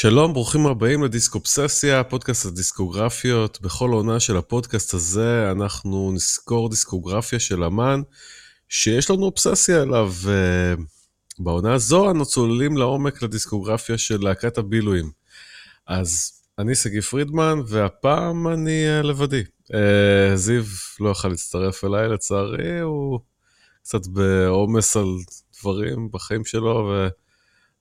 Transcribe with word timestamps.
שלום, 0.00 0.32
ברוכים 0.32 0.66
הבאים 0.66 1.04
לדיסקופססיה, 1.04 2.04
פודקאסט 2.04 2.46
הדיסקוגרפיות. 2.46 3.60
בכל 3.60 3.90
עונה 3.90 4.20
של 4.20 4.36
הפודקאסט 4.36 4.94
הזה 4.94 5.50
אנחנו 5.50 6.12
נזכור 6.12 6.70
דיסקוגרפיה 6.70 7.40
של 7.40 7.64
אמן 7.64 8.02
שיש 8.68 9.10
לנו 9.10 9.24
אובססיה 9.24 9.82
אליו. 9.82 10.12
בעונה 11.38 11.74
הזו 11.74 12.10
אנו 12.10 12.26
צוללים 12.26 12.76
לעומק 12.76 13.22
לדיסקוגרפיה 13.22 13.98
של 13.98 14.20
להקת 14.20 14.58
הבילויים. 14.58 15.10
אז 15.86 16.32
אני 16.58 16.74
שגיא 16.74 17.00
פרידמן, 17.00 17.58
והפעם 17.68 18.48
אני 18.48 18.88
אה, 18.88 19.02
לבדי. 19.02 19.42
אה, 19.74 20.36
זיו 20.36 20.64
לא 21.00 21.10
יכל 21.10 21.28
להצטרף 21.28 21.84
אליי, 21.84 22.08
לצערי, 22.08 22.80
הוא 22.80 23.20
קצת 23.82 24.06
בעומס 24.06 24.96
על 24.96 25.08
דברים 25.60 26.08
בחיים 26.12 26.44
שלו, 26.44 26.92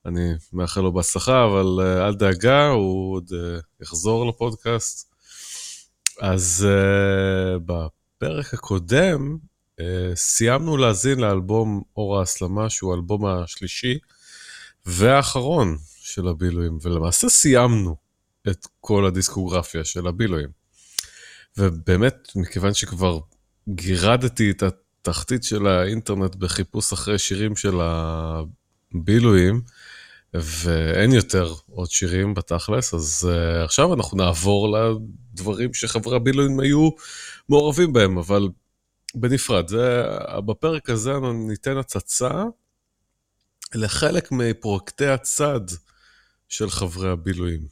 ואני 0.08 0.34
מאחל 0.54 0.82
לו 0.82 0.92
בהצלחה, 0.92 1.46
אבל 1.46 1.86
אה, 1.86 2.08
אל 2.08 2.16
דאגה, 2.16 2.68
הוא 2.68 3.16
עוד 3.16 3.32
יחזור 3.82 4.30
לפודקאסט. 4.30 5.14
אז 6.22 6.68
בפרק 7.66 8.54
הקודם 8.54 9.38
סיימנו 10.16 10.78
להאזין 10.78 11.20
לאלבום 11.20 11.82
אור 11.98 12.20
ההסלמה, 12.20 12.70
שהוא 12.70 12.92
האלבום 12.92 13.26
השלישי 13.26 13.98
והאחרון 14.86 15.78
של 15.98 16.28
הבילויים, 16.28 16.78
ולמעשה 16.82 17.30
סיימנו. 17.30 18.08
את 18.52 18.68
כל 18.82 19.06
הדיסקוגרפיה 19.06 19.84
של 19.84 20.08
הבילויים. 20.08 20.50
ובאמת, 21.58 22.30
מכיוון 22.36 22.74
שכבר 22.74 23.20
גירדתי 23.70 24.52
את 24.52 24.64
התחתית 24.64 25.44
של 25.44 25.68
האינטרנט 25.68 26.36
בחיפוש 26.36 26.94
אחרי 26.94 27.20
שירים 27.20 27.56
של 27.56 27.80
הבילויים, 27.82 29.62
ואין 30.34 31.12
יותר 31.12 31.54
עוד 31.70 31.92
שירים 31.92 32.34
בתכלס, 32.34 32.94
אז 32.94 33.30
uh, 33.32 33.66
עכשיו 33.66 33.94
אנחנו 33.94 34.18
נעבור 34.18 34.78
לדברים 34.78 35.74
שחברי 35.74 36.16
הבילויים 36.16 36.60
היו 36.60 36.90
מעורבים 37.50 37.94
בהם, 37.94 38.18
אבל 38.18 38.50
בנפרד. 39.16 39.68
זה, 39.68 40.04
בפרק 40.46 40.90
הזה 40.90 41.14
ניתן 41.34 41.78
הצצה 41.78 42.44
לחלק 43.76 44.32
מפרויקטי 44.32 45.06
הצד 45.06 45.62
של 46.50 46.70
חברי 46.70 47.10
הבילויים. 47.10 47.68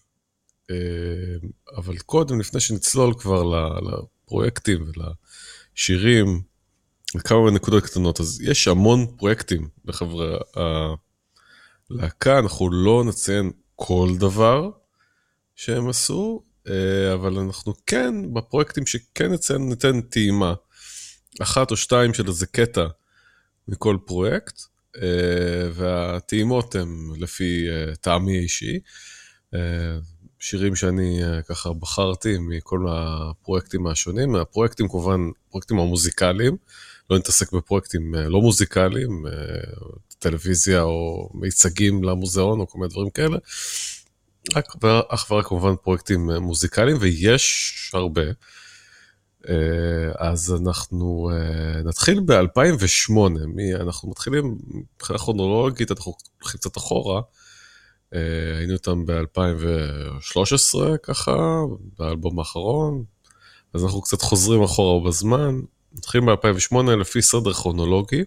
אה, 0.71 0.75
אבל 1.77 1.97
קודם, 1.97 2.39
לפני 2.39 2.59
שנצלול 2.59 3.13
כבר 3.13 3.43
לפרויקטים 3.81 4.85
ולשירים, 4.87 6.41
כמה 7.23 7.51
נקודות 7.51 7.83
קטנות, 7.83 8.19
אז 8.19 8.41
יש 8.41 8.67
המון 8.67 9.05
פרויקטים 9.17 9.67
לחברי 9.85 10.37
הלהקה, 11.91 12.39
אנחנו 12.39 12.69
לא 12.71 13.03
נציין 13.07 13.51
כל 13.75 14.09
דבר 14.17 14.69
שהם 15.55 15.89
עשו, 15.89 16.43
אה, 16.67 17.13
אבל 17.13 17.37
אנחנו 17.37 17.73
כן, 17.85 18.33
בפרויקטים 18.33 18.85
שכן 18.85 19.31
נציין, 19.31 19.69
ניתן 19.69 20.01
טעימה, 20.01 20.53
אחת 21.41 21.71
או 21.71 21.77
שתיים 21.77 22.13
של 22.13 22.27
איזה 22.27 22.45
קטע 22.45 22.85
מכל 23.67 23.97
פרויקט, 24.05 24.61
אה, 25.01 25.69
והטעימות 25.73 26.75
הן 26.75 26.89
לפי 27.19 27.67
טעמי 28.01 28.37
האישי. 28.37 28.79
שירים 30.45 30.75
שאני 30.75 31.23
אה, 31.23 31.41
ככה 31.41 31.73
בחרתי 31.73 32.37
מכל 32.39 32.85
הפרויקטים 32.89 33.87
השונים, 33.87 34.35
הפרויקטים 34.35 34.87
כמובן, 34.87 35.19
פרויקטים 35.49 35.79
המוזיקליים, 35.79 36.57
לא 37.09 37.17
נתעסק 37.17 37.53
בפרויקטים 37.53 38.15
אה, 38.15 38.29
לא 38.29 38.41
מוזיקליים, 38.41 39.27
אה, 39.27 39.33
טלוויזיה 40.19 40.81
או 40.81 41.29
מיצגים 41.33 42.03
למוזיאון 42.03 42.59
או 42.59 42.67
כל 42.67 42.79
מיני 42.79 42.89
דברים 42.89 43.09
כאלה, 43.09 43.37
רק 44.55 44.65
אך 45.09 45.31
ורק 45.31 45.45
כמובן 45.45 45.75
פרויקטים 45.83 46.29
מוזיקליים, 46.29 46.97
ויש 46.99 47.91
הרבה. 47.93 48.21
אז 50.17 50.55
אנחנו 50.61 51.29
נתחיל 51.85 52.19
ב-2008, 52.19 53.11
אנחנו 53.75 54.09
מתחילים 54.09 54.57
מבחינה 54.95 55.19
כרונולוגית, 55.19 55.91
אנחנו 55.91 56.13
הולכים 56.41 56.59
קצת 56.59 56.77
אחורה. 56.77 57.21
אה, 58.13 58.57
היינו 58.57 58.73
איתם 58.73 59.05
ב-2013 59.05 60.97
ככה, 61.03 61.61
באלבום 61.99 62.39
האחרון, 62.39 63.03
אז 63.73 63.83
אנחנו 63.83 64.01
קצת 64.01 64.21
חוזרים 64.21 64.63
אחורה 64.63 65.09
בזמן, 65.09 65.59
נתחילים 65.93 66.25
ב-2008 66.25 66.91
לפי 67.01 67.21
סדר 67.21 67.53
כרונולוגי, 67.53 68.19
אה, 68.19 68.23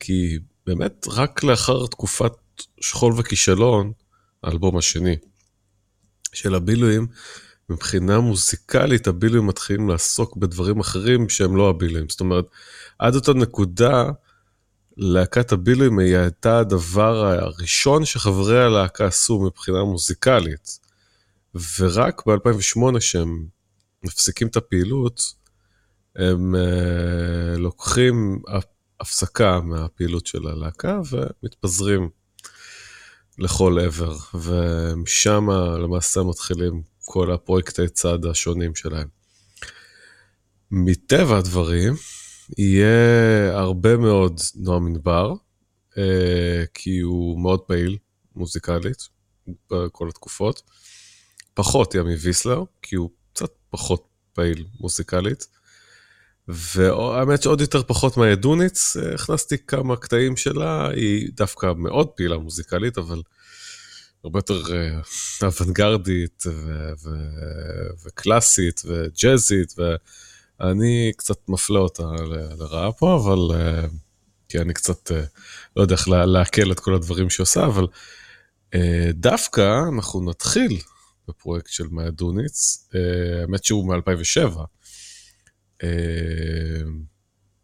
כי 0.00 0.38
באמת 0.66 1.06
רק 1.08 1.44
לאחר 1.44 1.86
תקופת 1.86 2.32
שכול 2.80 3.12
וכישלון, 3.16 3.92
האלבום 4.42 4.76
השני 4.76 5.16
של 6.32 6.54
הבילויים, 6.54 7.06
מבחינה 7.70 8.20
מוזיקלית 8.20 9.06
הבילויים 9.06 9.46
מתחילים 9.46 9.88
לעסוק 9.88 10.36
בדברים 10.36 10.80
אחרים 10.80 11.28
שהם 11.28 11.56
לא 11.56 11.70
הבילויים. 11.70 12.08
זאת 12.08 12.20
אומרת, 12.20 12.44
עד 12.98 13.14
אותה 13.14 13.32
נקודה, 13.32 14.10
להקת 14.96 15.52
הבילויים 15.52 15.98
היא 15.98 16.16
הייתה 16.16 16.58
הדבר 16.58 17.24
הראשון 17.24 18.04
שחברי 18.04 18.64
הלהקה 18.64 19.06
עשו 19.06 19.40
מבחינה 19.40 19.84
מוזיקלית. 19.84 20.78
ורק 21.78 22.26
ב-2008 22.26 23.00
שהם 23.00 23.46
מפסיקים 24.04 24.48
את 24.48 24.56
הפעילות, 24.56 25.20
הם 26.16 26.54
uh, 26.54 27.58
לוקחים 27.58 28.42
הפסקה 29.00 29.60
מהפעילות 29.60 30.26
של 30.26 30.46
הלהקה 30.46 31.00
ומתפזרים 31.10 32.10
לכל 33.38 33.78
עבר, 33.78 34.16
ומשם 34.34 35.50
למעשה 35.82 36.22
מתחילים 36.22 36.82
כל 37.04 37.32
הפרויקטי 37.32 37.88
צד 37.88 38.24
השונים 38.24 38.74
שלהם. 38.74 39.08
מטבע 40.70 41.38
הדברים, 41.38 41.94
יהיה 42.58 43.58
הרבה 43.58 43.96
מאוד 43.96 44.40
נועם 44.56 44.86
ענבר, 44.86 45.34
אה, 45.98 46.64
כי 46.74 47.00
הוא 47.00 47.40
מאוד 47.40 47.60
פעיל 47.60 47.98
מוזיקלית 48.36 49.08
בכל 49.70 50.08
התקופות. 50.08 50.62
פחות 51.54 51.94
ימי 51.94 52.14
ויסלר, 52.14 52.64
כי 52.82 52.96
הוא 52.96 53.10
קצת 53.32 53.50
פחות 53.70 54.08
פעיל 54.32 54.66
מוזיקלית. 54.80 55.57
והאמת 56.48 57.42
שעוד 57.42 57.60
יותר 57.60 57.82
פחות 57.82 58.16
מהידוניץ, 58.16 58.96
אה, 58.96 59.14
הכנסתי 59.14 59.56
כמה 59.66 59.96
קטעים 59.96 60.36
שלה, 60.36 60.88
היא 60.88 61.28
דווקא 61.36 61.72
מאוד 61.76 62.08
פעילה 62.08 62.38
מוזיקלית, 62.38 62.98
אבל 62.98 63.22
הרבה 64.24 64.38
יותר 64.38 64.62
uh, 64.62 65.44
אוונגרדית 65.44 66.44
וקלאסית 68.04 68.82
וג'אזית, 68.84 69.74
ו- 69.78 69.94
אני 70.60 71.12
קצת 71.16 71.48
מפלה 71.48 71.78
אותה 71.78 72.02
לרעה 72.58 72.92
פה, 72.92 73.16
אבל... 73.16 73.60
אה, 73.60 73.86
כי 74.48 74.58
אני 74.58 74.74
קצת 74.74 75.12
אה, 75.12 75.22
לא 75.76 75.82
יודע 75.82 75.94
איך 75.94 76.08
לעכל 76.08 76.72
את 76.72 76.80
כל 76.80 76.94
הדברים 76.94 77.30
שהיא 77.30 77.42
עושה, 77.42 77.66
אבל 77.66 77.86
אה, 78.74 79.10
דווקא 79.12 79.80
אנחנו 79.94 80.30
נתחיל 80.30 80.78
בפרויקט 81.28 81.70
של 81.70 81.84
מאיה 81.90 82.10
דוניץ, 82.10 82.88
האמת 83.42 83.64
שהוא 83.64 83.94
מ-2007. 83.94 84.58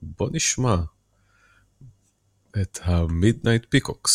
בוא 0.02 0.30
נשמע 0.32 0.76
את 2.62 2.78
ה-Midnight 2.82 3.66
Peacocks. 3.74 4.14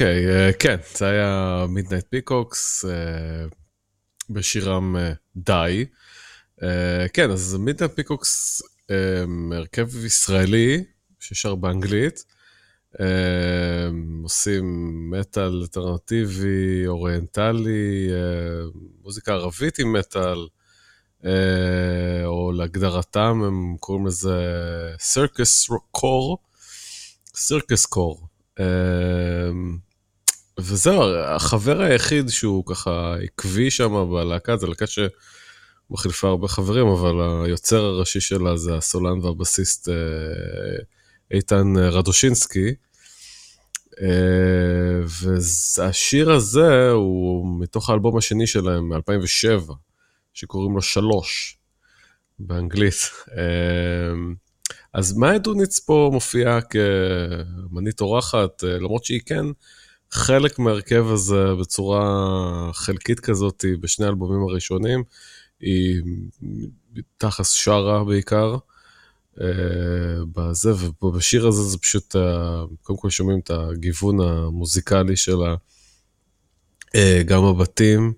אוקיי, 0.00 0.50
אה, 0.50 0.52
כן, 0.58 0.76
זה 0.96 1.06
היה 1.06 1.66
Midnight 1.68 2.04
Peacocks 2.10 2.84
אה, 2.84 2.88
בשירם 4.30 4.96
אה, 4.96 5.00
די. 5.36 5.86
כן, 7.12 7.30
אז 7.30 7.54
Midnight 7.54 7.94
Peacocks 7.94 8.62
הרכב 9.52 10.04
ישראלי 10.04 10.84
ששר 11.20 11.54
באנגלית. 11.54 12.24
עושים 14.22 14.64
מטאל 15.10 15.60
אלטרנטיבי, 15.62 16.86
אוריינטלי, 16.86 18.10
מוזיקה 19.02 19.32
ערבית 19.32 19.78
עם 19.78 19.92
מטאל, 19.92 20.46
או 22.24 22.52
להגדרתם 22.52 23.42
הם 23.42 23.76
קוראים 23.80 24.06
לזה 24.06 24.40
circus 24.98 25.68
core, 25.90 26.38
סרקס 27.34 27.86
קור. 27.86 28.26
וזהו, 30.62 31.02
החבר 31.14 31.80
היחיד 31.80 32.28
שהוא 32.28 32.64
ככה 32.66 33.14
עקבי 33.22 33.70
שם 33.70 34.10
בלהקה, 34.10 34.56
זו 34.56 34.66
להקה 34.66 34.84
שמחליפה 34.86 36.28
הרבה 36.28 36.48
חברים, 36.48 36.86
אבל 36.86 37.44
היוצר 37.44 37.84
הראשי 37.84 38.20
שלה 38.20 38.56
זה 38.56 38.76
הסולן 38.76 39.18
והבסיסט 39.18 39.88
אה, 39.88 39.94
איתן 41.30 41.76
רדושינסקי. 41.76 42.74
אה, 44.00 45.00
והשיר 45.76 46.32
הזה 46.32 46.90
הוא 46.90 47.60
מתוך 47.60 47.90
האלבום 47.90 48.16
השני 48.16 48.46
שלהם 48.46 48.88
מ-2007, 48.88 49.72
שקוראים 50.34 50.74
לו 50.74 50.82
שלוש, 50.82 51.58
באנגלית. 52.38 52.94
אמ, 53.32 54.34
אז 54.92 55.16
מאיה 55.16 55.38
דוניץ 55.38 55.78
פה 55.78 56.10
מופיעה 56.12 56.60
כמנית 56.60 58.00
אורחת, 58.00 58.64
אה, 58.64 58.78
למרות 58.78 59.04
שהיא 59.04 59.20
כן 59.26 59.44
חלק 60.12 60.58
מהרכב 60.58 61.06
הזה 61.12 61.54
בצורה 61.60 62.70
חלקית 62.72 63.20
כזאת 63.20 63.64
בשני 63.80 64.06
האלבומים 64.06 64.42
הראשונים. 64.42 65.02
היא 65.60 66.02
תכלס 67.18 67.50
שרה 67.50 68.04
בעיקר. 68.04 68.56
אה, 69.40 69.46
בזה, 70.36 70.72
ובשיר 71.02 71.46
הזה 71.46 71.62
זה 71.62 71.78
פשוט, 71.78 72.16
אה, 72.16 72.62
קודם 72.82 72.98
כל 72.98 73.10
שומעים 73.10 73.38
את 73.38 73.50
הגיוון 73.50 74.20
המוזיקלי 74.20 75.16
שלה, 75.16 75.54
גם 77.26 77.42
בבתים 77.42 78.12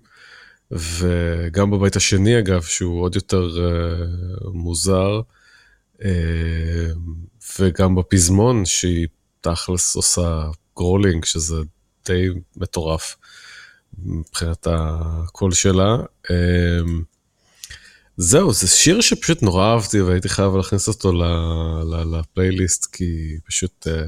וגם 0.71 1.71
בבית 1.71 1.95
השני 1.95 2.39
אגב, 2.39 2.61
שהוא 2.61 3.01
עוד 3.01 3.15
יותר 3.15 3.49
מוזר. 4.53 5.21
אה, 6.03 6.87
וגם 7.59 7.95
בפזמון, 7.95 8.65
שהיא 8.65 9.07
תכלס 9.41 9.95
עושה 9.95 10.49
growling, 10.75 11.25
שזה 11.25 11.55
די 12.05 12.27
מטורף 12.57 13.15
מבחינת 13.97 14.67
הקול 14.69 15.51
שלה. 15.53 15.97
אה, 16.31 16.79
זהו, 18.17 18.53
זה 18.53 18.67
שיר 18.67 19.01
שפשוט 19.01 19.41
נורא 19.41 19.73
אהבתי 19.73 20.01
והייתי 20.01 20.29
חייב 20.29 20.55
להכניס 20.55 20.87
אותו 20.87 21.11
לפלייליסט, 22.11 22.95
כי 22.95 23.37
פשוט 23.47 23.87
אה, 23.87 24.03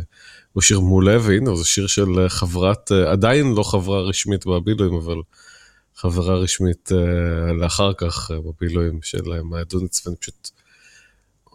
הוא 0.53 0.62
שיר 0.62 0.80
מעולה, 0.80 1.18
והנה, 1.21 1.56
זה 1.56 1.65
שיר 1.65 1.88
של 1.88 2.30
חברת, 2.30 2.92
עדיין 2.92 3.53
לא 3.53 3.63
חברה 3.63 4.01
רשמית 4.01 4.45
בבילויים, 4.45 4.94
אבל 4.95 5.21
חברה 5.95 6.36
רשמית 6.36 6.91
לאחר 7.59 7.94
כך 7.94 8.31
בבילויים 8.31 9.00
של 9.01 9.41
מאיה 9.44 9.63
דוניץ, 9.63 10.07
ואני 10.07 10.18
פשוט 10.18 10.50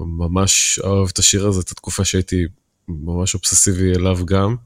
ממש 0.00 0.80
אוהב 0.84 1.08
את 1.12 1.18
השיר 1.18 1.46
הזה, 1.46 1.60
את 1.60 1.70
התקופה 1.70 2.04
שהייתי 2.04 2.46
ממש 2.88 3.34
אובססיבי 3.34 3.92
אליו 3.92 4.26
גם, 4.26 4.50
אה, 4.50 4.56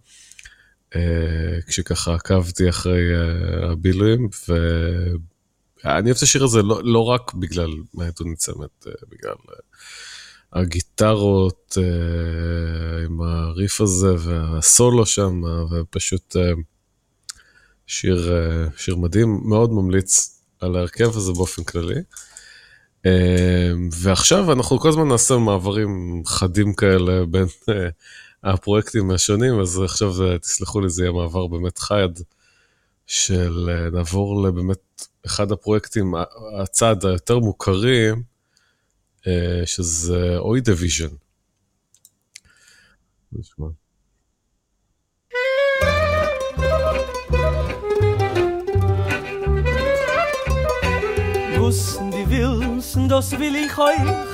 כשככה 1.67 2.15
עקבתי 2.15 2.69
אחרי 2.69 3.03
אה, 3.17 3.73
הבילויים, 3.73 4.29
ואני 4.49 6.07
אוהב 6.07 6.17
את 6.17 6.23
השיר 6.23 6.45
הזה 6.45 6.63
לא, 6.63 6.81
לא 6.85 7.05
רק 7.05 7.35
בגלל 7.35 7.71
מהעדות 7.95 8.27
ניצמת, 8.27 8.87
אה, 8.87 8.93
בגלל 9.09 9.35
הגיטרות 10.53 11.79
עם 13.07 13.21
הריף 13.21 13.81
הזה 13.81 14.15
והסולו 14.19 15.07
שם, 15.07 15.43
ופשוט 15.71 16.37
שיר, 17.87 18.33
שיר 18.77 18.97
מדהים, 18.97 19.41
מאוד 19.45 19.73
ממליץ 19.73 20.41
על 20.61 20.77
ההרכב 20.77 21.17
הזה 21.17 21.33
באופן 21.33 21.65
כללי. 21.65 22.01
ועכשיו 23.93 24.53
אנחנו 24.53 24.79
כל 24.79 24.89
הזמן 24.89 25.09
נעשה 25.09 25.37
מעברים 25.37 26.23
חדים 26.27 26.75
כאלה 26.75 27.25
בין 27.25 27.47
אה, 27.69 27.89
הפרויקטים 28.45 29.11
השונים, 29.11 29.61
אז 29.61 29.81
עכשיו 29.85 30.23
אה, 30.23 30.39
תסלחו 30.39 30.81
לי, 30.81 30.89
זה 30.89 31.03
יהיה 31.03 31.13
מעבר 31.13 31.47
באמת 31.47 31.79
חד 31.79 32.09
של 33.07 33.71
אה, 33.71 33.91
נעבור 33.91 34.47
לבאמת 34.47 35.07
אחד 35.27 35.53
הפרויקטים, 35.53 36.15
הצד 36.61 37.05
היותר 37.05 37.39
מוכרים, 37.39 38.23
שזה 39.65 40.37
Oy 40.39 40.61
Division. 40.61 41.09
נשמע. 43.33 43.67
wissen, 52.95 53.09
das 53.09 53.33
will 53.33 53.55
ich 53.57 53.79
euch. 53.79 54.34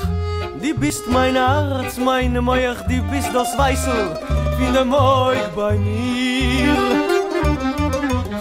Die 0.62 0.74
bist 0.74 1.08
mein 1.08 1.36
Herz, 1.36 1.96
meine 1.96 2.42
Meuch, 2.42 2.76
die 2.86 3.00
bist 3.00 3.30
das 3.32 3.56
Weißel, 3.56 4.18
wie 4.58 4.70
der 4.70 4.84
Meuch 4.84 5.48
bei 5.56 5.78
mir. 5.78 6.76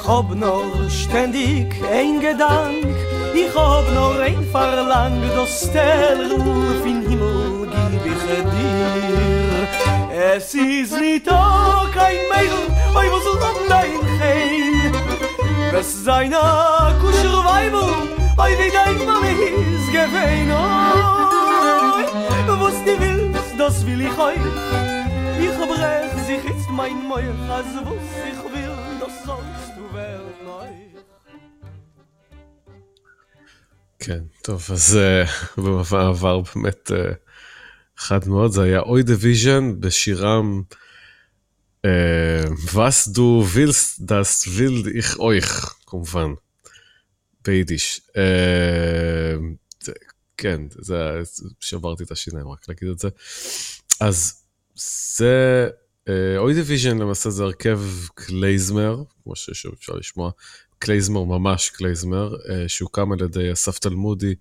Hab 0.06 0.36
noch 0.36 0.90
ständig 0.90 1.74
ein 1.90 2.20
Gedank, 2.20 2.94
ich 3.34 3.56
hab 3.56 3.90
noch 3.94 4.20
ein 4.20 4.46
Verlang, 4.52 5.22
das 5.34 5.70
Stellruf 5.70 6.86
in 6.86 7.08
Himmel 7.08 7.70
gib 7.94 8.06
ich 8.06 8.24
dir. 8.52 8.76
Es 10.36 10.54
ist 10.54 11.00
nicht 11.00 11.32
auch 11.32 11.90
kein 11.92 12.18
Mädel, 12.34 12.66
oi 12.96 13.08
was 13.12 13.24
soll 13.24 13.40
dein 13.70 13.92
Hein? 14.20 14.94
Was 15.72 16.04
seiner 16.04 16.94
Kuscher 17.00 17.46
Weibel, 17.46 17.94
Oi, 18.38 18.52
wie 18.58 18.72
dein 18.72 19.06
Mami 19.06 19.32
is 19.32 19.88
gewein, 19.92 20.52
oi 20.52 21.19
Was 22.50 22.78
du 22.86 22.94
willst, 23.00 23.54
das 23.60 23.86
will 23.86 24.02
ich 24.02 24.18
euch 24.18 24.46
Ich 25.46 25.58
brech 25.72 26.14
sich 26.28 26.44
jetzt 26.50 26.70
mein 26.80 26.98
Meuch 27.08 27.42
Als 27.58 27.72
was 27.88 28.08
ich 28.32 28.42
will, 28.54 28.78
das 29.02 29.16
sollst 29.26 29.72
du 29.78 29.84
werden, 29.94 30.48
oi 30.62 30.74
כן, 34.00 34.24
טוב, 34.42 34.68
אז 34.72 35.00
במעבר 35.58 36.42
באמת 36.56 36.92
חד 37.98 38.28
מאוד, 38.28 38.52
זה 38.52 38.64
היה 38.64 38.80
Oy 38.80 39.04
Division 39.04 39.80
בשירם 39.80 40.62
וואָס 42.74 43.12
דו 43.14 43.46
ווילסט, 43.54 44.00
דאָס 44.00 44.46
וויל 44.58 44.88
איך 44.88 45.20
אויך, 45.20 45.76
כמובן. 45.86 46.34
ביידיש. 47.46 48.02
אה, 48.18 49.36
כן, 50.40 50.62
זה, 50.70 51.22
שברתי 51.60 52.04
את 52.04 52.12
השיניים 52.12 52.48
רק 52.48 52.70
להגיד 52.70 52.88
את 52.90 53.00
זה. 53.00 53.10
אז 54.00 54.44
זה, 55.18 55.68
Oy 56.38 56.54
Division 56.54 56.98
למעשה 56.98 57.30
זה 57.30 57.44
הרכב 57.44 57.82
קלייזמר, 58.14 59.04
כמו 59.24 59.36
שאפשר 59.36 59.94
לשמוע, 59.94 60.32
קלייזמר 60.80 61.24
ממש 61.24 61.70
קלייזמר, 61.70 62.36
אה, 62.50 62.68
שהוקם 62.68 63.12
על 63.12 63.22
ידי 63.24 63.54
אסף 63.54 63.80
תלמודי 63.80 64.36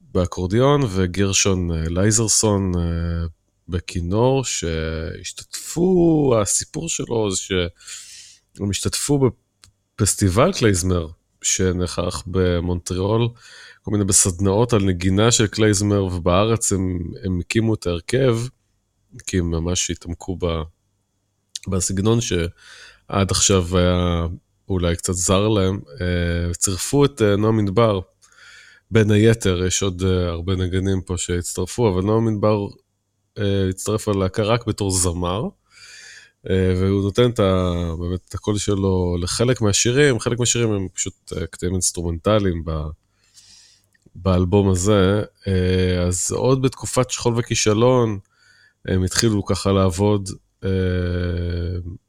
באקורדיון 0.00 0.82
וגרשון 0.90 1.70
אה, 1.72 1.88
לייזרסון 1.88 2.72
בכינור, 3.68 4.44
שהשתתפו, 4.44 6.34
הסיפור 6.42 6.88
שלו 6.88 7.30
זה 7.30 7.36
שהם 7.36 8.70
השתתפו 8.70 9.30
בפסטיבל 9.96 10.52
קלייזמר 10.52 11.08
שנערך 11.42 12.22
במונטריאול, 12.26 13.28
כל 13.84 13.90
מיני 13.90 14.04
בסדנאות 14.04 14.72
על 14.72 14.84
נגינה 14.84 15.32
של 15.32 15.46
קלייזמר, 15.46 16.04
ובארץ 16.04 16.72
הם, 16.72 16.98
הם 17.24 17.40
הקימו 17.40 17.74
את 17.74 17.86
ההרכב, 17.86 18.38
כי 19.26 19.38
הם 19.38 19.50
ממש 19.50 19.90
התעמקו 19.90 20.36
ב, 20.40 20.46
בסגנון 21.68 22.20
שעד 22.20 23.30
עכשיו 23.30 23.78
היה 23.78 24.26
אולי 24.68 24.96
קצת 24.96 25.12
זר 25.12 25.48
להם, 25.48 25.80
אה, 26.00 26.54
צירפו 26.54 27.04
את 27.04 27.22
אה, 27.22 27.36
נועם 27.36 27.56
ענבר, 27.56 28.00
בין 28.90 29.10
היתר, 29.10 29.64
יש 29.66 29.82
עוד 29.82 30.02
אה, 30.02 30.28
הרבה 30.28 30.56
נגנים 30.56 31.00
פה 31.00 31.16
שהצטרפו, 31.16 31.88
אבל 31.88 32.02
נועם 32.02 32.24
ענבר 32.24 32.66
הצטרף 33.68 34.08
ללהקה 34.08 34.42
רק 34.42 34.66
בתור 34.66 34.90
זמר. 34.90 35.48
והוא 36.50 37.02
נותן 37.02 37.30
את, 37.30 37.40
ה, 37.40 37.72
באמת 38.00 38.20
את 38.28 38.34
הקול 38.34 38.58
שלו 38.58 39.16
לחלק 39.20 39.60
מהשירים, 39.60 40.20
חלק 40.20 40.38
מהשירים 40.38 40.72
הם 40.72 40.88
פשוט 40.94 41.32
קטעים 41.50 41.72
אינסטרומנטליים 41.72 42.64
באלבום 44.14 44.68
הזה. 44.68 45.22
אה, 45.48 46.02
אז 46.06 46.32
עוד 46.32 46.62
בתקופת 46.62 47.10
שכול 47.10 47.34
וכישלון, 47.36 48.18
הם 48.88 49.02
התחילו 49.04 49.44
ככה 49.44 49.72
לעבוד 49.72 50.28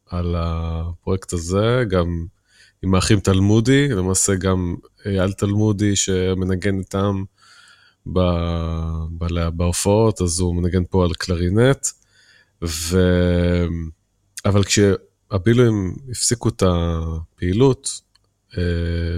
על 0.10 0.36
הפרויקט 0.38 1.34
הזה, 1.34 1.84
גם 1.90 2.26
עם 2.84 2.96
האחים 2.96 3.20
תלמודי, 3.20 3.88
למעשה 3.88 4.36
גם 4.36 4.76
אייל 5.06 5.32
תלמודי 5.32 5.96
שמנגן 5.96 6.80
איתם 6.80 7.24
בהופעות, 9.54 10.22
אז 10.22 10.40
הוא 10.40 10.56
מנגן 10.56 10.84
פה 10.90 11.06
על 11.06 11.14
קלרינט. 11.14 11.88
ו... 12.64 13.00
אבל 14.46 14.64
כשהבילויים 14.64 15.96
הפסיקו 16.12 16.50
את 16.50 16.64
הפעילות 16.66 17.88
אה, 17.88 18.05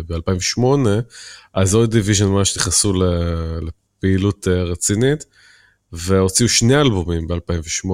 ב-2008, 0.07 0.87
אז 1.53 1.73
Oy 1.73 1.91
Division 1.91 2.25
ממש 2.25 2.57
נכנסו 2.57 2.93
לפעילות 3.61 4.47
אה, 4.47 4.63
רצינית, 4.63 5.25
והוציאו 5.91 6.49
שני 6.49 6.81
אלבומים 6.81 7.27
ב-2008, 7.27 7.89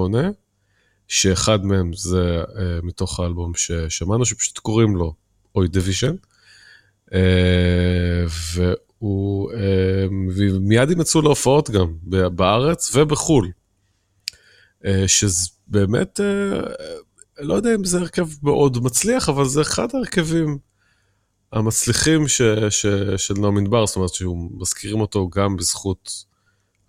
שאחד 1.07 1.65
מהם 1.65 1.93
זה 1.93 2.43
אה, 2.57 2.79
מתוך 2.83 3.19
האלבום 3.19 3.51
ששמענו, 3.55 4.25
שפשוט 4.25 4.57
קוראים 4.57 4.95
לו 4.95 5.13
Oy 5.55 5.67
Division. 5.67 6.15
והוא, 8.53 9.51
מיד 10.61 10.91
הם 10.91 11.01
יצאו 11.01 11.21
להופעות 11.21 11.69
גם, 11.69 11.93
בארץ 12.35 12.95
ובחו"ל. 12.95 13.51
שבאמת, 15.07 16.19
לא 17.39 17.53
יודע 17.53 17.75
אם 17.75 17.83
זה 17.83 17.99
הרכב 17.99 18.27
מאוד 18.43 18.83
מצליח, 18.83 19.29
אבל 19.29 19.45
זה 19.45 19.61
אחד 19.61 19.87
ההרכבים 19.93 20.57
המצליחים 21.53 22.27
ש, 22.27 22.41
ש, 22.69 22.85
של 23.17 23.33
נועם 23.33 23.57
ענבר, 23.57 23.85
זאת 23.85 23.95
אומרת 23.95 24.13
שהוא 24.13 24.51
מזכירים 24.61 25.01
אותו 25.01 25.29
גם 25.29 25.57
בזכות 25.57 26.25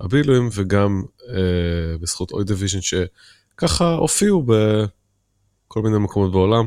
הבילויים 0.00 0.48
וגם 0.52 1.02
אה, 1.28 1.98
בזכות 2.00 2.32
Oy 2.32 2.44
Division 2.44 2.78
שככה 2.80 3.94
הופיעו 3.94 4.42
בכל 4.46 5.82
מיני 5.82 5.98
מקומות 5.98 6.32
בעולם. 6.32 6.64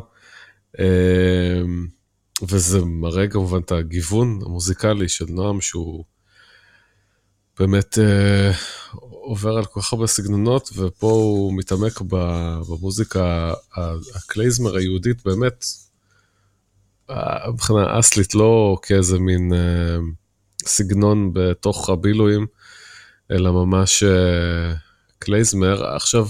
אה, 0.79 1.61
וזה 2.47 2.85
מראה 2.85 3.27
כמובן 3.27 3.59
את 3.59 3.71
הגיוון 3.71 4.39
המוזיקלי 4.45 5.09
של 5.09 5.25
נועם 5.29 5.61
שהוא 5.61 6.03
באמת 7.59 7.97
אה, 7.99 8.51
עובר 9.01 9.57
על 9.57 9.65
כל 9.65 9.81
כך 9.81 9.93
הרבה 9.93 10.07
סגנונות 10.07 10.69
ופה 10.75 11.11
הוא 11.11 11.57
מתעמק 11.57 12.01
במוזיקה 12.69 13.53
הקלייזמר 14.15 14.75
היהודית 14.75 15.25
באמת 15.25 15.65
מבחינה 17.53 17.99
אסלית, 17.99 18.35
לא 18.35 18.77
כאיזה 18.81 19.19
מין 19.19 19.53
אה, 19.53 19.97
סגנון 20.65 21.31
בתוך 21.33 21.89
הבילויים, 21.89 22.45
אלא 23.31 23.51
ממש 23.51 24.03
אה, 24.03 24.73
קלייזמר. 25.19 25.95
עכשיו, 25.95 26.27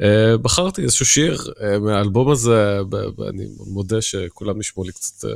אה, 0.00 0.36
בחרתי 0.36 0.82
איזשהו 0.82 1.06
שיר 1.06 1.38
מהאלבום 1.80 2.30
הזה, 2.30 2.80
אני 3.28 3.46
מודה 3.66 4.02
שכולם 4.02 4.58
נשמעו 4.58 4.86
לי 4.86 4.92
קצת 4.92 5.28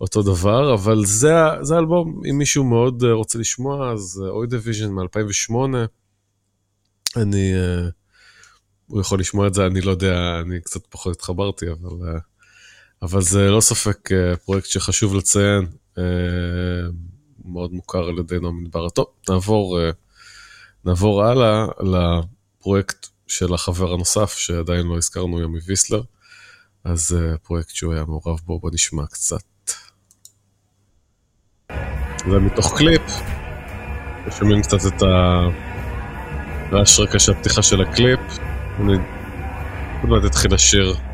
אותו 0.00 0.22
דבר, 0.22 0.74
אבל 0.74 1.04
זה, 1.04 1.32
זה 1.60 1.74
האלבום, 1.74 2.22
אם 2.30 2.38
מישהו 2.38 2.64
מאוד 2.64 3.04
רוצה 3.04 3.38
לשמוע, 3.38 3.92
אז 3.92 4.22
Oy 4.28 4.46
Division 4.46 4.90
מ-2008. 4.92 5.54
אני, 7.16 7.52
הוא 8.86 9.00
יכול 9.00 9.20
לשמוע 9.20 9.46
את 9.46 9.54
זה, 9.54 9.66
אני 9.66 9.80
לא 9.80 9.90
יודע, 9.90 10.40
אני 10.40 10.60
קצת 10.60 10.80
פחות 10.90 11.16
התחברתי, 11.16 11.66
אבל... 11.70 12.18
אבל 13.02 13.20
זה 13.20 13.50
לא 13.50 13.60
ספק 13.60 14.12
אה, 14.12 14.36
פרויקט 14.36 14.66
שחשוב 14.66 15.14
לציין, 15.14 15.66
אה, 15.98 16.02
מאוד 17.44 17.72
מוכר 17.72 18.08
על 18.08 18.18
ידי 18.18 18.38
נעם 18.40 18.64
מדבר. 18.64 18.88
טוב, 18.88 19.06
נעבור, 19.28 19.80
אה, 19.80 19.90
נעבור 20.84 21.24
הלאה 21.24 21.66
לפרויקט 21.80 23.06
של 23.26 23.54
החבר 23.54 23.92
הנוסף, 23.92 24.34
שעדיין 24.38 24.86
לא 24.86 24.96
הזכרנו, 24.96 25.42
ימי 25.42 25.58
ויסלר. 25.66 26.02
אז 26.84 27.16
פרויקט 27.42 27.70
שהוא 27.70 27.92
היה 27.92 28.04
מעורב 28.04 28.40
בו, 28.46 28.60
בוא 28.60 28.70
נשמע 28.72 29.06
קצת. 29.06 29.42
זה 32.18 32.38
מתוך 32.38 32.78
קליפ, 32.78 33.02
שומעים 34.38 34.62
קצת 34.62 34.78
את 34.86 35.02
הרעש 36.72 37.00
רקע 37.00 37.18
של 37.18 37.32
הפתיחה 37.32 37.62
של 37.62 37.80
הקליפ. 37.80 38.20
אני 38.80 38.92
עוד 40.02 40.10
מעט 40.10 40.24
אתחיל 40.24 40.54
לשיר. 40.54 41.09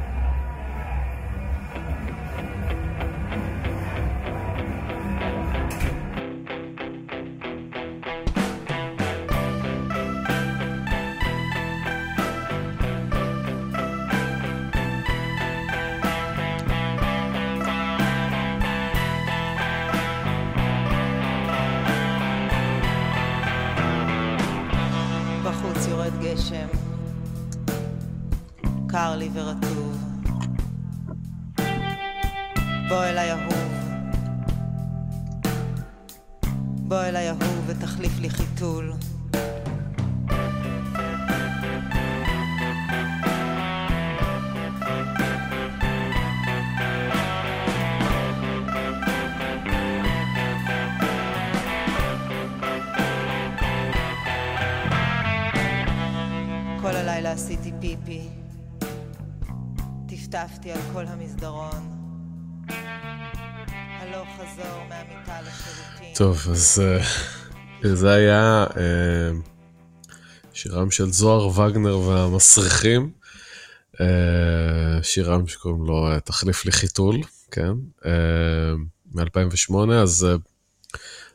לי 29.26 29.40
ורטוב. 29.40 29.96
בוא 32.88 33.04
אליי 33.04 33.32
אהוב, 33.32 33.72
בוא 36.88 37.02
אליי 37.02 37.28
אהוב 37.28 37.64
ותחליף 37.66 38.18
לי 38.20 38.30
חיתול. 38.30 38.92
טוב, 66.14 66.46
אז 66.50 66.82
uh, 67.82 67.86
זה 68.00 68.12
היה 68.12 68.66
uh, 68.70 68.76
שירם 70.52 70.90
של 70.90 71.12
זוהר 71.12 71.46
וגנר 71.46 71.98
והמסריחים, 71.98 73.10
uh, 73.94 73.98
שירם 75.02 75.46
שקוראים 75.46 75.82
לו 75.82 76.20
תחליף 76.24 76.64
לי 76.64 76.72
חיתול, 76.72 77.20
כן, 77.50 77.72
uh, 78.02 78.06
מ-2008, 79.14 79.92
אז 79.92 80.26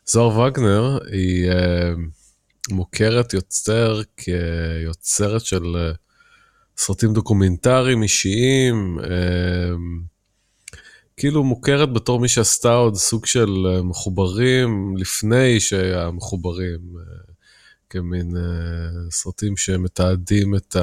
זוהר 0.05 0.39
וגנר 0.39 0.99
היא 1.11 1.51
מוכרת 2.69 3.33
יוצר 3.33 4.01
כיוצרת 4.17 5.45
של 5.45 5.91
סרטים 6.77 7.13
דוקומנטריים 7.13 8.03
אישיים, 8.03 8.99
uh, 8.99 9.05
כאילו 11.21 11.43
מוכרת 11.43 11.93
בתור 11.93 12.19
מי 12.19 12.27
שעשתה 12.27 12.73
עוד 12.73 12.95
סוג 12.95 13.25
של 13.25 13.67
אה, 13.67 13.81
מחוברים 13.81 14.97
לפני 14.97 15.59
שהיה 15.59 16.11
מחוברים, 16.11 16.79
אה, 16.97 17.03
כמין 17.89 18.37
אה, 18.37 18.41
סרטים 19.11 19.57
שמתעדים 19.57 20.55
את 20.55 20.75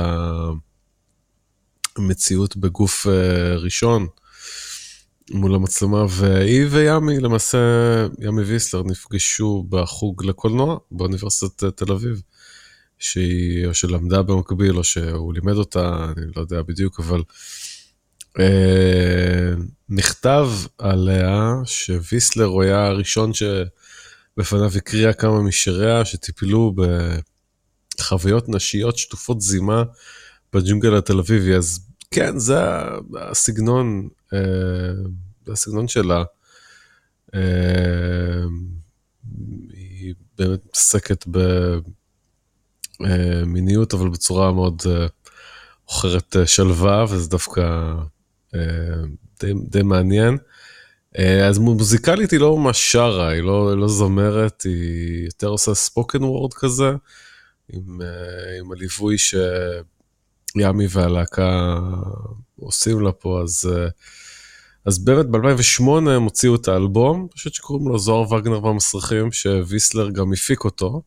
המציאות 1.97 2.57
בגוף 2.57 3.07
ראשון 3.59 4.07
מול 5.31 5.55
המצלמה, 5.55 6.05
והיא 6.11 6.67
וימי, 6.71 7.21
למעשה, 7.21 7.59
ימי 8.19 8.43
ויסלר 8.43 8.83
נפגשו 8.83 9.65
בחוג 9.69 10.25
לקולנוע 10.25 10.79
באוניברסיטת 10.91 11.65
תל 11.65 11.93
אביב. 11.93 12.23
שהיא, 12.99 13.67
או 13.67 13.75
שלמדה 13.75 14.23
במקביל, 14.23 14.77
או 14.77 14.85
שהוא 14.85 15.35
לימד 15.35 15.55
אותה, 15.55 16.13
אני 16.17 16.27
לא 16.37 16.41
יודע 16.41 16.63
בדיוק, 16.63 17.01
אבל 17.01 17.23
אה, 18.39 19.55
נכתב 19.89 20.49
עליה 20.79 21.55
שוויסלר 21.65 22.45
הוא 22.45 22.63
היה 22.63 22.87
הראשון 22.87 23.33
שבפניו 23.35 24.71
הקריאה 24.77 25.13
כמה 25.13 25.43
משיריה 25.43 26.05
שטיפלו 26.05 26.75
בחוויות 27.99 28.49
נשיות 28.49 28.99
שטופות 28.99 29.41
זימה 29.41 29.83
בג'ונגל 30.53 30.97
התל 30.97 31.19
אביבי. 31.19 31.55
אז 31.55 31.81
כן, 32.11 32.39
זה 32.39 32.59
הסגנון, 33.21 34.09
אה, 34.35 34.39
הסגנון 35.53 35.89
שלה. 35.89 36.25
אה, 37.35 38.45
היא 39.73 40.15
באמת 40.39 40.61
מתעסקת 40.67 41.27
במיניות, 43.01 43.95
אבל 43.95 44.09
בצורה 44.09 44.53
מאוד 44.53 44.83
עוכרת 45.85 46.37
שלווה, 46.47 47.05
וזה 47.09 47.31
דווקא 47.31 47.95
אה, 48.55 48.61
די, 49.41 49.53
די 49.69 49.83
מעניין. 49.83 50.39
אה, 51.19 51.47
אז 51.47 51.59
מוזיקלית 51.59 52.31
היא 52.31 52.41
לא 52.41 52.57
ממש 52.57 52.93
שרה, 52.93 53.29
היא 53.29 53.43
לא, 53.43 53.79
לא 53.79 53.89
זמרת, 53.89 54.63
היא 54.63 55.25
יותר 55.25 55.47
עושה 55.47 55.75
ספוקן 55.75 56.25
וורד 56.25 56.55
כזה, 56.55 56.91
עם, 57.73 58.01
אה, 58.03 58.59
עם 58.59 58.73
הליווי 58.73 59.19
שהיא 59.19 59.41
ימי 60.57 60.87
והלהקה 60.91 61.79
עושים 62.61 63.01
לה 63.01 63.13
פה, 63.13 63.41
אז, 63.43 63.71
אז 64.85 64.99
באמת 65.05 65.27
ב-2008 65.27 65.83
הם 65.89 66.23
הוציאו 66.23 66.55
את 66.55 66.69
האלבום, 66.69 67.29
פשוט 67.35 67.55
שקוראים 67.55 67.89
לו 67.89 67.99
זוהר 67.99 68.33
וגנר 68.33 68.65
והמסריחים, 68.65 69.33
שוויסלר 69.33 70.11
גם 70.11 70.33
הפיק 70.33 70.65
אותו, 70.65 71.03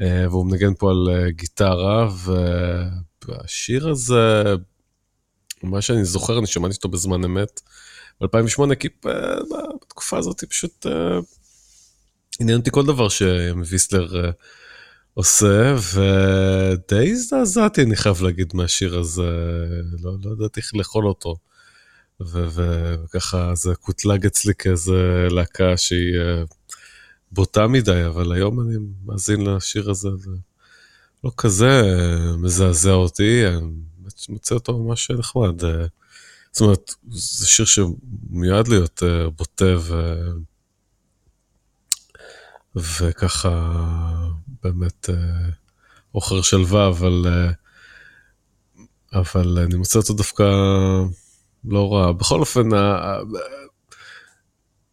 והוא 0.00 0.46
מנגן 0.46 0.74
פה 0.74 0.90
על 0.90 1.30
גיטרה, 1.30 2.08
והשיר 3.28 3.88
הזה, 3.88 4.42
מה 5.62 5.82
שאני 5.82 6.04
זוכר, 6.04 6.38
אני 6.38 6.46
שמעתי 6.46 6.74
אותו 6.76 6.88
בזמן 6.88 7.24
אמת, 7.24 7.60
ב-2008, 8.20 8.74
כי 8.74 8.88
בתקופה 9.80 10.18
הזאת 10.18 10.44
פשוט 10.44 10.86
עניין 12.40 12.58
אותי 12.58 12.70
כל 12.70 12.86
דבר 12.86 13.08
שוויסלר 13.08 14.30
עושה, 15.14 15.76
ודי 15.94 17.10
הזדעזעתי, 17.10 17.82
אני 17.82 17.96
חייב 17.96 18.22
להגיד, 18.22 18.50
מהשיר 18.54 18.98
הזה, 18.98 19.30
לא, 20.02 20.12
לא 20.24 20.30
ידעתי 20.32 20.60
איך 20.60 20.74
לאכול 20.74 21.06
אותו. 21.06 21.36
וככה 22.20 23.54
זה 23.54 23.74
קוטלג 23.74 24.26
אצלי 24.26 24.54
כאיזה 24.58 25.28
להקה 25.30 25.76
שהיא 25.76 26.18
בוטה 27.36 27.66
מדי, 27.66 28.06
אבל 28.06 28.32
היום 28.32 28.60
אני 28.60 28.76
מאזין 29.04 29.46
לשיר 29.46 29.90
הזה, 29.90 30.08
ולא 30.08 31.32
כזה 31.36 31.82
מזעזע 32.38 32.92
אותי, 32.92 33.46
אני 33.46 33.70
מוצא 34.28 34.54
אותו 34.54 34.78
ממש 34.78 35.10
נחמד. 35.10 35.60
זאת 36.52 36.60
אומרת, 36.60 36.94
זה 37.10 37.46
שיר 37.46 37.66
שמיועד 37.66 38.68
להיות 38.68 39.02
בוטה 39.36 39.74
ו... 39.78 40.20
וככה 42.76 43.72
באמת 44.62 45.08
עוכר 46.12 46.42
שלווה, 46.42 46.88
אבל, 46.88 47.26
אבל 49.12 49.58
אני 49.58 49.74
מוצא 49.74 49.98
אותו 49.98 50.14
דווקא 50.14 50.44
לא 51.64 51.92
רע. 51.92 52.12
בכל 52.12 52.40
אופן, 52.40 52.68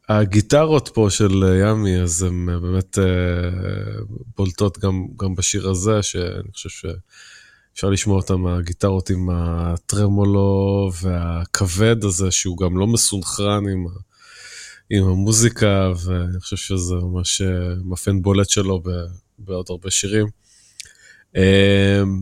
הגיטרות 0.10 0.89
פה 0.93 1.07
של 1.10 1.43
ימי, 1.62 2.01
אז 2.01 2.24
הן 2.24 2.45
באמת 2.62 2.98
בולטות 4.38 4.79
גם, 4.79 5.07
גם 5.19 5.36
בשיר 5.36 5.69
הזה, 5.69 6.03
שאני 6.03 6.51
חושב 6.53 6.69
שאפשר 6.69 7.89
לשמוע 7.89 8.17
אותם, 8.17 8.48
הגיטרות 8.48 9.10
עם 9.10 9.29
הטרמולו 9.31 10.91
והכבד 11.01 12.03
הזה, 12.03 12.31
שהוא 12.31 12.57
גם 12.57 12.77
לא 12.77 12.88
מסונכרן 12.88 13.69
עם... 13.69 13.86
עם 14.89 15.03
המוזיקה, 15.03 15.91
ואני 16.05 16.39
חושב 16.39 16.55
שזה 16.55 16.95
ממש 16.95 17.41
מאפיין 17.86 18.22
בולט 18.22 18.50
שלו 18.50 18.83
בעוד 19.39 19.65
הרבה 19.69 19.91
שירים. 19.91 20.27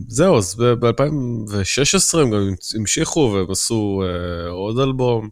זהו, 0.08 0.38
אז 0.38 0.54
ב-2016 0.54 2.18
הם 2.18 2.30
גם 2.30 2.54
המשיכו 2.74 3.32
והם 3.34 3.50
עשו 3.50 4.02
עוד 4.50 4.78
אלבום 4.78 5.28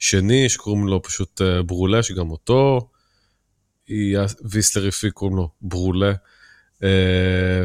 שני 0.00 0.48
שקוראים 0.48 0.86
לו 0.88 1.02
פשוט 1.02 1.40
ברולה, 1.66 2.02
שגם 2.02 2.30
אותו 2.30 2.88
ויסלר 4.44 4.88
הפיק, 4.88 5.12
קוראים 5.12 5.36
לו 5.36 5.48
ברולה. 5.62 6.12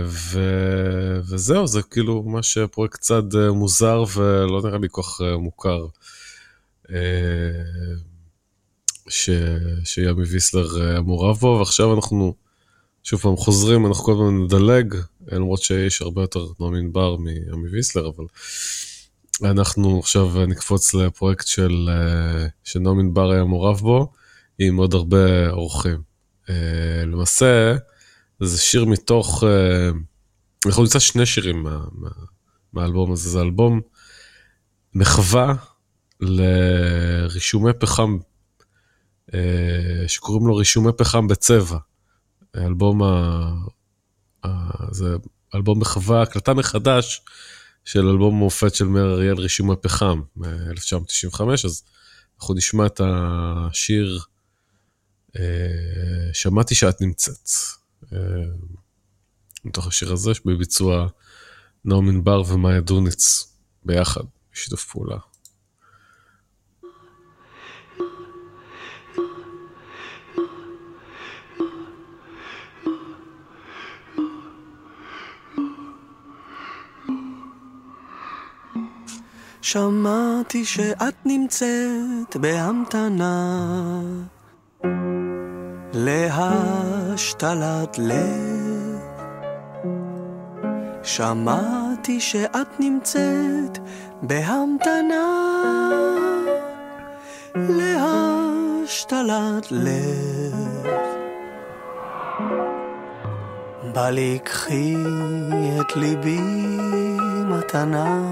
ו... 0.06 0.40
וזהו, 1.24 1.68
זה 1.68 1.82
כאילו 1.82 2.24
ממש 2.24 2.58
פרויקט 2.58 2.96
קצת 2.96 3.24
מוזר 3.54 4.04
ולא 4.16 4.62
נראה 4.64 4.78
לי 4.78 4.88
כל 4.92 5.02
מוכר. 5.40 5.86
ש... 9.10 9.30
שימי 9.84 10.24
ויסלר 10.24 11.02
מעורב 11.02 11.38
בו, 11.38 11.56
ועכשיו 11.60 11.96
אנחנו 11.96 12.36
שוב 13.04 13.20
פעם 13.20 13.38
חוזרים, 13.38 13.86
אנחנו 13.86 14.04
כל 14.04 14.12
הזמן 14.12 14.44
נדלג, 14.44 14.96
למרות 15.28 15.62
שיש 15.62 16.02
הרבה 16.02 16.22
יותר 16.22 16.46
נעמין 16.60 16.94
בר 16.94 17.16
מימי 17.16 17.70
ויסלר, 17.72 18.08
אבל 18.08 18.26
אנחנו 19.44 20.00
עכשיו 20.00 20.46
נקפוץ 20.48 20.94
לפרויקט 20.94 21.48
של, 21.48 21.90
שנעמין 22.64 23.14
בר 23.14 23.32
היה 23.32 23.44
מעורב 23.44 23.80
בו, 23.80 24.12
עם 24.60 24.78
עוד 24.78 24.94
הרבה 24.94 25.50
אורחים. 25.50 26.02
למעשה, 27.06 27.76
זה 28.40 28.58
שיר 28.58 28.86
מתוך, 28.86 29.44
אנחנו 30.66 30.84
נמצא 30.84 31.00
שני 31.00 31.26
שירים 31.26 31.64
מה, 31.64 31.80
מה, 31.92 32.10
מהאלבום 32.74 33.12
הזה, 33.12 33.30
זה 33.30 33.42
אלבום 33.42 33.82
מחווה 34.94 35.54
לרישומי 36.20 37.74
פחם 37.80 38.18
שקוראים 40.08 40.48
לו 40.48 40.56
רישומי 40.56 40.92
פחם 40.98 41.28
בצבע. 41.28 41.78
אלבום 42.58 43.04
ה... 43.04 43.52
זה 44.92 45.16
אלבום 45.56 45.80
מחווה, 45.80 46.22
הקלטה 46.22 46.54
מחדש 46.54 47.22
של 47.86 48.08
אלבום 48.08 48.36
מופת 48.36 48.76
של 48.76 48.86
מאיר 48.86 49.14
אריאל, 49.14 49.38
רישומי 49.38 49.76
פחם, 49.82 50.22
מ-1995, 50.36 51.42
אז 51.66 51.84
אנחנו 52.40 52.54
נשמע 52.54 52.86
את 52.86 53.02
השיר 53.04 54.20
שמעתי 56.34 56.76
שאת 56.76 57.02
נמצאת. 57.02 57.50
מתוך 59.66 59.88
השיר 59.88 60.14
הזה, 60.14 60.32
בביצוע 60.46 61.08
נעמין 61.86 62.24
בר 62.24 62.44
ומאיה 62.48 62.82
דוניץ 62.82 63.48
ביחד, 63.86 64.24
בשיתוף 64.54 64.86
פעולה. 64.92 65.18
שמעתי 79.76 80.66
שאת 80.66 81.14
נמצאת 81.26 82.36
בהמתנה 82.36 83.60
להשתלת 85.94 88.00
לב. 88.00 89.00
שמעתי 91.04 92.20
שאת 92.20 92.80
נמצאת 92.80 93.78
בהמתנה 94.22 95.26
להשתלת 97.56 99.72
לב. 99.72 100.86
בא 103.94 104.10
לי 104.10 104.40
קחי 104.44 104.96
את 105.82 105.96
ליבי 105.96 106.40
מתנה 107.50 108.32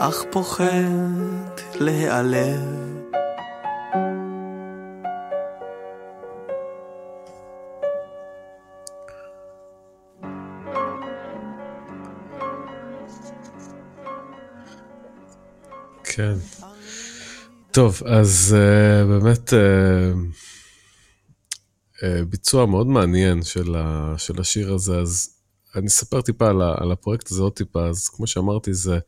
אך 0.00 0.24
פוחד 0.30 0.64
להיעלב. 1.80 2.60
כן. 16.04 16.34
טוב, 17.70 18.02
אז 18.06 18.56
uh, 18.56 19.06
באמת 19.06 19.48
uh, 19.48 19.52
uh, 21.96 22.04
ביצוע 22.28 22.66
מאוד 22.66 22.86
מעניין 22.86 23.42
של, 23.42 23.74
ה, 23.76 24.14
של 24.18 24.40
השיר 24.40 24.74
הזה, 24.74 24.98
אז 24.98 25.30
אני 25.76 25.86
אספר 25.86 26.20
טיפה 26.20 26.48
על, 26.48 26.62
על 26.62 26.92
הפרויקט 26.92 27.30
הזה 27.30 27.42
עוד 27.42 27.52
טיפה, 27.52 27.86
אז 27.86 28.08
כמו 28.08 28.26
שאמרתי, 28.26 28.74
זה 28.74 28.98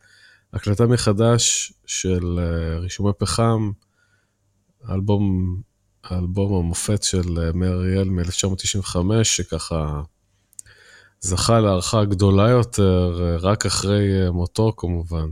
הקלטה 0.52 0.86
מחדש 0.86 1.72
של 1.86 2.38
uh, 2.38 2.80
רישומי 2.80 3.10
פחם, 3.18 3.70
האלבום, 4.84 5.56
האלבום 6.04 6.54
המופת 6.54 7.02
של 7.02 7.20
uh, 7.20 7.56
מאיר 7.56 7.72
אריאל 7.72 8.08
מ-1995, 8.08 8.96
שככה 9.22 10.02
זכה 11.20 11.60
להערכה 11.60 12.04
גדולה 12.04 12.48
יותר, 12.50 13.36
uh, 13.38 13.42
רק 13.42 13.66
אחרי 13.66 14.30
מותו 14.30 14.72
כמובן. 14.76 15.28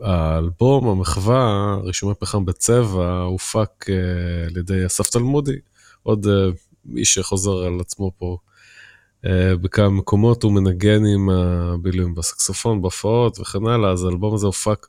האלבום, 0.00 0.88
המחווה, 0.88 1.76
רישומי 1.84 2.14
פחם 2.18 2.44
בצבע, 2.44 3.20
הופק 3.20 3.86
על 4.46 4.56
ידי 4.56 4.86
אסף 4.86 5.10
תלמודי, 5.10 5.56
עוד 6.02 6.26
איש 6.96 7.14
שחוזר 7.14 7.56
על 7.56 7.80
עצמו 7.80 8.12
פה 8.18 8.38
בכמה 9.60 9.90
מקומות, 9.90 10.42
הוא 10.42 10.52
מנגן 10.52 11.06
עם 11.06 11.30
הבילויים 11.30 12.14
בסקסופון, 12.14 12.82
בהופעות 12.82 13.40
וכן 13.40 13.66
הלאה, 13.66 13.92
אז 13.92 14.04
האלבום 14.04 14.34
הזה 14.34 14.46
הופק 14.46 14.86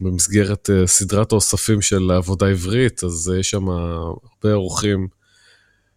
במסגרת 0.00 0.70
סדרת 0.86 1.32
האוספים 1.32 1.82
של 1.82 2.10
עבודה 2.10 2.48
עברית, 2.48 3.04
אז 3.04 3.32
יש 3.40 3.50
שם 3.50 3.68
הרבה 3.68 4.54
אורחים. 4.54 5.08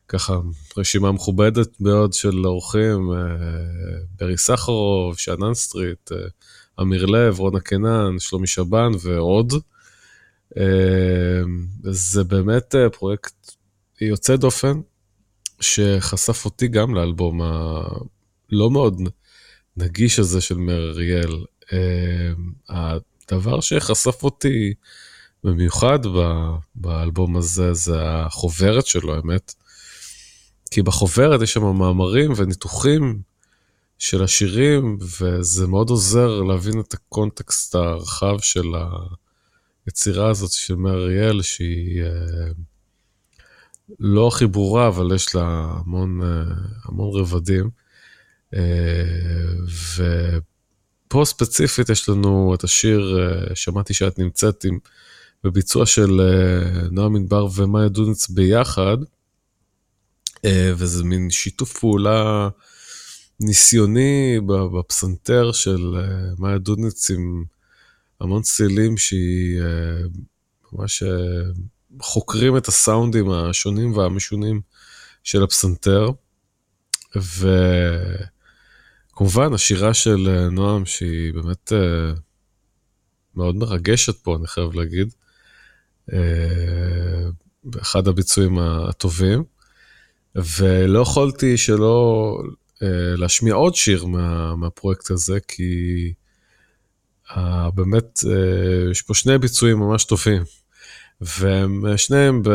ככה 0.08 0.40
רשימה 0.78 1.12
מכובדת 1.12 1.82
מאוד 1.82 2.14
של 2.14 2.46
אורחים, 2.46 3.10
ברי 4.20 4.38
סחרוב, 4.38 5.18
שאנן 5.18 5.54
סטריט, 5.54 6.12
אמיר 6.82 7.06
לב, 7.06 7.40
רונה 7.40 7.60
קנן, 7.60 8.20
שלומי 8.20 8.48
שבן 8.48 8.92
ועוד. 9.02 9.54
זה 11.84 12.24
באמת 12.24 12.76
פרויקט 12.94 13.52
יוצא 14.02 14.36
דופן, 14.36 14.80
שחשף 15.66 16.46
אותי 16.46 16.68
גם 16.68 16.96
לאלבום 16.96 17.42
הלא 17.42 18.72
מאוד 18.72 19.02
נגיש 19.78 20.20
הזה 20.20 20.42
של 20.42 20.56
מאיר 20.56 20.92
אריאל. 20.92 21.46
הדבר 22.70 23.60
שחשף 23.60 24.24
אותי 24.24 24.74
במיוחד 25.44 26.00
באלבום 26.76 27.38
הזה 27.38 27.74
זה 27.74 27.98
החוברת 28.02 28.86
שלו, 28.86 29.16
האמת. 29.16 29.54
כי 30.72 30.82
בחוברת 30.82 31.42
יש 31.42 31.54
שם 31.54 31.64
מאמרים 31.64 32.34
וניתוחים 32.36 33.22
של 34.00 34.24
השירים, 34.24 34.98
וזה 35.20 35.68
מאוד 35.68 35.90
עוזר 35.90 36.42
להבין 36.42 36.80
את 36.80 36.94
הקונטקסט 36.94 37.76
הרחב 37.76 38.40
של 38.40 38.68
היצירה 39.86 40.30
הזאת 40.30 40.52
של 40.52 40.76
מאיר 40.76 40.96
אריאל, 40.96 41.42
שהיא 41.42 42.04
אה, 42.04 42.10
לא 44.00 44.28
הכי 44.28 44.48
ברורה, 44.48 44.88
אבל 44.88 45.16
יש 45.16 45.36
לה 45.36 45.44
המון, 45.46 46.22
אה, 46.24 46.44
המון 46.86 47.20
רבדים. 47.20 47.70
אה, 48.56 48.60
ופה 51.08 51.26
ספציפית 51.26 51.90
יש 51.90 52.10
לנו 52.10 52.56
את 52.56 52.64
השיר, 52.64 53.20
שמעתי 53.54 53.94
שאת 53.94 54.20
נמצאת 54.20 54.64
עם, 54.64 54.80
בביצוע 55.44 55.86
של 55.86 56.22
נועם 56.92 57.16
ענבר 57.16 57.48
ומאיה 57.56 57.90
דוניץ 57.90 58.30
ביחד, 58.30 58.98
וזה 60.46 61.04
מין 61.04 61.30
שיתוף 61.30 61.80
פעולה 61.80 62.50
ניסיוני 63.40 64.40
בפסנתר 64.48 65.52
של 65.52 65.96
אה, 65.98 66.34
מאיה 66.38 66.58
דודניץ 66.58 67.12
עם 67.12 67.44
המון 68.22 68.42
צלילים 68.42 68.98
שהיא 68.98 69.62
אה, 69.62 70.08
ממש 70.74 71.04
אה, 71.04 71.52
חוקרים 72.02 72.58
את 72.58 72.68
הסאונדים 72.68 73.32
השונים 73.32 73.98
והמשונים 73.98 74.62
של 75.24 75.44
הפסנתר. 75.44 76.10
וכמובן 79.16 79.54
השירה 79.54 79.94
של 79.94 80.48
נועם 80.52 80.86
שהיא 80.86 81.34
באמת 81.34 81.72
מאוד 83.36 83.56
מרגשת 83.56 84.18
פה, 84.18 84.36
אני 84.36 84.48
חייב 84.48 84.74
להגיד. 84.74 85.14
באחד 87.64 88.08
הביצועים 88.08 88.60
הטובים. 88.60 89.44
ולא 90.36 91.00
יכולתי 91.00 91.58
שלא 91.58 92.38
אה, 92.84 93.16
להשמיע 93.18 93.54
עוד 93.54 93.76
שיר 93.76 94.06
מה, 94.06 94.56
מהפרויקט 94.56 95.12
הזה, 95.12 95.40
כי 95.48 96.14
באמת 97.76 98.20
יש 98.92 99.02
פה 99.02 99.14
שני 99.14 99.38
ביצועים 99.38 99.78
ממש 99.78 100.06
טובים, 100.06 100.44
והם 101.22 101.98
שניהם 101.98 102.42
ב... 102.44 102.50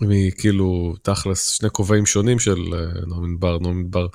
מכאילו 0.00 0.94
תכלס 1.02 1.50
שני 1.50 1.70
כובעים 1.70 2.06
שונים 2.06 2.38
של 2.38 2.58
uh, 2.58 3.06
נעמי 3.06 3.28
מדבר, 3.28 3.58
נעמי 3.58 3.82
מדבר 3.82 4.06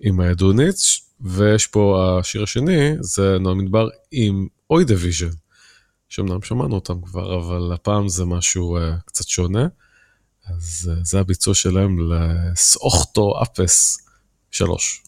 עם 0.00 0.20
מאיה 0.20 0.49
דוניץ, 0.49 1.00
ויש 1.20 1.66
פה 1.66 2.16
השיר 2.20 2.42
השני, 2.42 2.94
זה 3.00 3.36
נועם 3.40 3.62
ענבר 3.62 3.88
עם 4.12 4.46
אוי 4.70 4.84
דיוויז'ן, 4.84 5.30
שאומנם 6.08 6.42
שמענו 6.42 6.74
אותם 6.74 7.02
כבר, 7.02 7.38
אבל 7.38 7.72
הפעם 7.72 8.08
זה 8.08 8.24
משהו 8.24 8.78
אה, 8.78 8.80
קצת 9.06 9.28
שונה. 9.28 9.66
אז 10.46 10.90
אה, 10.90 11.04
זה 11.04 11.20
הביצוע 11.20 11.54
שלהם 11.54 12.12
לסאוכטו 12.12 13.42
אפס 13.42 14.06
3. 14.50 15.02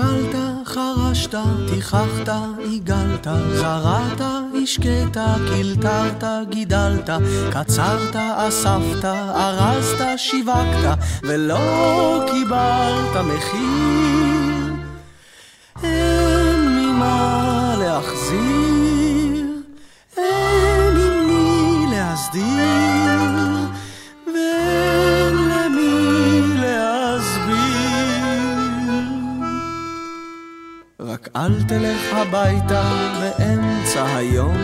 זיבלת, 0.00 0.36
חרשת, 0.64 1.34
תיככת, 1.68 2.32
עיגלת, 2.58 3.26
זרעת, 3.54 4.20
השקית, 4.62 5.16
קלטרת, 5.48 6.24
גידלת, 6.48 7.10
קצרת, 7.50 8.16
אספת, 8.16 9.04
ארזת, 9.04 10.04
שיווקת, 10.16 10.98
ולא 11.22 12.24
קיבלת 12.30 13.16
מחיר. 13.16 14.74
אין 15.82 16.78
ממה 16.78 17.74
להחזיר, 17.78 19.46
אין 20.16 20.96
עם 20.96 21.26
מי 21.26 21.86
להסדיר, 21.90 22.42
ואין 24.26 24.69
רק 31.20 31.28
אל 31.36 31.62
תלך 31.68 32.12
הביתה 32.12 32.82
באמצע 33.20 34.16
היום, 34.16 34.56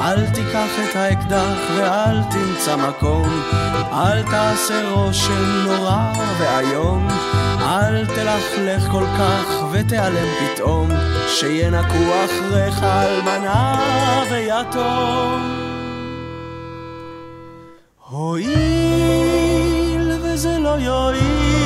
אל 0.00 0.26
תיקח 0.26 0.70
את 0.84 0.96
האקדח 0.96 1.58
ואל 1.76 2.22
תמצא 2.22 2.76
מקום, 2.76 3.42
אל 3.92 4.22
תעשה 4.22 4.90
רושם 4.90 5.64
נורא 5.66 6.12
ואיום, 6.38 7.08
אל 7.60 8.06
תלכלך 8.06 8.90
כל 8.90 9.04
כך 9.18 9.64
ותיעלם 9.72 10.28
פתאום, 10.38 10.88
שינקו 11.28 12.04
אחריך 12.24 12.82
אלמנה 12.82 13.80
ויתום. 14.30 15.40
הואיל 18.08 19.32
וזה 20.22 20.58
לא 20.58 20.78
יועיל 20.78 21.63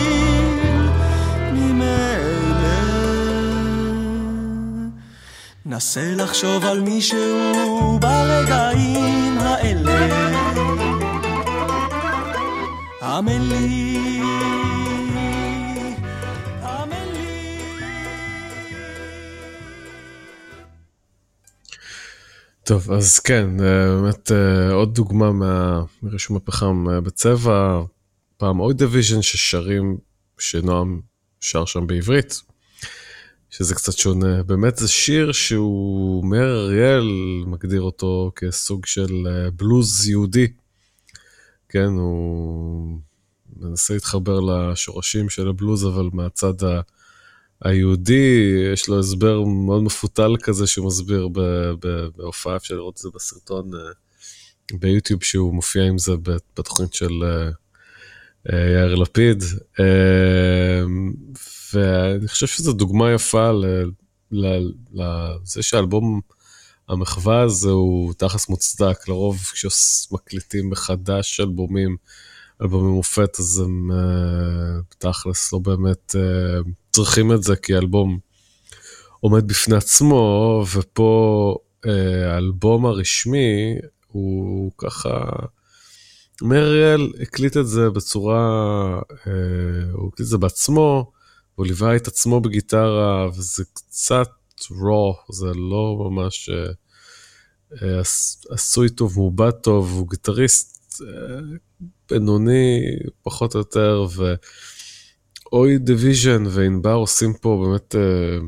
נסה 5.70 6.14
לחשוב 6.14 6.64
על 6.64 6.80
מישהו 6.80 7.98
ברגעים 8.00 9.38
האלה. 9.38 10.08
אמן 13.02 13.42
לי, 13.48 14.20
אמן 16.62 17.08
לי. 17.12 17.58
טוב, 22.64 22.92
אז 22.92 23.18
כן, 23.18 23.48
אה, 23.60 24.00
באמת 24.00 24.32
אה, 24.32 24.72
עוד 24.72 24.94
דוגמה 24.94 25.30
מרישום 26.02 26.36
הפחם 26.36 26.84
אה, 26.90 27.00
בצבע, 27.00 27.82
פעם 28.36 28.58
עוד 28.58 28.78
דיוויז'ן 28.78 29.22
ששרים, 29.22 29.98
שנועם 30.38 31.00
שר 31.40 31.64
שם 31.64 31.86
בעברית, 31.86 32.47
שזה 33.50 33.74
קצת 33.74 33.92
שונה. 33.92 34.42
באמת 34.42 34.76
זה 34.76 34.88
שיר 34.88 35.32
שהוא, 35.32 36.24
מאיר 36.24 36.64
אריאל 36.64 37.08
מגדיר 37.46 37.82
אותו 37.82 38.32
כסוג 38.36 38.86
של 38.86 39.26
אה, 39.26 39.50
בלוז 39.50 40.08
יהודי. 40.08 40.46
כן, 41.68 41.88
הוא 41.88 42.98
מנסה 43.56 43.94
להתחבר 43.94 44.40
לשורשים 44.40 45.28
של 45.28 45.48
הבלוז, 45.48 45.86
אבל 45.86 46.08
מהצד 46.12 46.64
ה... 46.64 46.80
היהודי, 47.64 48.54
יש 48.72 48.88
לו 48.88 48.98
הסבר 48.98 49.42
מאוד 49.44 49.82
מפותל 49.82 50.36
כזה 50.42 50.66
שהוא 50.66 50.86
מסביר 50.86 51.28
בהופעה, 52.16 52.56
אפשר 52.56 52.74
לראות 52.74 52.94
את 52.94 52.98
זה 52.98 53.08
בסרטון 53.14 53.70
אה, 53.74 53.80
ביוטיוב 54.78 55.22
שהוא 55.22 55.54
מופיע 55.54 55.84
עם 55.84 55.98
זה 55.98 56.12
בתוכנית 56.22 56.94
של 56.94 57.12
אה, 57.22 57.50
יאיר 58.52 58.94
לפיד. 58.94 59.42
ואני 61.74 62.28
חושב 62.28 62.46
שזו 62.46 62.72
דוגמה 62.72 63.12
יפה 63.12 63.50
לזה 64.32 65.62
שהאלבום 65.62 66.20
המחווה 66.88 67.40
הזה 67.42 67.70
הוא 67.70 68.14
תכלס 68.14 68.48
מוצדק, 68.48 69.08
לרוב 69.08 69.36
כשמקליטים 69.36 70.70
מחדש 70.70 71.40
אלבומים, 71.40 71.96
אלבומי 72.62 72.90
מופת, 72.90 73.40
אז 73.40 73.58
הם 73.58 73.90
uh, 73.90 74.94
תכלס 74.98 75.52
לא 75.52 75.58
באמת 75.58 76.14
uh, 76.14 76.68
צריכים 76.92 77.32
את 77.32 77.42
זה, 77.42 77.56
כי 77.56 77.74
האלבום 77.74 78.18
עומד 79.20 79.48
בפני 79.48 79.76
עצמו, 79.76 80.64
ופה 80.74 81.56
uh, 81.86 81.88
האלבום 82.26 82.86
הרשמי 82.86 83.74
הוא 84.06 84.72
ככה... 84.78 85.24
מריאל 86.42 87.12
הקליט 87.22 87.56
את 87.56 87.66
זה 87.66 87.90
בצורה, 87.90 88.40
הוא 89.92 90.08
הקליט 90.08 90.20
את 90.20 90.26
זה 90.26 90.38
בעצמו, 90.38 91.10
הוא 91.58 91.66
ליווה 91.66 91.96
את 91.96 92.06
עצמו 92.06 92.40
בגיטרה, 92.40 93.28
וזה 93.28 93.64
קצת 93.72 94.28
raw, 94.70 95.32
זה 95.32 95.46
לא 95.46 96.10
ממש 96.10 96.50
אה, 97.72 97.74
עשוי 98.50 98.88
טוב, 98.88 99.12
מעובד 99.16 99.50
טוב, 99.50 99.92
הוא 99.92 100.10
גיטריסט 100.10 100.92
אה, 100.92 101.04
בינוני 102.10 102.80
פחות 103.22 103.54
או 103.54 103.58
יותר, 103.58 104.06
ואוי 105.52 105.78
דיוויז'ן 105.78 106.44
וענבר 106.50 106.92
עושים 106.92 107.32
פה 107.40 107.64
באמת 107.64 107.94
אה, 107.94 108.44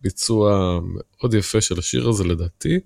ביצוע 0.00 0.80
מאוד 0.82 1.34
יפה 1.34 1.60
של 1.60 1.78
השיר 1.78 2.08
הזה 2.08 2.24
לדעתי. 2.24 2.80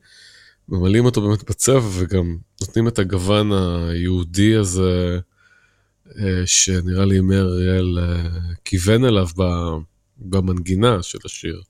ממלאים 0.69 1.05
אותו 1.05 1.21
באמת 1.21 1.51
בצבע 1.51 1.89
וגם 1.99 2.37
נותנים 2.61 2.89
את 2.89 2.99
הגוון 2.99 3.53
היהודי 3.53 4.57
הזה 4.57 5.15
אה, 5.15 5.19
שנראה 6.47 7.05
לי 7.05 7.21
מאיר 7.21 7.49
אריאל 7.49 7.99
אה, 7.99 8.29
כיוון 8.65 9.05
אליו 9.05 9.29
במנגינה 10.19 11.03
של 11.03 11.19
השיר. 11.25 11.63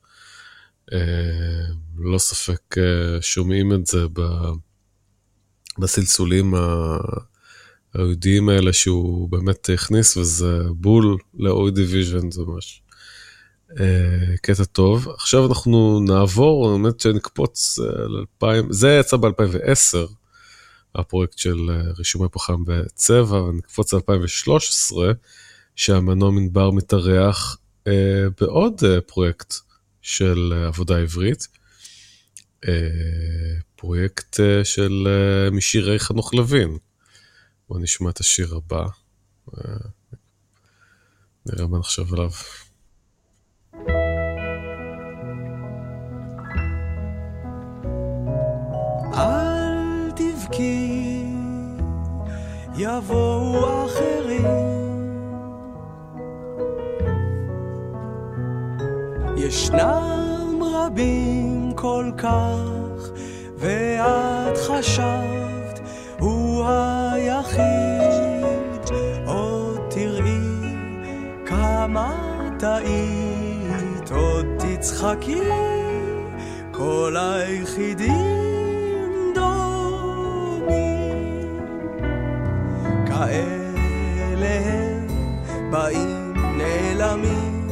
ללא 1.98 2.18
ספק 2.18 2.76
שומעים 3.20 3.72
את 3.72 3.86
זה 3.86 4.04
בסלסולים 5.78 6.54
היהודיים 7.94 8.48
האלה 8.48 8.72
שהוא 8.72 9.28
באמת 9.28 9.70
הכניס, 9.74 10.16
וזה 10.16 10.62
בול 10.70 11.16
לאוי 11.34 11.70
דיוויז'ן, 11.70 12.30
זה 12.30 12.42
ממש 12.42 12.82
קטע 14.42 14.64
טוב. 14.64 15.08
עכשיו 15.08 15.46
אנחנו 15.46 16.00
נעבור, 16.00 16.78
באמת 16.78 17.00
שנקפוץ 17.00 17.78
על 17.78 18.16
2000, 18.16 18.72
זה 18.72 18.96
יצא 19.00 19.16
ב-2010. 19.16 20.19
הפרויקט 20.94 21.38
של 21.38 21.70
אה, 21.70 21.92
רישומי 21.98 22.28
פחם 22.32 22.64
בצבע, 22.64 23.42
ונקפוץ 23.42 23.94
ל-2013, 23.94 24.96
שהמנוע 25.76 26.30
מדבר 26.30 26.70
מתארח 26.70 27.58
אה, 27.86 28.24
בעוד 28.40 28.80
אה, 28.84 29.00
פרויקט 29.00 29.54
של 30.02 30.52
אה, 30.56 30.66
עבודה 30.66 30.98
עברית, 30.98 31.48
אה, 32.68 32.72
פרויקט 33.76 34.40
אה, 34.40 34.64
של 34.64 35.08
אה, 35.08 35.50
משירי 35.50 35.98
חנוך 35.98 36.34
לוין. 36.34 36.78
בואו 37.68 37.78
נשמע 37.80 38.10
את 38.10 38.20
השיר 38.20 38.54
הבא, 38.56 38.86
אה, 39.58 39.62
נראה 41.46 41.66
מה 41.66 41.78
נחשוב 41.78 42.14
עליו. 42.14 42.30
יבואו 52.76 53.84
אחרים. 53.86 54.70
ישנם 59.36 60.60
רבים 60.62 61.72
כל 61.76 62.10
כך, 62.18 63.10
ואת 63.56 64.56
חשבת 64.56 65.80
הוא 66.18 66.64
היחיד. 66.68 67.60
עוד 69.26 69.80
תראי 69.90 70.74
כמה 71.46 72.12
טעית, 72.58 74.10
עוד 74.10 74.46
תצחקי 74.58 75.40
כל 76.72 77.16
היחידים. 77.18 78.39
האלה 83.20 84.60
הם 84.64 85.06
באים 85.70 86.34
נעלמים 86.56 87.68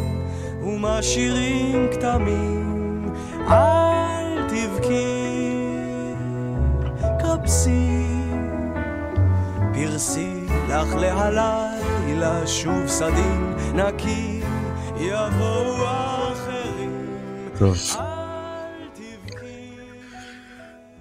ומשאירים 0.62 1.88
כתמים. 1.92 3.08
אל 3.50 4.48
תבכי 4.48 5.54
כבסי 7.20 8.06
פרסי 9.74 10.40
לך 10.68 10.94
להלילה 10.94 12.46
שוב 12.46 12.86
סדין 12.86 13.54
נקי 13.74 14.40
יבואו 15.00 15.84
אחרים. 15.84 17.06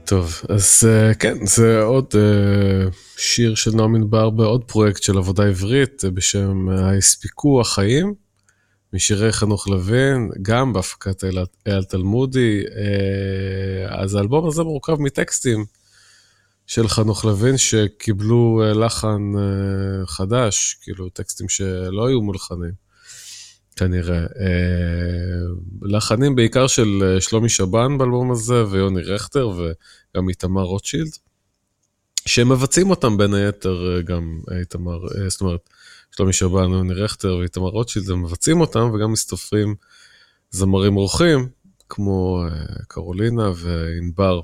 טוב. 0.06 0.42
אז 0.50 0.84
אה, 0.90 1.14
כן, 1.14 1.46
זה 1.46 1.82
עוד 1.82 2.06
uh, 2.12 3.07
שיר 3.18 3.56
של 3.56 3.72
נעמי 3.76 4.00
בר 4.06 4.30
בעוד 4.30 4.64
פרויקט 4.64 5.04
של 5.04 5.18
עבודה 5.18 5.48
עברית 5.48 6.04
uh, 6.06 6.12
בשם 6.12 6.70
ההספיקו 6.70 7.62
החיים, 7.62 8.14
משירי 8.94 9.32
חנוך 9.32 9.68
לוין, 9.68 10.30
גם 10.42 10.74
בהפקת 10.74 11.24
אייל 11.68 11.84
תלמודי. 11.84 12.64
Uh, 12.66 12.72
אז 13.90 14.16
האלבום 14.16 14.48
הזה 14.48 14.64
מורכב 14.64 15.02
מטקסטים 15.02 15.66
של 16.68 16.88
חנוך 16.88 17.26
לוין 17.26 17.58
שקיבלו 17.58 18.62
לחן 18.76 19.22
חדש, 20.06 20.78
כאילו 20.82 21.10
טקסטים 21.10 21.50
שלא 21.50 22.08
היו 22.08 22.22
מולחנים. 22.22 22.88
כנראה. 23.78 24.20
אה, 24.20 25.48
לחנים 25.82 26.36
בעיקר 26.36 26.68
של 26.68 27.04
אה, 27.04 27.22
שלומי 27.22 27.50
שבן 27.50 27.98
באלבום 27.98 28.32
הזה, 28.32 28.68
ויוני 28.68 29.02
רכטר, 29.02 29.48
וגם 29.50 30.30
איתמר 30.30 30.62
רוטשילד, 30.62 31.18
שהם 32.28 32.52
מבצעים 32.52 32.90
אותם 32.90 33.18
בין 33.18 33.34
היתר 33.34 33.96
אה, 33.96 34.02
גם 34.02 34.40
איתמר, 34.60 35.00
זאת 35.28 35.42
אומרת, 35.42 35.70
שלומי 36.12 36.34
שבן, 36.34 36.72
יוני 36.72 36.94
רכטר 36.94 37.38
ואיתמר 37.40 37.68
רוטשילד, 37.68 38.10
הם 38.10 38.24
מבצעים 38.24 38.62
אותם, 38.62 38.92
וגם 38.94 39.12
מסתופרים 39.12 39.76
זמרים 40.52 40.98
אורחים, 40.98 41.50
כמו 41.90 42.44
קרולינה 42.88 43.52
וענבר 43.56 44.42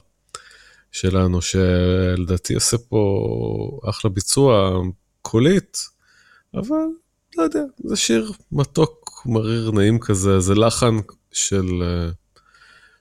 שלנו, 0.91 1.41
שלדעתי 1.41 2.53
עושה 2.53 2.77
פה 2.77 3.79
אחלה 3.89 4.11
ביצוע 4.11 4.81
קולית, 5.21 5.77
אבל 6.53 6.85
לא 7.37 7.43
יודע, 7.43 7.63
זה 7.83 7.95
שיר 7.95 8.31
מתוק, 8.51 9.23
מריר, 9.25 9.71
נעים 9.71 9.99
כזה, 9.99 10.39
זה 10.39 10.55
לחן 10.55 10.95
של 11.31 11.65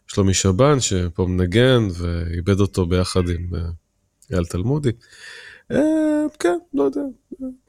שלומי 0.07 0.35
שבן, 0.35 0.81
שפה 0.81 1.27
מנגן, 1.27 1.88
ואיבד 1.92 2.61
אותו 2.61 2.87
ביחד 2.87 3.29
עם 3.29 3.51
אייל 4.31 4.45
תלמודי. 4.45 4.91
Uh, 5.73 5.77
כן, 6.39 6.59
לא 6.75 6.83
יודע, 6.83 7.01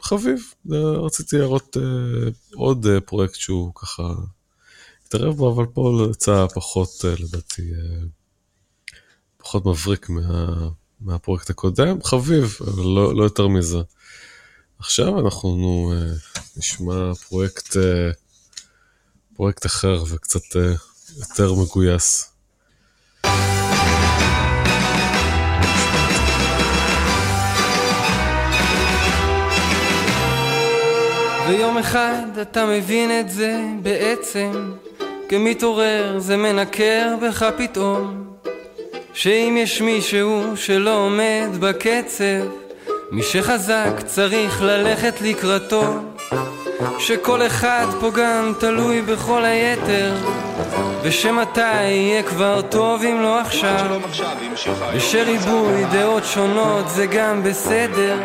חביב. 0.02 0.54
Uh, 0.68 0.74
רציתי 0.76 1.38
להראות 1.38 1.78
uh, 1.78 2.34
עוד 2.56 2.88
פרויקט 3.06 3.36
שהוא 3.36 3.72
ככה 3.76 4.04
התערב 5.08 5.36
בו, 5.38 5.54
אבל 5.54 5.66
פה 5.66 6.08
יצא 6.12 6.48
פחות, 6.54 6.90
לדעתי, 7.20 7.72
פחות 9.38 9.66
מבריק 9.66 10.10
מה, 10.10 10.70
מהפרויקט 11.02 11.50
הקודם. 11.50 12.04
חביב, 12.04 12.58
אבל 12.62 12.84
לא, 12.84 13.16
לא 13.16 13.24
יותר 13.24 13.48
מזה. 13.48 13.78
עכשיו 14.80 15.20
אנחנו 15.20 15.92
נשמע 16.58 17.14
פרויקט, 17.14 17.78
פרויקט 19.36 19.66
אחר 19.66 20.04
וקצת 20.10 20.56
יותר 21.20 21.54
מגויס. 21.54 22.33
ויום 31.48 31.78
אחד 31.78 32.38
אתה 32.42 32.66
מבין 32.66 33.20
את 33.20 33.30
זה 33.30 33.62
בעצם 33.82 34.72
כמתעורר 35.30 36.20
זה 36.20 36.38
מנקר 36.38 37.16
בך 37.22 37.46
פתאום 37.58 38.24
שאם 39.14 39.56
יש 39.60 39.82
מישהו 39.82 40.44
שלא 40.56 40.96
עומד 40.98 41.50
בקצב 41.60 42.63
מי 43.14 43.24
שחזק 43.24 43.92
צריך 44.06 44.62
ללכת 44.62 45.22
לקראתו 45.22 45.84
שכל 47.00 47.46
אחד 47.48 47.86
פה 48.00 48.12
גם 48.12 48.54
תלוי 48.60 49.02
בכל 49.02 49.46
היתר 49.46 50.16
ושמתי 51.04 51.84
יהיה 51.84 52.24
כבר 52.24 52.62
טוב 52.62 53.02
אם 53.04 53.22
לא 53.22 53.40
עכשיו 53.40 54.02
ושריבוי 54.94 55.86
דעות 55.92 56.24
שונות 56.26 56.90
זה 56.90 57.06
גם 57.06 57.44
בסדר 57.44 58.20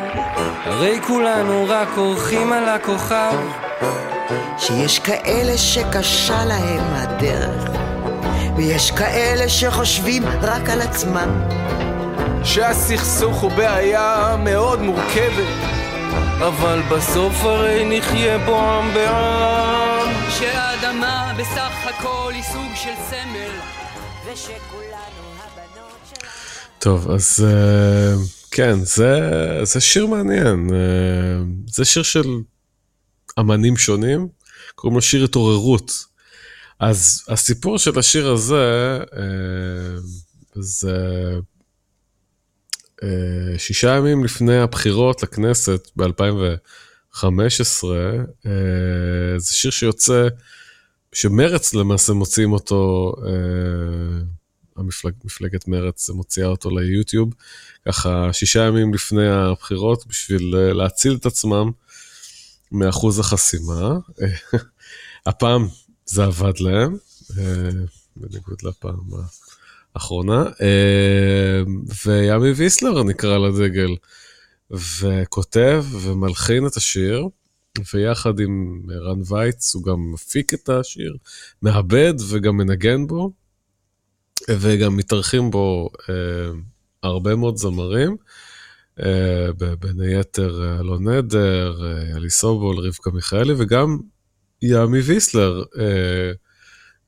הרי 0.64 1.00
כולנו 1.06 1.64
רק 1.68 1.88
אורחים 1.96 2.52
על 2.52 2.68
הכוכב. 2.68 3.36
שיש 4.58 4.98
כאלה 4.98 5.58
שקשה 5.58 6.44
להם 6.44 6.84
הדרך 6.94 7.70
ויש 8.56 8.90
כאלה 8.90 9.48
שחושבים 9.48 10.22
רק 10.42 10.70
על 10.70 10.80
עצמם 10.80 11.30
שהסכסוך 12.44 13.36
הוא 13.36 13.50
בעיה 13.50 14.36
מאוד 14.44 14.80
מורכבת 14.80 15.78
אבל 16.38 16.80
בסוף 16.90 17.34
הרי 17.34 17.98
נחיה 17.98 18.38
בו 18.38 18.56
עם 18.56 18.94
בעם 18.94 20.30
שהאדמה 20.30 21.34
בסך 21.38 21.72
הכל 21.84 22.32
היא 22.34 22.42
סוג 22.42 22.72
של 22.74 22.94
סמל 23.10 23.50
ושכולנו 24.26 25.28
הבנות 25.38 25.98
של... 26.10 26.26
טוב, 26.78 27.10
אז 27.10 27.44
uh, 27.46 28.48
כן, 28.50 28.74
זה, 28.74 29.20
זה 29.62 29.80
שיר 29.80 30.06
מעניין. 30.06 30.68
Uh, 30.70 30.72
זה 31.66 31.84
שיר 31.84 32.02
של 32.02 32.26
אמנים 33.38 33.76
שונים, 33.76 34.28
קוראים 34.74 34.94
לו 34.94 35.02
שיר 35.02 35.24
התעוררות. 35.24 35.92
אז 36.80 37.24
הסיפור 37.28 37.78
של 37.78 37.98
השיר 37.98 38.30
הזה, 38.30 38.98
uh, 39.02 39.16
זה 40.54 40.90
אה, 40.90 41.38
שישה 43.58 43.96
ימים 43.96 44.24
לפני 44.24 44.56
הבחירות 44.56 45.22
לכנסת 45.22 45.90
ב-2015, 45.96 47.24
אה, 48.46 49.38
זה 49.38 49.52
שיר 49.52 49.70
שיוצא, 49.70 50.28
שמרץ 51.12 51.74
למעשה 51.74 52.12
מוציאים 52.12 52.52
אותו, 52.52 53.12
אה, 53.26 54.22
המפלג, 54.76 55.12
מפלגת 55.24 55.68
מרץ 55.68 56.10
מוציאה 56.10 56.46
אותו 56.46 56.70
ליוטיוב, 56.78 57.34
ככה 57.88 58.32
שישה 58.32 58.64
ימים 58.64 58.94
לפני 58.94 59.28
הבחירות 59.28 60.06
בשביל 60.06 60.56
להציל 60.56 61.14
את 61.20 61.26
עצמם 61.26 61.70
מאחוז 62.72 63.18
החסימה. 63.18 63.98
הפעם 65.26 65.68
זה 66.06 66.24
עבד 66.24 66.58
להם, 66.60 66.96
בניגוד 68.16 68.58
לפעם 68.62 69.00
האחרונה. 69.98 70.44
וימי 72.06 72.50
ויסלר 72.50 73.02
נקרא 73.02 73.38
לדגל, 73.38 73.96
וכותב 74.70 75.84
ומלחין 76.02 76.66
את 76.66 76.76
השיר, 76.76 77.28
ויחד 77.94 78.40
עם 78.40 78.82
רן 78.90 79.20
וייץ 79.28 79.74
הוא 79.74 79.84
גם 79.84 80.12
מפיק 80.12 80.54
את 80.54 80.68
השיר, 80.68 81.16
מעבד 81.62 82.14
וגם 82.28 82.56
מנגן 82.56 83.06
בו, 83.06 83.32
וגם 84.50 84.96
מתארחים 84.96 85.50
בו 85.50 85.90
הרבה 87.02 87.36
מאוד 87.36 87.56
זמרים. 87.56 88.16
אה, 89.02 89.52
בין 89.78 90.00
היתר 90.00 90.62
אה, 90.62 90.80
אלון 90.80 91.08
נדר, 91.08 91.74
אלי 92.16 92.24
אה, 92.24 92.30
סובול, 92.30 92.78
רבקה 92.78 93.10
מיכאלי, 93.10 93.54
וגם 93.58 93.98
יעמי 94.62 95.00
ויסלר, 95.00 95.64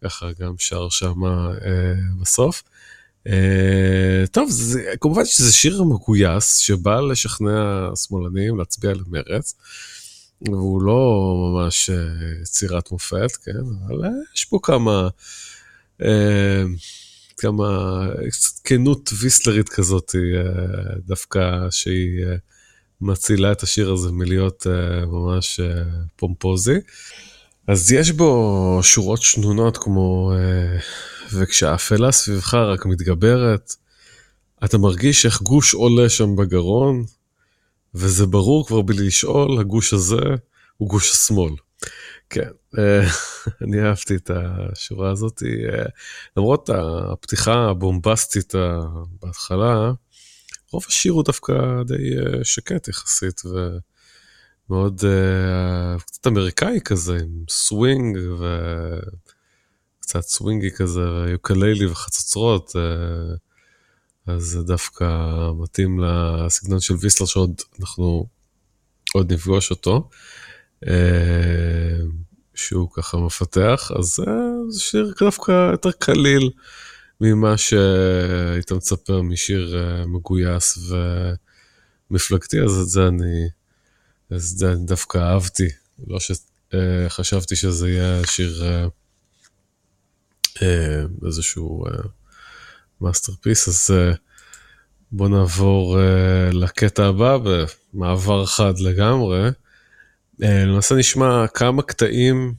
ככה 0.05 0.27
גם 0.39 0.55
שר 0.59 0.89
שמה 0.89 1.53
בסוף. 2.21 2.63
טוב, 4.31 4.51
זה, 4.51 4.95
כמובן 5.01 5.25
שזה 5.25 5.53
שיר 5.53 5.83
מגויס 5.83 6.57
שבא 6.57 7.01
לשכנע 7.01 7.89
שמאלנים 7.97 8.59
להצביע 8.59 8.93
למרץ, 8.95 9.55
והוא 10.43 10.83
לא 10.83 11.35
ממש 11.37 11.91
יצירת 12.43 12.93
מופת, 12.93 13.37
כן, 13.45 13.53
אבל 13.87 14.09
יש 14.35 14.45
פה 14.45 14.59
כמה... 14.63 15.09
כמה 17.41 18.01
כנות 18.65 19.11
ויסלרית 19.21 19.69
כזאת, 19.69 20.15
אה, 20.15 20.95
דווקא 21.07 21.41
שהיא 21.71 22.25
אה, 22.27 22.35
מצילה 23.01 23.53
את 23.53 23.63
השיר 23.63 23.93
הזה 23.93 24.13
מלהיות 24.13 24.67
אה, 24.67 25.07
ממש 25.07 25.61
פומפוזי. 26.17 26.79
אז 27.67 27.93
יש 27.93 28.11
בו 28.11 28.81
שורות 28.83 29.23
שנונות 29.23 29.77
כמו, 29.77 30.33
וכשהאפלה 31.35 32.13
סביבך 32.13 32.55
רק 32.55 32.87
מתגברת, 32.87 33.75
אתה 34.65 34.79
מרגיש 34.79 35.27
איך 35.27 35.43
גוש 35.43 35.75
עולה 35.75 36.09
שם 36.09 36.37
בגרון, 36.37 37.05
וזה 37.95 38.27
ברור 38.27 38.67
כבר 38.67 38.83
בלי 38.83 39.07
לשאול, 39.07 39.61
הגוש 39.61 39.93
הזה 39.93 40.21
הוא 40.77 40.89
גוש 40.89 41.11
השמאל. 41.11 41.53
כן, 42.31 42.51
אה, 42.79 43.07
אני 43.63 43.83
אהבתי 43.83 44.17
את 44.17 44.31
השורה 44.35 45.11
הזאת, 45.11 45.43
אה, 45.43 45.85
למרות 46.37 46.71
הפתיחה 47.13 47.71
הבומבסטית 47.71 48.55
בהתחלה, 49.23 49.93
רוב 50.73 50.85
השיר 50.89 51.13
הוא 51.13 51.25
דווקא 51.25 51.53
די 51.87 52.19
אה, 52.19 52.45
שקט 52.45 52.89
יחסית, 52.89 53.43
ומאוד 54.69 55.05
קצת 56.07 56.27
אמריקאי 56.27 56.81
כזה, 56.85 57.17
עם 57.17 57.45
סווינג 57.49 58.19
וקצת 60.11 60.29
סווינגי 60.29 60.71
כזה, 60.71 61.01
ויוקלילי 61.01 61.87
וחצוצרות, 61.87 62.77
אז 64.27 64.43
זה 64.43 64.63
דווקא 64.63 65.07
מתאים 65.59 66.01
לסגנון 66.01 66.81
של 66.81 66.95
ויסלר 66.95 67.27
שעוד 67.27 67.61
אנחנו 67.81 68.27
עוד 69.15 69.33
נפגוש 69.33 69.71
אותו. 69.71 70.09
אה, 70.89 72.01
שהוא 72.55 72.89
ככה 72.93 73.19
מפתח, 73.19 73.91
אז 73.99 74.07
זה 74.69 74.81
שיר 74.81 75.15
דווקא 75.21 75.71
יותר 75.73 75.91
קליל 75.93 76.51
ממה 77.21 77.57
שהיית 77.57 78.73
מצפה 78.73 79.23
משיר 79.23 79.77
אה, 79.77 80.07
מגויס 80.07 80.79
ומפלגתי, 82.11 82.61
אז 82.61 82.79
את 82.79 82.89
זה 82.89 83.09
אני, 83.09 83.49
את 84.33 84.41
זה 84.41 84.73
אני 84.73 84.87
דווקא 84.87 85.19
אהבתי, 85.19 85.69
לא 86.07 86.19
שחשבתי 86.21 87.57
שזה 87.57 87.89
יהיה 87.89 88.27
שיר 88.27 88.65
אה, 88.65 88.87
איזשהו 91.27 91.85
masterpiece, 93.01 93.69
אז 93.69 93.97
בוא 95.13 95.29
נעבור 95.29 95.99
לקטע 96.53 97.07
הבא 97.07 97.39
במעבר 97.39 98.47
חד 98.47 98.79
לגמרי. 98.79 99.49
אה, 100.43 100.65
למעשה 100.65 100.95
נשמע 100.95 101.47
כמה 101.55 101.83
קטעים 101.83 102.55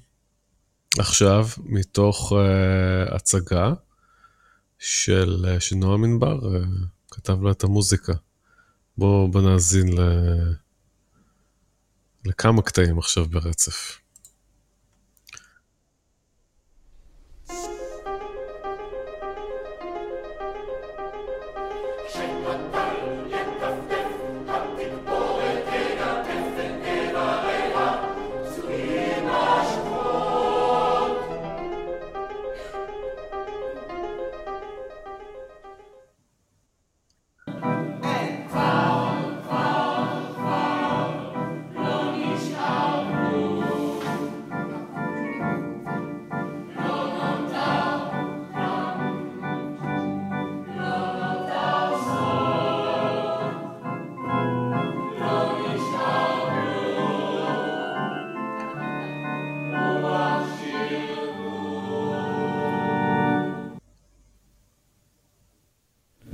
עכשיו 1.00 1.48
מתוך 1.66 2.34
הצגה 3.08 3.74
שנועם 4.80 5.46
ענבר 6.04 6.40
אה, 6.40 6.66
כתב 7.12 7.44
לה 7.44 7.52
את 7.52 7.64
המוזיקה. 7.64 8.14
בואו 8.98 9.32
בוא 9.32 9.42
נאזין 9.42 9.98
ל, 9.98 10.02
לכמה 12.26 12.62
קטעים 12.62 12.98
עכשיו 13.00 13.26
ברצף. 13.26 14.01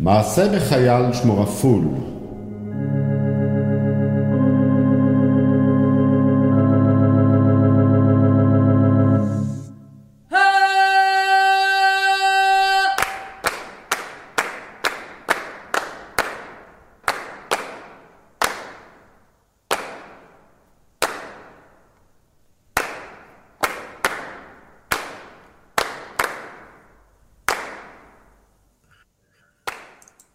מעשה 0.07 0.47
בחייל 0.55 1.13
שמו 1.13 1.41
רפול 1.41 1.81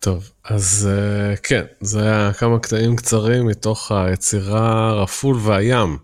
טוב, 0.03 0.31
אז 0.45 0.89
uh, 0.91 1.41
כן, 1.43 1.65
זה 1.81 2.03
היה 2.03 2.33
כמה 2.33 2.59
קטעים 2.59 2.97
קצרים 2.97 3.47
מתוך 3.47 3.93
היצירה 3.93 4.93
רפול 5.03 5.37
והים, 5.37 5.99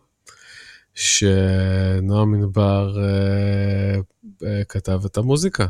שנועם 0.94 2.34
uh, 2.54 4.44
כתב 4.68 5.00
את 5.06 5.16
המוזיקה 5.16 5.66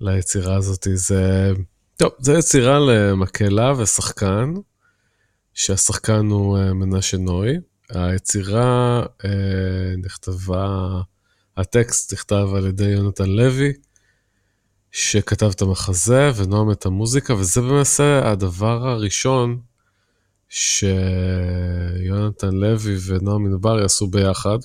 ליצירה 0.00 0.56
הזאת. 0.56 0.86
זה, 0.94 1.52
טוב, 1.96 2.12
זו 2.18 2.32
יצירה 2.32 2.78
למקהלה 2.78 3.72
ושחקן, 3.78 4.54
שהשחקן 5.54 6.26
הוא 6.26 6.58
uh, 6.58 6.72
מנשה 6.72 7.16
נוי. 7.16 7.56
היצירה 7.90 9.02
uh, 9.22 9.26
נכתבה, 10.04 11.00
הטקסט 11.56 12.12
נכתב 12.12 12.48
על 12.56 12.66
ידי 12.66 12.88
יונתן 12.88 13.28
לוי. 13.28 13.72
שכתב 14.96 15.50
את 15.54 15.62
המחזה 15.62 16.30
ונועם 16.36 16.70
את 16.70 16.86
המוזיקה, 16.86 17.34
וזה 17.34 17.60
למעשה 17.60 18.30
הדבר 18.30 18.88
הראשון 18.88 19.60
שיונתן 20.48 20.94
לוי 22.52 22.96
ונועם 23.06 23.44
מדבר 23.44 23.80
יעשו 23.80 24.06
ביחד. 24.06 24.58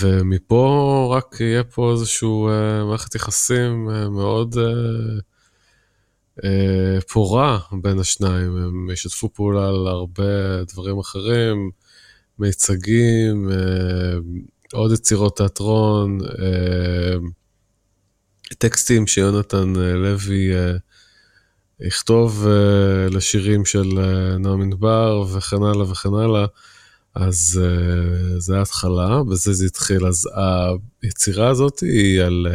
ומפה 0.00 1.08
רק 1.16 1.36
יהיה 1.40 1.64
פה 1.64 1.92
איזשהו 1.92 2.48
uh, 2.48 2.84
מערכת 2.84 3.14
יחסים 3.14 3.88
uh, 3.88 4.08
מאוד 4.08 4.54
uh, 4.54 5.20
uh, 6.40 6.44
פורה 7.12 7.58
בין 7.82 7.98
השניים. 7.98 8.56
הם 8.56 8.90
ישתפו 8.90 9.32
פעולה 9.32 9.68
על 9.68 9.86
הרבה 9.86 10.64
דברים 10.64 10.98
אחרים, 10.98 11.70
מיצגים, 12.38 13.48
uh, 13.50 13.54
עוד 14.72 14.92
יצירות 14.92 15.36
תיאטרון, 15.36 16.18
uh, 16.20 16.24
טקסטים 18.54 19.06
שיונתן 19.06 19.76
אה, 19.76 19.92
לוי 19.92 20.56
אה, 20.56 20.72
יכתוב 21.80 22.46
אה, 22.46 23.08
לשירים 23.10 23.64
של 23.64 23.88
נועם 24.38 24.62
ענבר 24.62 25.24
וכן 25.34 25.62
הלאה 25.62 25.90
וכן 25.90 26.14
הלאה. 26.14 26.46
אז 27.14 27.60
זה 28.38 28.58
ההתחלה, 28.58 29.22
בזה 29.22 29.52
זה 29.52 29.66
התחיל. 29.66 30.06
אז 30.06 30.28
היצירה 31.02 31.48
הזאת 31.48 31.80
היא 31.80 32.22
על, 32.22 32.46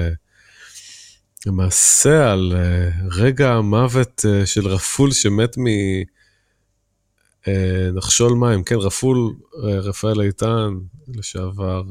למעשה 1.46 2.32
על 2.32 2.54
רגע 3.12 3.52
המוות 3.52 4.26
של 4.46 4.68
רפול 4.68 5.12
שמת 5.12 5.56
מנחשול 7.48 8.34
מים. 8.34 8.64
כן, 8.64 8.76
רפול, 8.76 9.34
רפאל 9.64 10.22
איתן, 10.22 10.70
לשעבר 11.08 11.84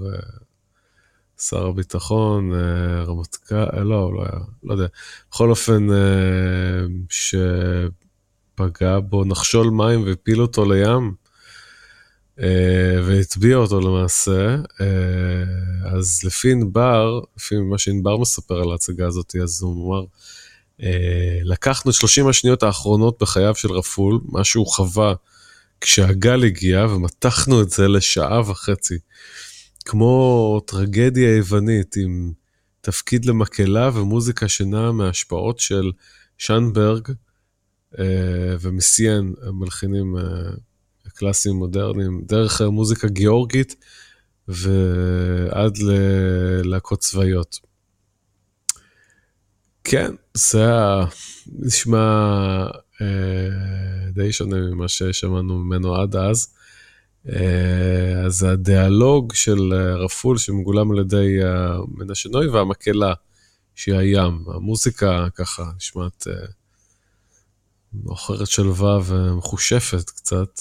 שר 1.48 1.66
הביטחון, 1.66 2.52
uh, 2.52 2.56
רמטכ"ל, 3.08 3.54
uh, 3.54 3.76
לא, 3.76 4.14
לא 4.14 4.22
היה, 4.22 4.40
לא 4.62 4.72
יודע. 4.72 4.86
בכל 5.30 5.50
אופן, 5.50 5.88
uh, 5.90 5.92
שפגע 8.54 8.98
בו 9.00 9.24
נחשול 9.24 9.70
מים 9.70 10.04
והפיל 10.06 10.42
אותו 10.42 10.72
לים. 10.72 11.22
אה, 12.40 13.02
והטביע 13.06 13.56
אותו 13.56 13.80
למעשה. 13.80 14.56
אה, 14.80 15.96
אז 15.96 16.20
לפי 16.24 16.52
ענבר, 16.52 17.20
לפי 17.36 17.56
מה 17.56 17.78
שענבר 17.78 18.16
מספר 18.16 18.62
על 18.62 18.70
ההצגה 18.70 19.06
הזאת, 19.06 19.36
אז 19.42 19.62
הוא 19.62 19.96
אמר, 19.96 20.04
אה, 20.82 21.38
לקחנו 21.42 21.92
30 21.92 22.28
השניות 22.28 22.62
האחרונות 22.62 23.22
בחייו 23.22 23.54
של 23.54 23.72
רפול, 23.72 24.20
מה 24.24 24.44
שהוא 24.44 24.66
חווה 24.66 25.14
כשהגל 25.80 26.44
הגיע, 26.44 26.86
ומתחנו 26.90 27.62
את 27.62 27.70
זה 27.70 27.88
לשעה 27.88 28.50
וחצי. 28.50 28.98
כמו 29.82 30.60
טרגדיה 30.66 31.36
יוונית 31.36 31.96
עם 31.96 32.32
תפקיד 32.80 33.24
למקהלה 33.24 33.90
ומוזיקה 33.94 34.48
שנעה 34.48 34.92
מההשפעות 34.92 35.58
של 35.58 35.92
שנברג 36.38 37.08
ומסיין, 38.60 39.34
המלחינים 39.42 40.16
קלאסיים 41.14 41.56
מודרניים, 41.56 42.22
דרך 42.26 42.60
מוזיקה 42.60 43.08
גיאורגית 43.08 43.76
ועד 44.48 45.78
ללהקות 45.78 47.00
צבאיות. 47.00 47.58
כן, 49.84 50.14
זה 50.34 50.58
היה 50.58 51.04
נשמע 51.46 51.98
אה, 53.00 54.10
די 54.14 54.32
שונה 54.32 54.56
ממה 54.56 54.88
ששמענו 54.88 55.58
ממנו 55.58 55.96
עד 55.96 56.16
אז. 56.16 56.54
אה, 57.28 58.22
אז 58.26 58.42
הדיאלוג 58.42 59.34
של 59.34 59.72
אה, 59.72 59.96
רפול 59.96 60.38
שמגולם 60.38 60.90
על 60.90 60.98
ידי 60.98 61.38
מנשה 61.88 62.28
נוי 62.28 62.48
והמקהלה 62.48 63.14
שהיא 63.74 63.94
הים, 63.94 64.44
המוזיקה 64.54 65.26
ככה 65.34 65.70
נשמעת 65.76 66.26
אה, 66.28 66.46
מוכרת 67.92 68.46
שלווה 68.46 68.98
ומחושפת 69.04 70.10
קצת. 70.10 70.60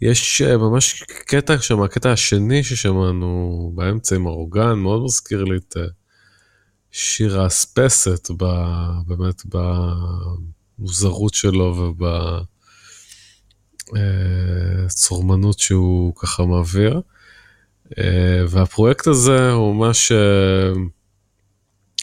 יש 0.00 0.42
ממש 0.42 1.02
קטע 1.02 1.58
שם, 1.58 1.82
הקטע 1.82 2.12
השני 2.12 2.64
ששמענו 2.64 3.72
באמצע 3.74 4.16
עם 4.16 4.26
אורגן, 4.26 4.72
מאוד 4.72 5.04
מזכיר 5.04 5.44
לי 5.44 5.56
את 5.56 5.76
שיר 6.90 7.40
האספסת, 7.40 8.28
באמת 9.06 9.42
במוזרות 10.78 11.34
שלו 11.34 11.64
ובצורמנות 11.64 12.55
אה, 13.96 15.52
שהוא 15.58 16.14
ככה 16.16 16.44
מעביר. 16.44 17.00
והפרויקט 18.48 19.06
הזה 19.06 19.50
הוא 19.50 19.74
ממש 19.74 20.12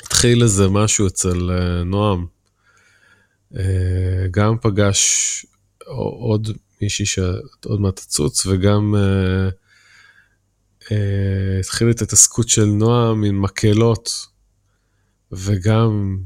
התחיל 0.06 0.44
איזה 0.44 0.70
משהו 0.70 1.08
אצל 1.08 1.50
נועם. 1.86 2.26
גם 4.32 4.58
פגש 4.62 5.46
עוד 5.86 6.50
מישהי 6.82 7.06
שעוד 7.06 7.80
מעט 7.80 7.96
תצוץ, 7.96 8.46
וגם 8.46 8.96
התחיל 11.60 11.90
את 11.90 12.02
ההתעסקות 12.02 12.50
של 12.50 12.66
נועם 12.66 13.24
עם 13.24 13.42
מקהלות, 13.42 14.28
וגם 15.32 16.18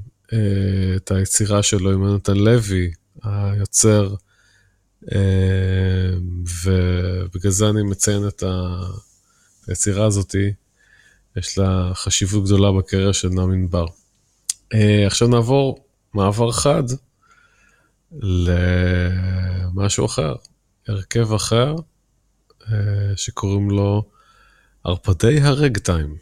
את 0.96 1.12
היצירה 1.12 1.64
שלו 1.64 1.92
עם 1.92 2.04
יונתן 2.04 2.38
לוי, 2.38 2.92
היוצר, 3.24 4.16
ובגלל 6.64 7.52
זה 7.52 7.70
אני 7.70 7.84
מציין 7.84 8.28
את 8.28 8.44
היצירה 9.68 10.06
הזאתי, 10.06 10.54
יש 11.38 11.58
לה 11.58 11.92
חשיבות 11.94 12.46
גדולה 12.46 12.72
בקריירה 12.72 13.14
של 13.14 13.30
נועם 13.30 13.52
ענבר. 13.52 13.86
Uh, 14.74 14.78
עכשיו 15.08 15.28
נעבור 15.28 15.86
מעבר 16.14 16.52
חד 16.52 16.84
למשהו 18.22 20.06
אחר, 20.06 20.36
הרכב 20.88 21.34
אחר, 21.34 21.76
אה, 22.72 23.14
שקוראים 23.16 23.72
לו 23.72 24.04
ערפדי 24.84 25.42
הרגטיים. 25.42 26.16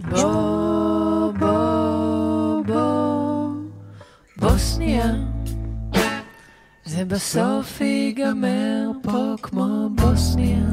בוא, 0.00 1.32
בוא, 1.38 2.62
בוא, 2.66 3.50
בוסניה, 4.36 5.14
זה 6.88 7.04
בסוף 7.04 7.80
ייגמר 7.80 8.90
פה 9.02 9.34
כמו 9.42 9.88
בוסניה. 9.94 10.66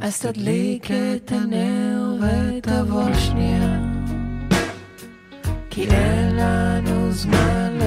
אז 0.00 0.20
תדליק 0.20 0.90
את 0.90 1.32
הנר 1.32 2.14
ותבוא 2.20 3.14
שנייה, 3.14 3.80
כי 5.70 5.86
אין 5.90 6.36
לנו 6.36 7.12
זמן 7.12 7.78
ל... 7.78 7.82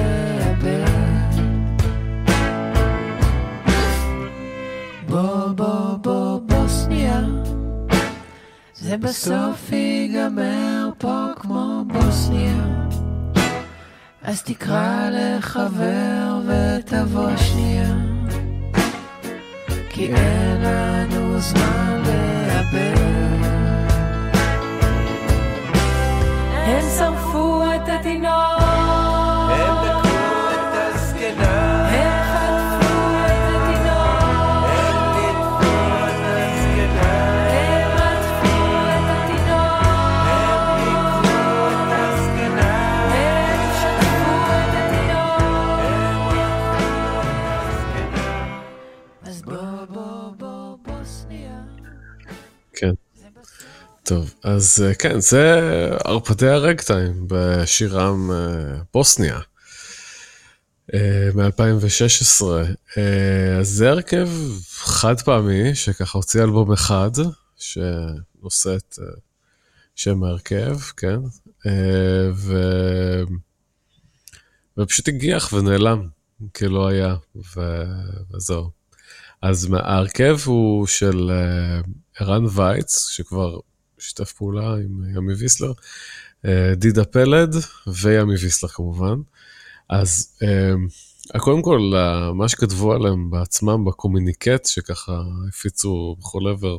בוא 5.08 5.96
בוא 5.96 6.38
בוא 6.38 6.68
שנייה 6.68 7.20
זה 8.74 8.96
בסוף 8.96 9.72
ייגמר 9.72 10.90
פה 10.98 11.26
כמו 11.36 11.84
בוסניה 11.86 12.84
אז 14.26 14.42
תקרא 14.42 15.10
לחבר 15.12 16.40
ותבוא 16.46 17.36
שנייה 17.36 17.94
כי 19.90 20.14
אין 20.14 20.62
לנו 20.62 21.38
זמן 21.38 22.02
לאבד 22.06 22.94
הם 26.66 26.84
שרפו 26.98 27.62
את 27.74 27.88
התינוק 27.88 28.63
טוב, 54.04 54.34
אז 54.42 54.84
אה, 54.86 54.94
כן, 54.94 55.20
זה 55.20 55.60
ערפדי 56.04 56.48
הרגטיים 56.48 57.24
בשירם 57.26 58.30
אה, 58.30 58.82
בוסניה 58.94 59.40
אה, 60.94 61.28
מ-2016. 61.34 62.44
אז 63.60 63.68
זה 63.68 63.90
הרכב 63.90 64.28
חד 64.70 65.20
פעמי, 65.20 65.74
שככה 65.74 66.18
הוציא 66.18 66.42
אלבום 66.42 66.72
אחד, 66.72 67.10
שנושא 67.56 68.76
את 68.76 68.98
שם 69.94 70.24
ההרכב, 70.24 70.78
כן? 70.96 71.18
ו... 72.34 72.54
ופשוט 74.78 75.08
הגיח 75.08 75.52
ונעלם, 75.52 76.08
כלא 76.56 76.88
היה, 76.88 77.14
ו... 77.36 77.60
וזהו. 78.34 78.70
אז 79.42 79.68
ההרכב 79.72 80.38
הוא 80.44 80.86
של 80.86 81.30
ערן 82.18 82.44
וייץ, 82.54 83.08
שכבר 83.08 83.58
שיתף 84.04 84.32
פעולה 84.32 84.74
עם 84.74 85.16
ימי 85.16 85.34
ויסלר, 85.34 85.72
אה, 86.44 86.74
דידה 86.76 87.04
פלד 87.04 87.54
וימי 87.86 88.34
ויסלר 88.34 88.68
כמובן. 88.68 89.14
אז 89.88 90.38
אה, 90.42 91.40
קודם 91.40 91.62
כל, 91.62 91.92
מה 92.34 92.48
שכתבו 92.48 92.92
עליהם 92.92 93.30
בעצמם 93.30 93.84
בקומוניקט, 93.84 94.66
שככה 94.66 95.22
הפיצו 95.48 96.16
בכל 96.18 96.48
עבר, 96.50 96.76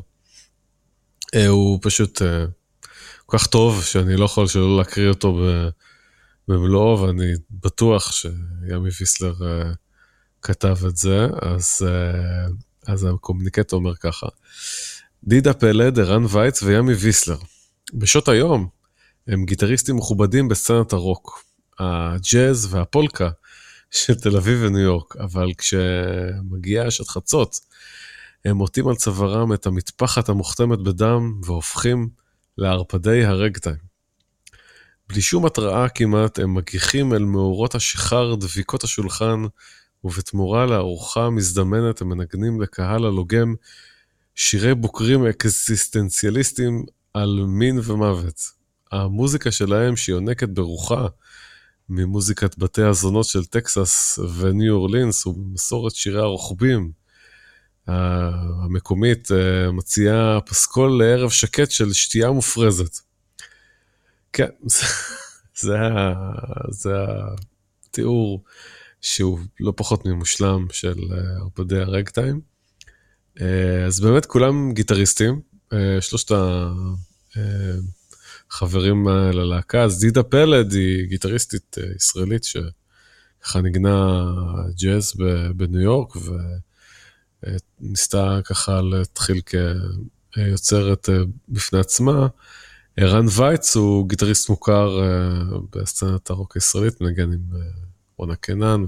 אה, 1.34 1.46
הוא 1.46 1.78
פשוט 1.82 2.22
כל 3.26 3.38
כך 3.38 3.46
טוב, 3.46 3.84
שאני 3.84 4.16
לא 4.16 4.24
יכול 4.24 4.46
שלא 4.46 4.76
להקריא 4.76 5.08
אותו 5.08 5.40
במלואו, 6.48 7.02
ואני 7.02 7.32
בטוח 7.50 8.12
שימי 8.12 8.88
ויסלר 9.00 9.34
כתב 10.42 10.76
את 10.88 10.96
זה, 10.96 11.26
אז, 11.42 11.86
אז 12.86 13.06
הקומוניקט 13.14 13.72
אומר 13.72 13.96
ככה. 13.96 14.26
דידה 15.24 15.52
פלד, 15.54 15.98
ערן 15.98 16.24
וייץ 16.28 16.62
וימי 16.62 16.92
ויסלר. 16.92 17.38
בשעות 17.94 18.28
היום 18.28 18.68
הם 19.26 19.44
גיטריסטים 19.44 19.96
מכובדים 19.96 20.48
בסצנת 20.48 20.92
הרוק. 20.92 21.44
הג'אז 21.78 22.74
והפולקה 22.74 23.30
של 23.90 24.14
תל 24.14 24.36
אביב 24.36 24.58
וניו 24.62 24.80
יורק, 24.80 25.16
אבל 25.16 25.48
כשמגיעה 25.58 26.90
שעת 26.90 27.08
חצות, 27.08 27.60
הם 28.44 28.58
עוטים 28.58 28.88
על 28.88 28.94
צווארם 28.94 29.52
את 29.52 29.66
המטפחת 29.66 30.28
המוכתמת 30.28 30.78
בדם 30.78 31.40
והופכים 31.44 32.08
לערפדי 32.58 33.24
הרגטיים. 33.24 33.86
בלי 35.08 35.20
שום 35.20 35.46
התראה 35.46 35.88
כמעט, 35.88 36.38
הם 36.38 36.54
מגיחים 36.54 37.12
אל 37.12 37.24
מאורות 37.24 37.74
השיכר 37.74 38.34
דביקות 38.34 38.84
השולחן, 38.84 39.42
ובתמורה 40.04 40.66
לארוחה 40.66 41.30
מזדמנת 41.30 42.00
הם 42.00 42.08
מנגנים 42.08 42.60
לקהל 42.60 43.04
הלוגם 43.04 43.54
שירי 44.36 44.74
בוקרים 44.74 45.26
אקזיסטנציאליסטיים 45.26 46.84
על 47.14 47.44
מין 47.48 47.80
ומוות. 47.84 48.40
המוזיקה 48.92 49.50
שלהם, 49.50 49.96
שיונקת 49.96 50.48
ברוחה 50.48 51.06
ממוזיקת 51.88 52.58
בתי 52.58 52.82
הזונות 52.82 53.26
של 53.26 53.44
טקסס 53.44 54.18
וניו 54.38 54.74
אורלינס, 54.74 55.26
ומסורת 55.26 55.94
שירי 55.94 56.20
הרוכבים 56.20 56.92
המקומית, 57.86 59.32
אה, 59.32 59.72
מציעה 59.72 60.40
פסקול 60.40 60.98
לערב 60.98 61.30
שקט 61.30 61.70
של 61.70 61.92
שתייה 61.92 62.30
מופרזת. 62.30 62.96
כן, 64.32 64.50
זה, 65.60 65.76
זה 66.70 66.94
התיאור 67.88 68.44
שהוא 69.00 69.38
לא 69.60 69.72
פחות 69.76 70.06
ממושלם 70.06 70.66
של 70.72 70.98
אה, 71.12 71.40
ערפדי 71.42 71.78
הרגטיים. 71.78 72.34
אה, 72.34 72.55
אז 73.86 74.00
באמת 74.00 74.26
כולם 74.26 74.72
גיטריסטים, 74.72 75.40
אה, 75.72 76.00
שלושת 76.00 76.32
החברים 78.50 79.08
ללהקה, 79.08 79.82
אז 79.82 80.00
דידה 80.00 80.22
פלד 80.22 80.72
היא 80.72 81.06
גיטריסטית 81.08 81.76
ישראלית 81.96 82.44
שככה 82.44 83.60
ניגנה 83.60 84.24
ג'אז 84.82 85.12
בניו 85.56 85.80
יורק 85.80 86.16
וניסתה 87.80 88.40
ככה 88.44 88.80
להתחיל 88.82 89.40
כיוצרת 90.34 91.08
בפני 91.48 91.78
עצמה. 91.78 92.26
ערן 92.96 93.26
וייץ 93.36 93.76
הוא 93.76 94.08
גיטריסט 94.08 94.48
מוכר 94.48 95.00
בסצנת 95.76 96.30
הרוק 96.30 96.54
הישראלית, 96.54 97.00
מנגן 97.00 97.32
עם 97.32 97.40
רונה 98.16 98.36
קנן 98.36 98.84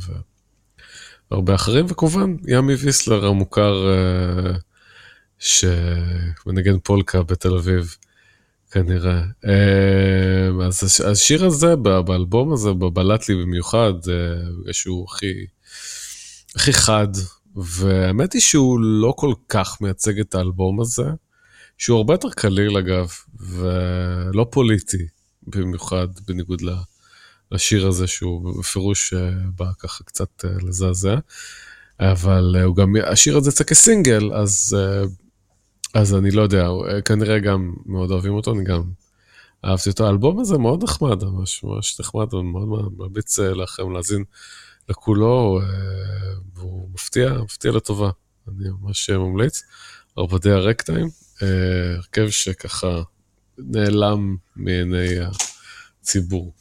והרבה 1.30 1.54
אחרים, 1.54 1.86
וכמובן 1.88 2.36
ימי 2.48 2.74
ויסלר 2.74 3.26
המוכר 3.26 3.86
uh, 3.86 4.60
שמנגן 5.38 6.78
פולקה 6.78 7.22
בתל 7.22 7.54
אביב, 7.54 7.96
כנראה. 8.70 9.22
Uh, 9.44 9.48
אז 10.66 11.00
השיר 11.06 11.44
הזה, 11.44 11.76
באלבום 11.76 12.52
הזה, 12.52 12.72
בלט 12.72 13.28
לי 13.28 13.34
במיוחד, 13.34 13.92
uh, 14.04 14.72
שהוא 14.72 15.06
הכי, 15.08 15.46
הכי 16.56 16.72
חד, 16.72 17.08
והאמת 17.56 18.32
היא 18.32 18.42
שהוא 18.42 18.80
לא 18.80 19.14
כל 19.16 19.32
כך 19.48 19.80
מייצג 19.80 20.20
את 20.20 20.34
האלבום 20.34 20.80
הזה, 20.80 21.06
שהוא 21.78 21.96
הרבה 21.96 22.14
יותר 22.14 22.30
קליל 22.30 22.76
אגב, 22.76 23.10
ולא 23.40 24.46
פוליטי 24.50 25.06
במיוחד, 25.46 26.08
בניגוד 26.26 26.60
ל... 26.60 26.66
לה... 26.66 26.76
לשיר 27.52 27.86
הזה 27.86 28.06
שהוא 28.06 28.58
בפירוש 28.58 29.14
אה, 29.14 29.30
בא 29.56 29.66
ככה 29.78 30.04
קצת 30.04 30.44
אה, 30.44 30.50
לזעזע. 30.62 31.18
אבל 32.00 32.56
אה, 32.58 32.62
הוא 32.64 32.76
גם, 32.76 32.94
השיר 33.06 33.36
הזה 33.36 33.50
יצא 33.50 33.64
כסינגל, 33.64 34.32
אז, 34.34 34.76
אז 35.94 36.14
אני 36.14 36.30
לא 36.30 36.42
יודע, 36.42 36.68
כנראה 37.04 37.38
גם 37.38 37.74
מאוד 37.86 38.10
אוהבים 38.10 38.32
אותו, 38.32 38.52
אני 38.52 38.64
גם 38.64 38.82
אהבתי 39.64 39.90
אותו. 39.90 40.06
האלבום 40.06 40.40
הזה 40.40 40.58
מאוד 40.58 40.84
נחמד, 40.84 41.24
ממש 41.24 41.64
ממש 41.64 42.00
נחמד, 42.00 42.34
ומאוד 42.34 42.92
ממליץ 42.98 43.38
לכם 43.38 43.92
להאזין 43.92 44.24
לכולו, 44.88 45.60
והוא 46.54 46.90
מפתיע, 46.94 47.32
מפתיע 47.32 47.72
לטובה, 47.72 48.10
אני 48.48 48.68
ממש 48.80 49.10
ממליץ. 49.10 49.62
ערבדי 50.16 50.50
הרקטיים, 50.50 51.08
הרכב 51.40 52.30
שככה 52.30 53.02
נעלם 53.58 54.36
מעיני 54.56 55.08
הציבור. 56.00 56.52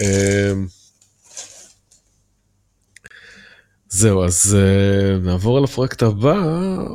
אמ, 0.00 0.66
זהו, 3.88 4.24
אז 4.24 4.56
uh, 4.56 5.26
נעבור 5.26 5.58
על 5.58 5.64
הפרויקט 5.64 6.02
הבא, 6.02 6.36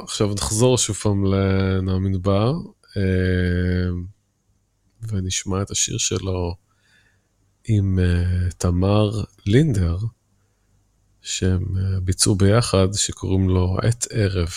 עכשיו 0.04 0.34
נחזור 0.34 0.78
שוב 0.78 0.96
פעם 0.96 1.26
לנועם 1.26 2.04
מדבר, 2.04 2.54
uh, 2.84 2.98
ונשמע 5.08 5.62
את 5.62 5.72
השיר 5.72 5.98
שלו 5.98 6.56
עם 7.68 8.00
uh, 8.00 8.54
תמר 8.58 9.12
לינדר, 9.46 9.98
שהם 11.22 11.64
uh, 11.64 12.00
ביצעו 12.00 12.36
ביחד, 12.36 12.88
שקוראים 12.94 13.50
לו 13.50 13.78
עת 13.84 14.08
ערב. 14.12 14.50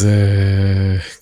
אז 0.00 0.06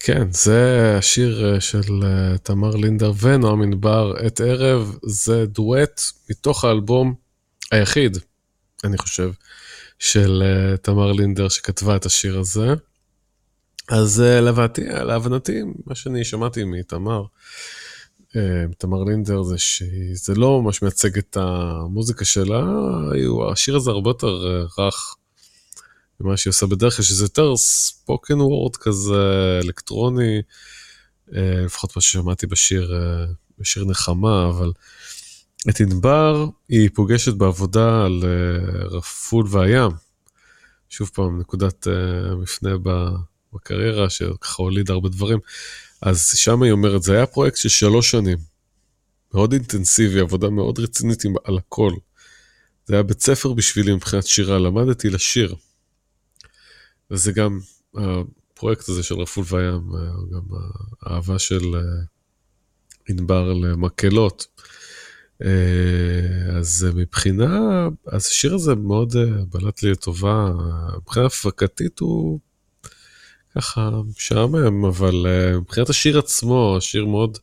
כן, 0.01 0.33
זה 0.33 0.95
השיר 0.99 1.55
אה, 1.55 1.61
של 1.61 2.05
אה, 2.05 2.39
תמר 2.39 2.77
לינדר 2.77 3.13
ונועם 3.21 3.63
ענבר, 3.63 4.15
עת 4.19 4.41
ערב, 4.41 4.97
זה 5.03 5.47
דואט 5.47 6.01
מתוך 6.31 6.65
האלבום 6.65 7.15
היחיד, 7.73 8.19
אני 8.85 8.99
חושב, 8.99 9.31
של 9.99 10.43
אה, 10.45 10.77
תמר 10.77 11.13
לינדר 11.13 11.49
שכתבה 11.49 11.97
את 11.97 12.07
השיר 12.07 12.39
הזה. 12.39 12.75
אז 13.89 14.21
להבנתי, 14.21 14.85
להבנתי, 14.85 15.61
מה 15.87 15.95
שאני 15.95 16.25
שמעתי 16.25 16.65
מתמר, 16.65 17.23
תמר 18.79 19.05
לינדר 19.05 19.43
זה 19.43 19.59
שזה 19.59 20.35
לא 20.35 20.63
ממש 20.63 20.83
מייצג 20.83 21.19
את 21.19 21.37
המוזיקה 21.41 22.25
שלה, 22.25 22.65
השיר 23.53 23.77
הזה 23.77 23.91
הרבה 23.91 24.11
יותר 24.11 24.67
רך 24.79 25.17
ממה 26.21 26.37
שהיא 26.37 26.51
עושה 26.51 26.67
בדרך 26.67 26.97
כלל, 26.97 27.05
שזה 27.05 27.25
יותר 27.25 27.57
ספוקן 27.57 28.41
וורד 28.41 28.77
כזה, 28.77 29.61
אלקטרוני, 29.63 30.43
אה, 31.37 31.65
לפחות 31.65 31.97
מה 31.97 32.03
ששמעתי 32.03 32.47
בשיר, 32.47 32.95
אה, 32.95 33.27
בשיר 33.59 33.85
נחמה, 33.85 34.49
אבל 34.49 34.73
את 35.71 35.81
ענבר 35.81 36.47
היא 36.69 36.91
פוגשת 36.95 37.35
בעבודה 37.35 38.05
על 38.05 38.21
אה, 38.25 38.85
רפול 38.85 39.47
והים. 39.51 39.91
שוב 40.91 41.11
פעם, 41.15 41.41
נקודת 41.41 41.87
מפנה 42.43 42.71
בקריירה, 43.53 44.11
שככה 44.11 44.63
הוליד 44.63 44.91
הרבה 44.91 45.09
דברים. 45.09 45.39
אז 46.03 46.31
שם 46.35 46.63
היא 46.63 46.73
אומרת, 46.73 47.03
זה 47.03 47.17
היה 47.17 47.27
פרויקט 47.27 47.57
של 47.57 47.69
שלוש 47.69 48.11
שנים. 48.11 48.39
מאוד 49.35 49.53
אינטנסיבי, 49.53 50.21
עבודה 50.21 50.51
מאוד 50.51 50.79
רצינית 50.79 51.23
על 51.45 51.59
הכל. 51.59 51.93
זה 52.87 52.95
היה 52.95 53.03
בית 53.03 53.21
ספר 53.23 53.53
בשבילי 53.53 53.95
מבחינת 53.95 54.27
שירה, 54.27 54.59
למדתי 54.59 55.11
לשיר. 55.11 55.55
וזה 57.11 57.33
גם 57.33 57.61
הפרויקט 57.95 58.89
הזה 58.89 59.03
של 59.03 59.15
רפול 59.15 59.45
וים, 59.51 59.95
אה, 59.95 60.11
גם 60.33 60.43
האהבה 61.03 61.39
של 61.39 61.75
אה, 61.75 61.81
ענבר 63.09 63.53
למקהלות. 63.53 64.47
אה, 65.45 66.59
אז 66.59 66.87
מבחינה, 66.95 67.89
אז 68.07 68.27
השיר 68.27 68.55
הזה 68.55 68.75
מאוד 68.75 69.17
אה, 69.17 69.45
בלט 69.53 69.83
לי 69.83 69.91
לטובה, 69.91 70.53
מבחינה 70.97 71.27
הפקתית 71.27 71.99
הוא 71.99 72.41
ככה 73.55 73.91
משעמם, 74.17 74.85
אבל 74.85 75.27
אה, 75.27 75.59
מבחינת 75.61 75.89
השיר 75.89 76.19
עצמו, 76.19 76.75
השיר 76.77 77.07
מאוד, 77.07 77.39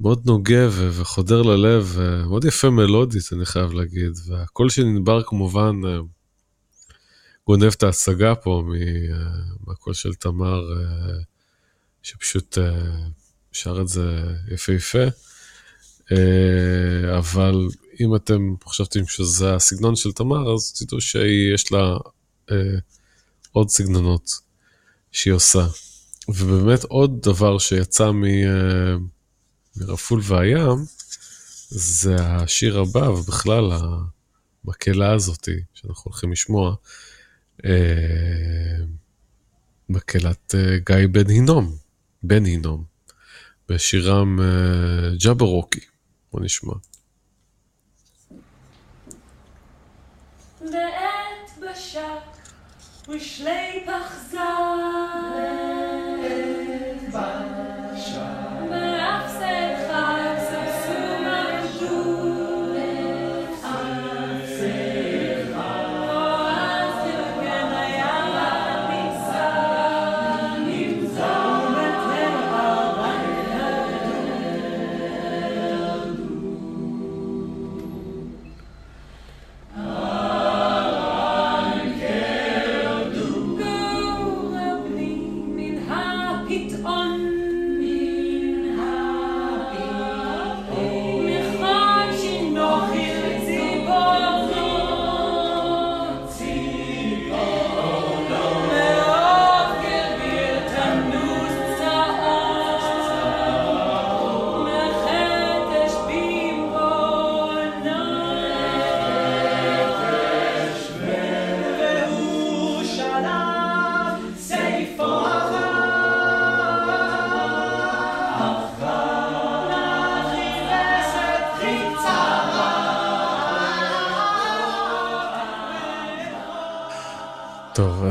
מאוד 0.00 0.22
נוגע 0.26 0.68
וחודר 0.70 1.42
ללב, 1.42 1.96
אה, 2.00 2.24
מאוד 2.26 2.44
יפה 2.44 2.70
מלודית, 2.70 3.22
אני 3.32 3.46
חייב 3.46 3.72
להגיד, 3.72 4.12
והקול 4.26 4.68
של 4.68 4.82
ענבר 4.82 5.22
כמובן 5.22 5.80
אה, 5.86 5.98
גונב 7.48 7.72
את 7.76 7.82
ההצגה 7.82 8.34
פה 8.34 8.62
אה, 8.74 9.18
מהקול 9.66 9.94
של 9.94 10.14
תמר, 10.14 10.60
אה, 10.72 11.14
שפשוט 12.02 12.58
אה, 12.58 12.96
שר 13.52 13.80
את 13.80 13.88
זה 13.88 14.22
יפהפה. 14.50 15.04
אבל 17.18 17.68
אם 18.00 18.16
אתם 18.16 18.54
חשבתם 18.66 19.06
שזה 19.06 19.54
הסגנון 19.54 19.96
של 19.96 20.12
תמר, 20.12 20.54
אז 20.54 20.72
תדעו 20.72 21.00
שיש 21.00 21.72
לה 21.72 21.96
עוד 23.52 23.68
סגנונות 23.68 24.30
שהיא 25.12 25.32
עושה. 25.32 25.66
ובאמת 26.28 26.84
עוד 26.84 27.20
דבר 27.22 27.58
שיצא 27.58 28.10
מ, 28.10 28.24
מרפול 29.76 30.20
והים, 30.22 30.84
זה 31.68 32.16
השיר 32.20 32.78
הבא, 32.78 33.08
ובכלל 33.08 33.72
המקהלה 34.64 35.12
הזאתי 35.12 35.60
שאנחנו 35.74 36.10
הולכים 36.10 36.32
לשמוע, 36.32 36.74
מקהלת 39.88 40.54
אה, 40.54 40.78
גיא 40.86 41.06
בן 41.10 41.30
הינום, 41.30 41.76
בן 42.22 42.44
הינום, 42.44 42.84
בשירם 43.68 44.40
אה, 44.40 45.10
ג'אברוקי. 45.24 45.80
בוא 46.32 46.40
נשמע. 46.40 46.72
ועת 50.60 51.58
בשק 51.62 52.48
ושלי 53.08 53.86
פחזר 53.86 54.67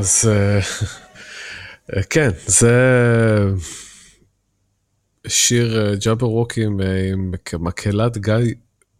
אז 0.07 0.29
אה, 0.29 0.59
אה, 1.95 2.03
כן, 2.03 2.29
זה 2.45 2.75
שיר 5.27 5.81
אה, 5.81 5.95
ג'אבר 5.95 6.29
ווקי 6.29 6.65
עם, 6.65 6.81
אה, 6.81 7.11
מקהלת 7.59 8.17
גיא 8.17 8.53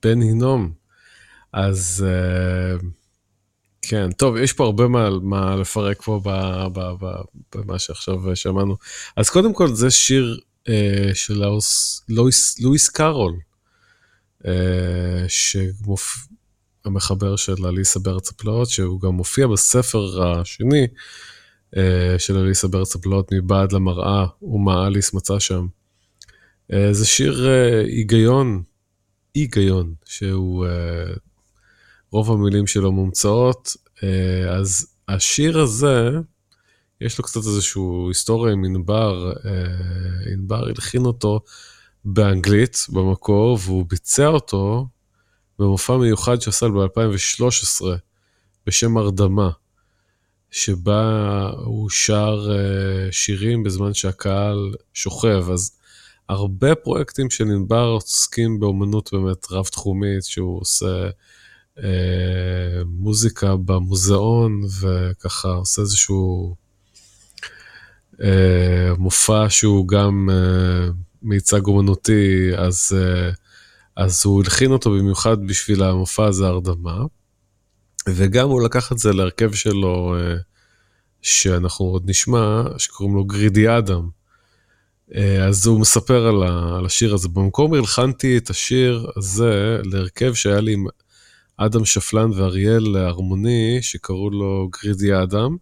בן 0.03 0.21
הינום. 0.21 0.71
אז 1.53 2.05
אה, 2.07 2.77
כן, 3.81 4.11
טוב, 4.11 4.37
יש 4.37 4.53
פה 4.53 4.65
הרבה 4.65 4.87
מה, 4.87 5.09
מה 5.21 5.55
לפרק 5.55 6.01
פה 6.01 6.21
ב, 6.23 6.29
ב, 6.73 6.79
ב, 6.79 7.21
במה 7.55 7.79
שעכשיו 7.79 8.35
שמענו. 8.35 8.77
אז 9.15 9.29
קודם 9.29 9.53
כל, 9.53 9.73
זה 9.73 9.91
שיר 9.91 10.39
אה, 10.69 11.09
של 11.13 11.43
לואיס, 12.09 12.55
לואיס 12.59 12.89
קארול, 12.89 13.35
אה, 14.45 15.25
שמופיע... 15.27 16.36
המחבר 16.87 17.35
של 17.35 17.65
אליסה 17.65 17.99
בארץ 17.99 18.29
הפלאות, 18.29 18.69
שהוא 18.69 19.01
גם 19.01 19.09
מופיע 19.09 19.47
בספר 19.47 20.23
השני 20.23 20.87
אה, 21.77 22.15
של 22.19 22.37
אליסה 22.37 22.67
בארץ 22.67 22.95
הפלאות, 22.95 23.33
מבעד 23.33 23.71
למראה 23.71 24.25
ומה 24.41 24.87
אליס 24.87 25.13
מצא 25.13 25.39
שם. 25.39 25.67
אה, 26.73 26.93
זה 26.93 27.05
שיר 27.05 27.47
אה, 27.49 27.81
היגיון, 27.81 28.63
היגיון, 29.35 29.93
שהוא, 30.05 30.65
אה, 30.65 31.13
רוב 32.11 32.31
המילים 32.31 32.67
שלו 32.67 32.91
מומצאות, 32.91 33.75
אה, 34.03 34.55
אז 34.55 34.87
השיר 35.07 35.59
הזה, 35.59 36.09
יש 37.01 37.17
לו 37.17 37.23
קצת 37.23 37.37
איזושהי 37.37 37.81
היסטוריה 38.07 38.53
עם 38.53 38.65
ענבר, 38.65 39.33
ענבר 40.33 40.67
הלחין 40.67 41.05
אותו 41.05 41.39
באנגלית 42.05 42.87
במקור, 42.89 43.57
והוא 43.61 43.85
ביצע 43.89 44.27
אותו 44.27 44.87
במופע 45.59 45.97
מיוחד 45.97 46.41
שעשה 46.41 46.67
ב-2013 46.67 47.85
בשם 48.67 48.97
הרדמה, 48.97 49.49
שבה 50.51 51.49
הוא 51.57 51.89
שר 51.89 52.47
uh, 52.49 53.11
שירים 53.11 53.63
בזמן 53.63 53.93
שהקהל 53.93 54.73
שוכב. 54.93 55.45
אז 55.53 55.71
הרבה 56.29 56.75
פרויקטים 56.75 57.29
של 57.29 57.43
ענבר 57.43 57.83
עוסקים 57.83 58.59
באומנות 58.59 59.09
באמת 59.13 59.51
רב-תחומית, 59.51 60.23
שהוא 60.23 60.61
עושה 60.61 61.09
uh, 61.77 61.81
מוזיקה 62.85 63.55
במוזיאון, 63.55 64.61
וככה 64.81 65.47
עושה 65.49 65.81
איזשהו 65.81 66.55
uh, 68.13 68.17
מופע 68.97 69.49
שהוא 69.49 69.87
גם 69.87 70.29
uh, 70.29 70.93
מיצג 71.21 71.65
אומנותי, 71.65 72.51
אז... 72.57 72.95
Uh, 72.95 73.46
אז 73.97 74.25
הוא 74.25 74.41
הלחין 74.43 74.71
אותו 74.71 74.91
במיוחד 74.91 75.47
בשביל 75.47 75.83
המופע 75.83 76.25
הזה 76.25 76.47
הרדמה, 76.47 77.05
וגם 78.09 78.49
הוא 78.49 78.61
לקח 78.61 78.91
את 78.91 78.97
זה 78.97 79.13
להרכב 79.13 79.53
שלו, 79.53 80.15
אה, 80.15 80.35
שאנחנו 81.21 81.85
עוד 81.85 82.09
נשמע, 82.09 82.63
שקוראים 82.77 83.15
לו 83.15 83.25
גרידי 83.25 83.77
אדם. 83.77 84.09
אה, 85.15 85.45
אז 85.47 85.67
הוא 85.67 85.79
מספר 85.79 86.27
על, 86.27 86.85
השיר 86.85 87.13
הזה. 87.13 87.29
במקום 87.29 87.73
הלחנתי 87.73 88.37
את 88.37 88.49
השיר 88.49 89.11
הזה 89.15 89.79
להרכב 89.83 90.33
שהיה 90.33 90.61
לי 90.61 90.73
עם 90.73 90.85
אדם 91.57 91.85
שפלן 91.85 92.31
ואריאל 92.31 92.95
הרמוני, 92.95 93.79
שקראו 93.81 94.29
לו 94.29 94.69
גרידי 94.81 95.21
אדם. 95.23 95.57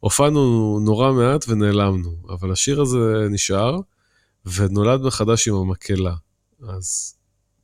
הופענו 0.00 0.78
נורא 0.84 1.12
מעט 1.12 1.44
ונעלמנו, 1.48 2.16
אבל 2.28 2.52
השיר 2.52 2.80
הזה 2.80 3.26
נשאר, 3.30 3.78
ונולד 4.46 5.00
מחדש 5.00 5.48
עם 5.48 5.54
המקהלה. 5.54 6.14
אז 6.68 7.17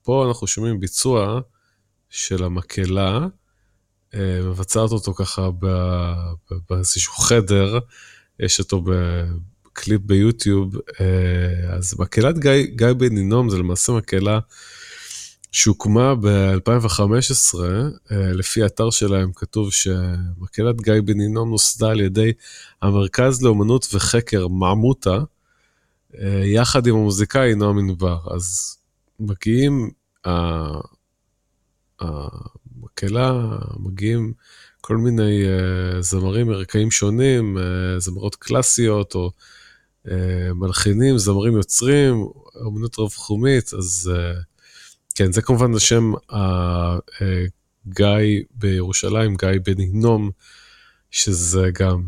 פה 0.05 0.27
אנחנו 0.29 0.47
שומעים 0.47 0.81
ביצוע 0.81 1.41
של 2.11 2.45
המקהלה, 2.45 3.27
אה, 4.15 4.41
מבצעת 4.43 4.91
אותו 4.91 5.15
ככה 5.15 5.51
באיזשהו 6.71 7.13
חדר, 7.13 7.79
יש 8.41 8.61
אותו 8.61 8.85
בקליפ 8.85 10.01
ביוטיוב, 10.01 10.77
אה, 11.01 11.75
אז 11.77 12.01
מקהלת 12.01 12.39
גיא, 12.39 12.67
גיא 12.77 12.93
בן 12.93 13.15
נינום 13.15 13.51
זה 13.51 13.59
למעשה 13.59 13.93
מקהלה 13.93 14.39
שהוקמה 15.53 16.15
ב-2015, 16.15 17.59
אה, 17.61 18.33
לפי 18.33 18.63
האתר 18.63 18.91
שלהם 18.91 19.33
כתוב 19.35 19.73
שמקהלת 19.73 20.81
גיא 20.81 21.01
בן 21.05 21.19
נינום 21.19 21.51
נוסדה 21.51 21.91
על 21.91 22.01
ידי 22.01 22.33
המרכז 22.83 23.43
לאומנות 23.43 23.89
וחקר 23.93 24.49
מעמותה, 24.49 25.19
יחד 26.45 26.87
עם 26.87 26.95
המוזיקאי 26.95 27.55
נועם 27.55 27.79
ענבר. 27.79 28.19
אז 28.35 28.77
מגיעים, 29.27 29.91
המקהלה, 32.01 33.59
מגיעים 33.79 34.33
כל 34.81 34.97
מיני 34.97 35.45
uh, 35.45 36.01
זמרים 36.01 36.47
מרקעים 36.47 36.91
שונים, 36.91 37.59
uh, 37.59 38.01
זמרות 38.01 38.35
קלאסיות 38.35 39.14
או 39.14 39.31
uh, 40.07 40.11
מלחינים, 40.55 41.18
זמרים 41.18 41.57
יוצרים, 41.57 42.27
אמנות 42.66 42.99
רב-תחומית, 42.99 43.75
אז 43.79 44.12
כן, 45.14 45.33
זה 45.33 45.43
כמובן 45.43 45.75
השם 45.75 46.12
הגיא 46.31 48.41
uh, 48.41 48.45
בירושלים, 48.55 49.37
גיא 49.37 49.49
בן 49.64 49.79
הינום, 49.79 50.31
שזה 51.11 51.70
גם 51.81 52.03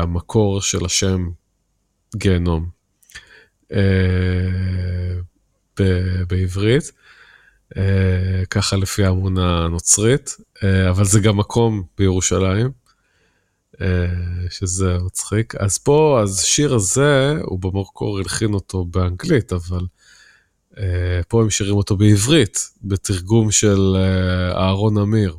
המקור 0.00 0.60
של 0.60 0.84
השם 0.84 1.28
גיהנום 2.16 2.68
uh, 3.72 3.76
בעברית. 6.28 6.92
אה, 7.76 8.46
ככה 8.50 8.76
לפי 8.76 9.04
האמונה 9.04 9.64
הנוצרית, 9.64 10.36
אה, 10.62 10.90
אבל 10.90 11.04
זה 11.04 11.20
גם 11.20 11.36
מקום 11.36 11.82
בירושלים, 11.98 12.70
אה, 13.80 14.06
שזה 14.50 14.98
מצחיק. 14.98 15.54
אז 15.54 15.78
פה, 15.78 16.20
אז 16.22 16.42
שיר 16.44 16.74
הזה, 16.74 17.34
הוא 17.42 17.58
במקור 17.58 18.18
הלחין 18.18 18.54
אותו 18.54 18.84
באנגלית, 18.84 19.52
אבל 19.52 19.80
פה 21.28 21.42
הם 21.42 21.50
שירים 21.50 21.76
אותו 21.76 21.96
בעברית, 21.96 22.70
בתרגום 22.82 23.50
של 23.50 23.96
אהרון 24.54 24.98
אמיר. 24.98 25.36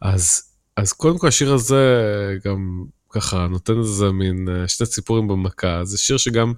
אז, 0.00 0.42
אז 0.76 0.92
קודם 0.92 1.18
כל 1.18 1.28
השיר 1.28 1.54
הזה 1.54 1.84
גם 2.44 2.84
ככה 3.10 3.46
נותן 3.46 3.78
איזה 3.78 4.10
מין 4.10 4.48
שתי 4.66 4.86
ציפורים 4.86 5.28
במכה, 5.28 5.84
זה 5.84 5.98
שיר 5.98 6.16
שגם 6.16 6.52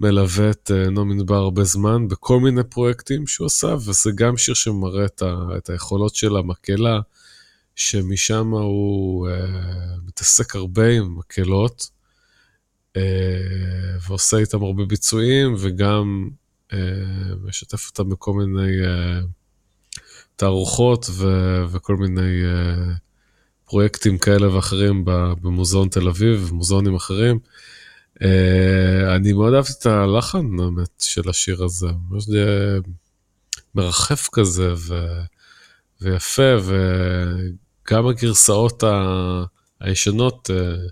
מלווה 0.00 0.50
את 0.50 0.70
אה, 0.74 0.90
נעמי 0.90 1.14
מדבר 1.14 1.34
הרבה 1.34 1.64
זמן 1.64 2.08
בכל 2.08 2.40
מיני 2.40 2.64
פרויקטים 2.64 3.26
שהוא 3.26 3.46
עשה, 3.46 3.66
וזה 3.66 4.10
גם 4.14 4.36
שיר 4.36 4.54
שמראה 4.54 5.04
את, 5.04 5.22
ה, 5.22 5.34
את 5.56 5.70
היכולות 5.70 6.14
של 6.14 6.36
המקהלה, 6.36 7.00
שמשם 7.76 8.50
הוא 8.50 9.28
uh, 9.28 9.32
מתעסק 10.06 10.56
הרבה 10.56 10.88
עם 10.88 11.18
מקהלות, 11.18 11.90
uh, 12.96 13.00
ועושה 14.08 14.36
איתם 14.36 14.62
הרבה 14.62 14.84
ביצועים, 14.84 15.54
וגם 15.58 16.30
uh, 16.70 16.74
משתף 17.44 17.88
אותם 17.88 18.10
בכל 18.10 18.32
מיני 18.32 18.72
uh, 18.84 19.26
תערוכות 20.36 21.06
ו- 21.10 21.64
וכל 21.70 21.96
מיני 21.96 22.42
uh, 22.42 22.98
פרויקטים 23.64 24.18
כאלה 24.18 24.54
ואחרים 24.54 25.04
במוזיאון 25.42 25.88
תל 25.88 26.08
אביב, 26.08 26.46
ומוזיאונים 26.50 26.94
אחרים. 26.94 27.38
Uh, 27.44 27.48
אני 29.16 29.32
מאוד 29.32 29.54
אהבתי 29.54 29.72
את 29.80 29.86
הלחן 29.86 30.56
באמת 30.56 31.00
של 31.00 31.30
השיר 31.30 31.64
הזה, 31.64 31.86
ממש 32.10 32.24
מרחף 33.74 34.28
כזה 34.32 34.72
ו... 34.76 34.94
ויפה, 36.00 36.52
וגם 36.62 38.06
הגרסאות 38.06 38.82
ה... 38.82 39.44
הישנות 39.82 40.50
uh, 40.50 40.90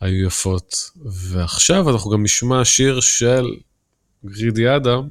היו 0.00 0.26
יפות. 0.26 0.90
ועכשיו 1.04 1.90
אנחנו 1.90 2.10
גם 2.10 2.22
נשמע 2.22 2.64
שיר 2.64 3.00
של 3.00 3.44
גרידי 4.24 4.76
אדם, 4.76 5.08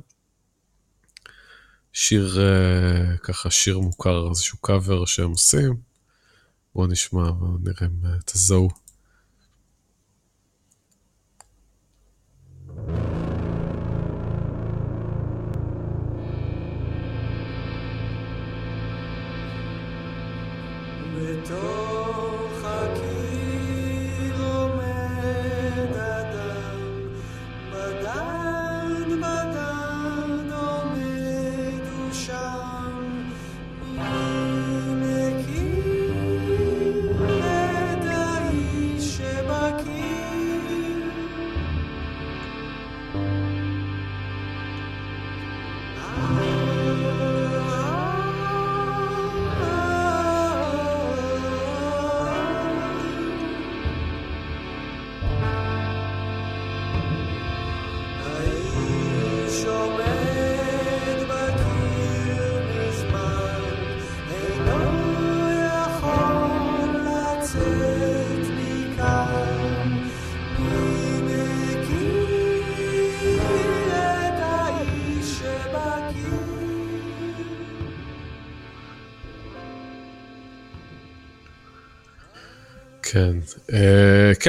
שיר 1.93 2.37
uh, 2.37 3.17
ככה 3.17 3.51
שיר 3.51 3.79
מוכר, 3.79 4.29
איזשהו 4.29 4.57
קאבר 4.57 5.05
שהם 5.05 5.29
עושים. 5.29 5.77
בואו 6.75 6.87
נשמע 6.87 7.29
ונראה 7.31 7.85
אם 7.85 8.03
uh, 8.03 8.23
תזהו. 8.25 8.69
בתוך 21.49 21.78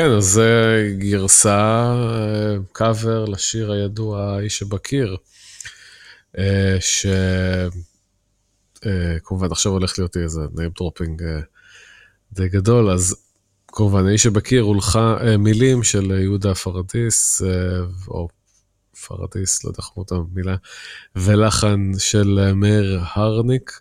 כן, 0.01 0.11
אז 0.11 0.25
זה 0.25 0.83
גרסה, 0.99 1.95
קאבר 2.73 3.25
לשיר 3.25 3.73
הידוע 3.73 4.23
האיש 4.23 4.59
שבקיר, 4.59 5.17
אה, 6.39 6.77
שכמובן 9.21 9.51
עכשיו 9.51 9.73
הולך 9.73 9.99
להיות 9.99 10.17
איזה 10.17 10.41
name 10.41 10.83
dropping 10.83 11.23
אה, 11.23 11.41
די 12.33 12.49
גדול, 12.49 12.91
אז 12.91 13.17
כמובן 13.67 14.07
האיש 14.07 14.23
שבקיר 14.23 14.63
הולכה 14.63 15.17
מילים 15.39 15.83
של 15.83 16.11
יהודה 16.11 16.55
פרדיס, 16.55 17.43
אה, 17.43 17.81
או 18.09 18.29
פרדיס, 19.07 19.65
לא 19.65 19.71
יודע 19.71 19.79
איך 19.79 19.91
אומרים 19.97 20.07
את 20.07 20.13
המילה, 20.13 20.57
ולחן 21.17 21.91
של 21.99 22.53
מאיר 22.55 23.01
הרניק. 23.15 23.81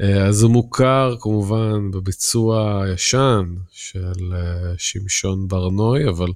אה, 0.00 0.26
אז 0.26 0.42
הוא 0.42 0.50
מוכר 0.50 1.16
כמובן 1.20 1.90
בביצוע 1.90 2.82
הישן 2.84 3.54
של 3.70 4.34
אה, 4.34 4.72
שמשון 4.78 5.48
ברנוי, 5.48 6.08
אבל 6.08 6.28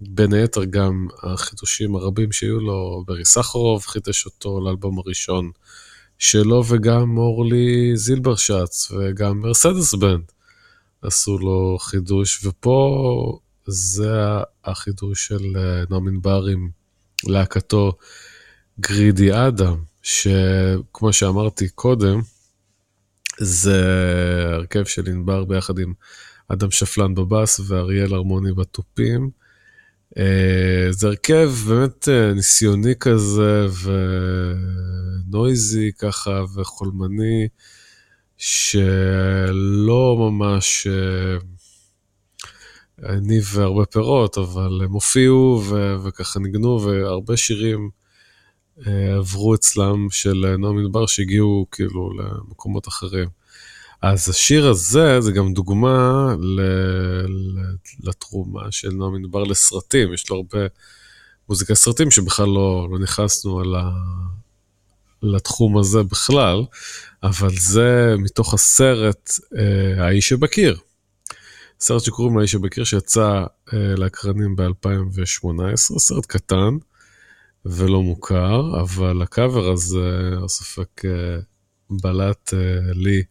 בין 0.00 0.32
היתר 0.32 0.64
גם 0.64 1.06
החידושים 1.22 1.96
הרבים 1.96 2.32
שהיו 2.32 2.60
לו, 2.60 3.04
ברי 3.06 3.24
סחרוב 3.24 3.84
חידש 3.86 4.26
אותו 4.26 4.60
לאלבום 4.60 4.98
הראשון 4.98 5.50
שלו, 6.18 6.64
וגם 6.68 7.18
אורלי 7.18 7.96
זילברשץ 7.96 8.90
וגם 8.90 9.40
מרסדס 9.40 9.94
בנד 9.94 10.32
עשו 11.02 11.38
לו 11.38 11.78
חידוש, 11.80 12.46
ופה 12.46 13.38
זה 13.66 14.12
החידוש 14.64 15.26
של 15.26 15.56
אה, 15.56 15.82
נעם 15.90 16.08
ענבר 16.08 16.46
עם 16.46 16.68
להקתו 17.26 17.92
גרידי 18.80 19.32
אדם, 19.32 19.76
שכמו 20.02 21.12
שאמרתי 21.12 21.68
קודם, 21.68 22.20
זה 23.38 23.82
הרכב 24.52 24.84
של 24.84 25.06
ענבר 25.06 25.44
ביחד 25.44 25.78
עם 25.78 25.92
אדם 26.48 26.70
שפלן 26.70 27.14
בבאס 27.14 27.60
ואריאל 27.68 28.14
הרמוני 28.14 28.52
בתופים. 28.52 29.30
אה, 30.18 30.86
זה 30.90 31.06
הרכב 31.06 31.52
באמת 31.68 32.08
אה, 32.08 32.34
ניסיוני 32.34 32.94
כזה 33.00 33.66
ונויזי 35.28 35.92
ככה 35.98 36.42
וחולמני, 36.54 37.48
שלא 38.36 40.16
ממש 40.18 40.86
אה, 40.86 41.36
הניב 42.98 43.58
הרבה 43.58 43.84
פירות, 43.84 44.38
אבל 44.38 44.80
הם 44.84 44.92
הופיעו 44.92 45.62
ו- 45.68 45.96
וככה 46.04 46.40
ניגנו 46.40 46.82
והרבה 46.82 47.36
שירים 47.36 47.80
אה, 47.80 48.03
עברו 49.18 49.54
אצלם 49.54 50.06
של 50.10 50.54
נועם 50.58 50.84
מדבר 50.84 51.06
שהגיעו 51.06 51.66
כאילו 51.70 52.10
למקומות 52.18 52.88
אחרים. 52.88 53.28
אז 54.02 54.28
השיר 54.28 54.68
הזה 54.68 55.20
זה 55.20 55.32
גם 55.32 55.52
דוגמה 55.54 56.26
ל... 56.40 56.60
לתרומה 58.02 58.72
של 58.72 58.90
נועם 58.90 59.22
מדבר 59.22 59.44
לסרטים, 59.44 60.12
יש 60.12 60.30
לו 60.30 60.36
הרבה 60.36 60.66
מוזיקה 61.48 61.74
סרטים 61.74 62.10
שבכלל 62.10 62.46
לא, 62.46 62.88
לא 62.90 62.98
נכנסנו 62.98 63.60
על 63.60 63.74
ה... 63.74 63.90
לתחום 65.22 65.78
הזה 65.78 66.02
בכלל, 66.02 66.64
אבל 67.22 67.50
זה 67.50 68.14
מתוך 68.18 68.54
הסרט 68.54 69.30
אה, 69.58 70.06
האיש 70.06 70.28
שבקיר. 70.28 70.76
סרט 71.80 72.02
שקוראים 72.02 72.34
לו 72.34 72.40
האיש 72.40 72.52
שבקיר 72.52 72.84
שיצא 72.84 73.44
אה, 73.72 73.94
לאקרנים 73.96 74.56
ב-2018, 74.56 75.98
סרט 75.98 76.26
קטן. 76.26 76.76
ולא 77.66 78.02
מוכר, 78.02 78.80
אבל 78.80 79.22
הקאבר 79.22 79.70
הזה, 79.70 80.30
הספק 80.44 81.04
אה, 81.04 81.38
בלט 81.90 82.54
אה, 82.54 82.92
לי 82.94 83.22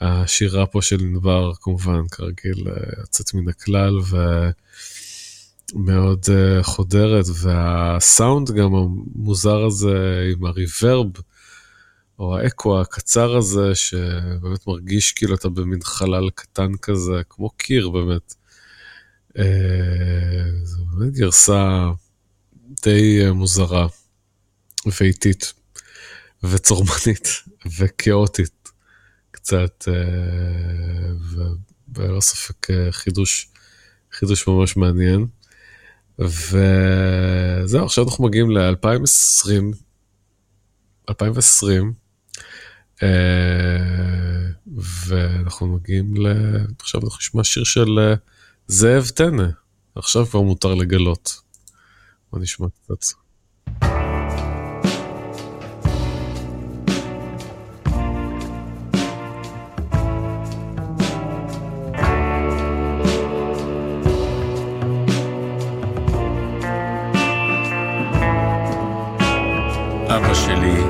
השירה 0.00 0.66
פה 0.66 0.82
של 0.82 1.00
ענבר, 1.00 1.52
כמובן, 1.60 2.08
כרגיל, 2.10 2.68
אה, 2.68 2.74
יוצאת 3.00 3.34
מן 3.34 3.48
הכלל 3.48 3.98
ומאוד 5.74 6.26
חודרת, 6.62 7.24
והסאונד 7.42 8.50
גם 8.50 8.74
המוזר 8.74 9.64
הזה 9.64 10.24
עם 10.32 10.44
הריברב, 10.44 11.06
או 12.18 12.36
האקו 12.36 12.80
הקצר 12.80 13.36
הזה, 13.36 13.74
שבאמת 13.74 14.66
מרגיש 14.66 15.12
כאילו 15.12 15.34
אתה 15.34 15.48
במין 15.48 15.82
חלל 15.82 16.30
קטן 16.34 16.72
כזה, 16.82 17.22
כמו 17.28 17.50
קיר 17.50 17.88
באמת. 17.88 18.34
זו 20.64 20.84
באמת 20.84 21.12
גרסה 21.12 21.90
די 22.82 23.24
אה, 23.24 23.32
מוזרה 23.32 23.86
ואיטית 25.00 25.52
וצורמנית 26.42 27.28
וכאוטית 27.78 28.58
קצת, 29.30 29.88
אה, 29.88 31.12
וללא 31.94 32.20
ספק 32.20 32.70
אה, 32.70 32.92
חידוש, 32.92 33.48
חידוש 34.12 34.48
ממש 34.48 34.76
מעניין. 34.76 35.26
וזהו, 36.18 37.84
עכשיו 37.84 38.04
אנחנו 38.08 38.24
מגיעים 38.24 38.50
ל-2020, 38.50 39.76
2020, 41.08 41.92
אה, 43.02 43.08
ואנחנו 44.76 45.66
מגיעים 45.66 46.16
ל... 46.16 46.26
עכשיו 46.80 47.00
אנחנו 47.04 47.18
נשמע 47.18 47.44
שיר 47.44 47.64
של 47.64 47.98
זאב 48.66 49.08
טנא, 49.08 49.46
עכשיו 49.94 50.26
כבר 50.26 50.40
מותר 50.40 50.74
לגלות. 50.74 51.40
בוא 52.32 52.40
נשמע 52.40 52.66
קצת. 52.68 53.18
אבא 70.10 70.34
שלי 70.34 70.82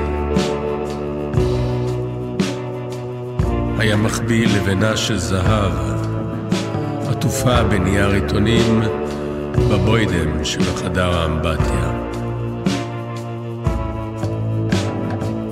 היה 3.77 3.95
מחביא 3.95 4.47
לבנה 4.47 4.97
של 4.97 5.17
זהב, 5.17 5.73
עטופה 7.09 7.63
בנייר 7.63 8.09
עיתונים 8.09 8.81
בבוידם 9.71 10.45
שבחדר 10.45 11.19
האמבטיה. 11.19 12.09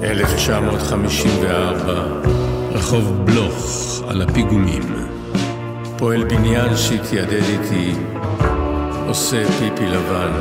1954, 0.03 2.03
רחוב 2.71 3.25
בלוך 3.25 3.65
על 4.07 4.21
הפיגומים. 4.21 4.83
פועל 5.97 6.23
בניין 6.23 6.77
שהתיידד 6.77 7.43
איתי, 7.43 7.93
עושה 9.07 9.45
פיפי 9.45 9.85
לבן. 9.85 10.31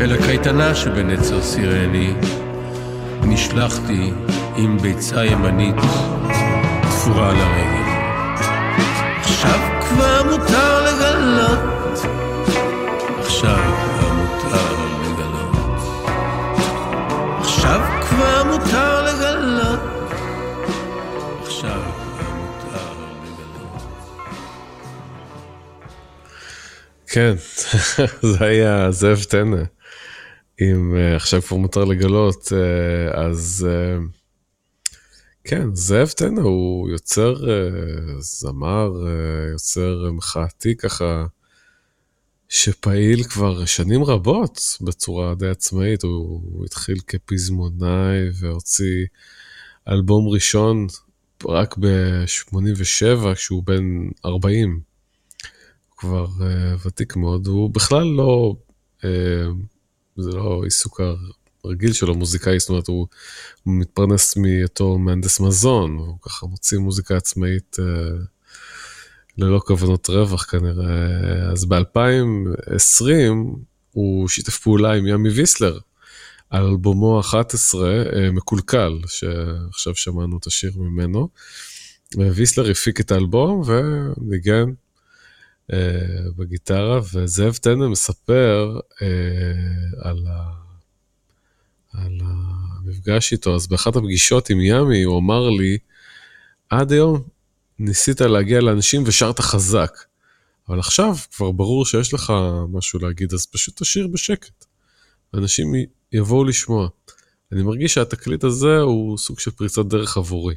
אל 0.00 0.12
הקייטנה 0.12 0.74
שבנצר 0.74 1.42
סירני 1.42 2.14
נשלחתי 3.22 4.12
עם 4.56 4.78
ביצה 4.78 5.24
ימנית 5.24 5.76
תפורה 7.10 7.30
על 7.30 7.36
הרגל. 7.36 7.90
עכשיו 9.20 9.60
כבר 9.80 10.22
מותר 10.30 10.84
לגלות, 10.84 11.98
עכשיו 13.18 13.58
כבר 13.84 14.12
מותר 14.12 14.72
לגלות, 15.02 15.56
עכשיו 17.40 17.80
כבר 18.00 18.44
מותר 18.44 19.02
לגלות, 19.04 19.80
עכשיו 21.42 21.82
כבר 22.10 22.32
מותר 22.34 22.92
לגלות. 23.22 23.82
כן, 27.06 27.34
זה 28.38 28.44
היה 28.44 28.90
זאב 28.90 29.22
טנא. 29.22 29.62
אם 30.60 30.94
uh, 30.94 31.16
עכשיו 31.16 31.42
כבר 31.42 31.56
מותר 31.56 31.84
לגלות, 31.84 32.42
uh, 32.46 33.16
אז 33.16 33.66
uh, 33.68 34.19
כן, 35.44 35.74
זאב 35.74 36.08
טנא 36.08 36.40
הוא 36.40 36.90
יוצר 36.90 37.34
uh, 37.34 38.20
זמר, 38.20 38.92
uh, 38.92 39.52
יוצר 39.52 40.10
מחאתי 40.12 40.76
ככה, 40.76 41.26
שפעיל 42.48 43.24
כבר 43.24 43.64
שנים 43.64 44.04
רבות 44.04 44.60
בצורה 44.80 45.34
די 45.34 45.48
עצמאית. 45.48 46.02
הוא, 46.02 46.42
הוא 46.52 46.64
התחיל 46.64 46.96
כפזמונאי 47.06 48.18
והוציא 48.40 49.06
אלבום 49.88 50.28
ראשון 50.28 50.86
רק 51.48 51.78
ב-87, 51.78 53.34
כשהוא 53.34 53.62
בן 53.66 53.84
40. 54.24 54.80
הוא 55.88 55.96
כבר 55.96 56.26
uh, 56.26 56.86
ותיק 56.86 57.16
מאוד, 57.16 57.46
הוא 57.46 57.70
בכלל 57.70 58.04
לא... 58.04 58.54
Uh, 59.00 59.04
זה 60.16 60.30
לא 60.30 60.60
עיסוק 60.64 61.00
הרגיל 61.64 61.92
שלו, 61.92 62.14
מוזיקאי, 62.14 62.58
זאת 62.58 62.68
אומרת, 62.68 62.88
הוא, 62.88 63.06
מתפרנס 63.66 64.36
מהיותו 64.36 64.98
מהנדס 64.98 65.40
מזון, 65.40 65.96
הוא 65.96 66.18
ככה 66.22 66.46
מוציא 66.46 66.78
מוזיקה 66.78 67.16
עצמאית 67.16 67.76
אה, 67.78 67.84
ללא 69.38 69.60
כוונות 69.66 70.08
רווח 70.08 70.44
כנראה. 70.44 71.50
אז 71.52 71.64
ב-2020 71.64 73.04
הוא 73.92 74.28
שיתף 74.28 74.58
פעולה 74.58 74.92
עם 74.92 75.06
ימי 75.06 75.28
ויסלר 75.28 75.78
על 76.50 76.64
אלבומו 76.64 77.18
ה-11, 77.20 77.78
אה, 77.78 78.30
מקולקל, 78.32 78.98
שעכשיו 79.06 79.94
שמענו 79.94 80.38
את 80.38 80.46
השיר 80.46 80.72
ממנו. 80.76 81.28
ויסלר 82.34 82.70
הפיק 82.70 83.00
את 83.00 83.12
האלבום 83.12 83.62
וניגן 83.66 84.72
בגיטרה, 86.36 87.00
וזאב 87.14 87.54
טנא 87.54 87.88
מספר 87.88 88.80
uh, 88.92 89.04
על, 89.98 90.26
על 91.92 92.20
המפגש 92.20 93.32
איתו. 93.32 93.54
אז 93.54 93.66
באחת 93.66 93.96
הפגישות 93.96 94.50
עם 94.50 94.60
ימי 94.60 95.02
הוא 95.02 95.18
אמר 95.18 95.48
לי, 95.48 95.78
עד 96.70 96.92
היום 96.92 97.22
ניסית 97.78 98.20
להגיע 98.20 98.60
לאנשים 98.60 99.02
ושרת 99.06 99.40
חזק, 99.40 99.92
אבל 100.68 100.78
עכשיו 100.78 101.16
כבר 101.32 101.50
ברור 101.50 101.86
שיש 101.86 102.14
לך 102.14 102.32
משהו 102.68 102.98
להגיד, 102.98 103.32
אז 103.32 103.46
פשוט 103.46 103.82
תשאיר 103.82 104.06
בשקט. 104.06 104.64
אנשים 105.34 105.72
יבואו 106.12 106.44
לשמוע. 106.44 106.88
אני 107.52 107.62
מרגיש 107.62 107.94
שהתקליט 107.94 108.44
הזה 108.44 108.78
הוא 108.78 109.18
סוג 109.18 109.40
של 109.40 109.50
פריצת 109.50 109.84
דרך 109.86 110.16
עבורי. 110.16 110.54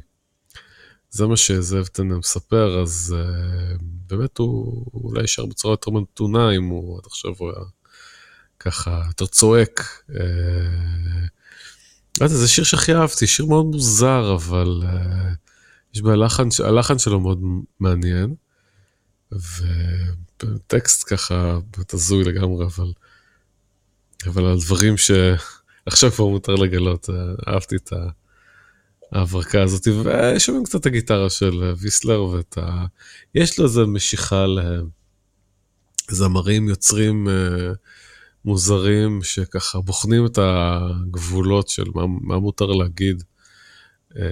זה 1.10 1.26
מה 1.26 1.36
שזאב 1.36 1.86
טנא 1.86 2.16
מספר, 2.16 2.82
אז 2.82 3.16
uh, 3.18 3.82
באמת 3.82 4.38
הוא 4.38 4.84
הוא 4.92 5.10
אולי 5.10 5.20
יישאר 5.20 5.46
בצורה 5.46 5.72
יותר 5.72 5.90
מתונה 5.90 6.56
אם 6.56 6.64
הוא 6.64 6.98
עד 6.98 7.04
עכשיו 7.06 7.32
הוא 7.38 7.50
היה 7.50 7.64
ככה 8.64 9.02
יותר 9.06 9.26
צועק. 9.26 10.02
Uh, 10.10 10.14
לא 12.20 12.26
יודע, 12.26 12.36
זה 12.36 12.48
שיר 12.48 12.64
שהכי 12.64 12.94
אהבתי, 12.94 13.26
שיר 13.26 13.46
מאוד 13.46 13.66
מוזר, 13.66 14.34
אבל 14.34 14.82
uh, 14.82 14.86
יש 15.94 16.02
בלחן, 16.02 16.48
הלחן 16.64 16.98
שלו 16.98 17.20
מאוד 17.20 17.40
מעניין, 17.80 18.34
וטקסט 20.42 21.14
ככה 21.14 21.58
באמת 21.76 21.94
הזוי 21.94 22.24
לגמרי, 22.24 22.66
אבל, 22.66 22.92
אבל 24.26 24.44
על 24.44 24.58
דברים 24.58 24.94
שעכשיו 24.96 26.10
כבר 26.16 26.26
מותר 26.26 26.54
לגלות, 26.54 27.08
uh, 27.08 27.50
אהבתי 27.50 27.76
את. 27.76 27.92
ההברקה 29.12 29.62
הזאת, 29.62 29.88
ושומעים 29.88 30.64
קצת 30.64 30.80
את 30.80 30.86
הגיטרה 30.86 31.30
של 31.30 31.72
ויסלר 31.76 32.24
ואת 32.24 32.58
ה... 32.58 32.84
יש 33.34 33.58
לו 33.58 33.64
איזה 33.64 33.86
משיכה 33.86 34.46
לזמרים 36.10 36.68
יוצרים 36.68 37.28
אה, 37.28 37.72
מוזרים 38.44 39.22
שככה 39.22 39.80
בוחנים 39.80 40.26
את 40.26 40.38
הגבולות 40.42 41.68
של 41.68 41.84
מה, 41.94 42.02
מה 42.06 42.38
מותר 42.38 42.66
להגיד, 42.66 43.22
אה, 44.16 44.22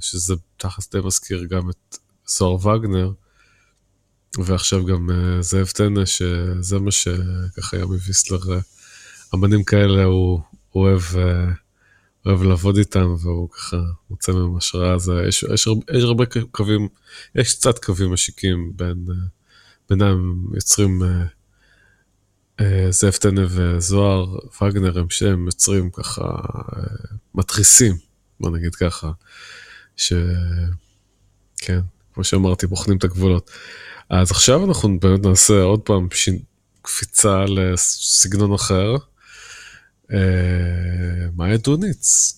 שזה 0.00 0.34
תכלס 0.56 0.90
די 0.90 0.98
מזכיר 1.04 1.44
גם 1.44 1.70
את 1.70 1.96
סוהר 2.26 2.66
וגנר, 2.66 3.12
ועכשיו 4.38 4.84
גם 4.86 5.10
אה, 5.10 5.42
זאב 5.42 5.66
טנא, 5.66 6.04
שזה 6.04 6.78
מה 6.78 6.90
שככה 6.90 7.76
היה 7.76 7.86
מוויסלר, 7.86 8.38
אמנים 9.34 9.64
כאלה 9.64 10.04
הוא, 10.04 10.40
הוא 10.70 10.82
אוהב... 10.88 11.02
אוהב 12.26 12.42
לעבוד 12.42 12.76
איתם, 12.76 13.14
והוא 13.22 13.50
ככה 13.50 13.76
מוצא 14.10 14.32
מהם 14.32 14.56
השראה, 14.56 14.94
אז 14.94 15.12
יש, 15.28 15.44
יש, 15.54 15.66
הרבה, 15.66 15.82
יש 15.96 16.04
הרבה 16.04 16.24
קווים, 16.50 16.88
יש 17.34 17.54
קצת 17.54 17.84
קווים 17.84 18.12
משיקים 18.12 18.72
בין, 18.76 19.06
בינם 19.90 20.44
יוצרים 20.54 21.02
זאב 22.90 23.12
טנא 23.12 23.42
וזוהר 23.48 24.38
וגנר, 24.62 24.98
הם 24.98 25.10
שהם 25.10 25.46
יוצרים 25.46 25.90
ככה 25.90 26.24
מתריסים, 27.34 27.96
בוא 28.40 28.50
נגיד 28.50 28.74
ככה, 28.74 29.10
שכן, 29.96 30.20
כמו 32.14 32.24
שאמרתי, 32.24 32.66
בוחנים 32.66 32.98
את 32.98 33.04
הגבולות. 33.04 33.50
אז 34.10 34.30
עכשיו 34.30 34.64
אנחנו 34.64 35.00
באמת 35.00 35.26
נעשה 35.26 35.62
עוד 35.62 35.80
פעם 35.80 36.08
ש... 36.12 36.28
קפיצה 36.82 37.44
לסגנון 37.44 38.52
אחר. 38.52 38.96
אה, 40.12 41.28
מאיה 41.36 41.56
דוניץ, 41.56 42.32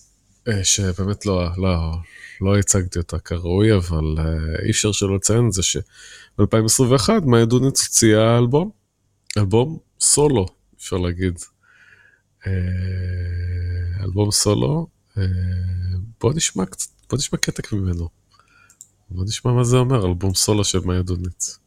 אה, 0.47 0.63
שבאמת 0.63 1.25
לא, 1.25 1.47
לא, 1.57 1.77
לא 2.41 2.57
הצגתי 2.57 2.99
אותה 2.99 3.19
כראוי, 3.19 3.75
אבל 3.75 4.15
אה, 4.19 4.65
אי 4.65 4.71
אפשר 4.71 4.91
שלא 4.91 5.15
לציין 5.15 5.47
את 5.47 5.53
זה 5.53 5.63
שב-2021 5.63 7.09
מאיה 7.25 7.45
דוניץ 7.45 7.83
הוציאה 7.83 8.37
אלבום, 8.37 8.69
אלבום 9.37 9.77
סולו, 10.03 10.45
אפשר 10.77 10.97
להגיד. 10.97 11.39
אה, 12.47 12.51
אלבום 14.03 14.31
סולו, 14.31 14.87
אה, 15.17 15.23
בוא 16.21 16.33
נשמע 16.33 16.65
קצת, 16.65 16.89
בוא 17.09 17.17
נשמע 17.17 17.39
קטע 17.39 17.75
ממנו. 17.75 18.09
בוא 19.09 19.23
נשמע 19.23 19.51
מה 19.51 19.63
זה 19.63 19.77
אומר, 19.77 20.05
אלבום 20.05 20.33
סולו 20.33 20.63
של 20.63 20.79
מאיה 20.79 21.01
דוניץ. 21.01 21.59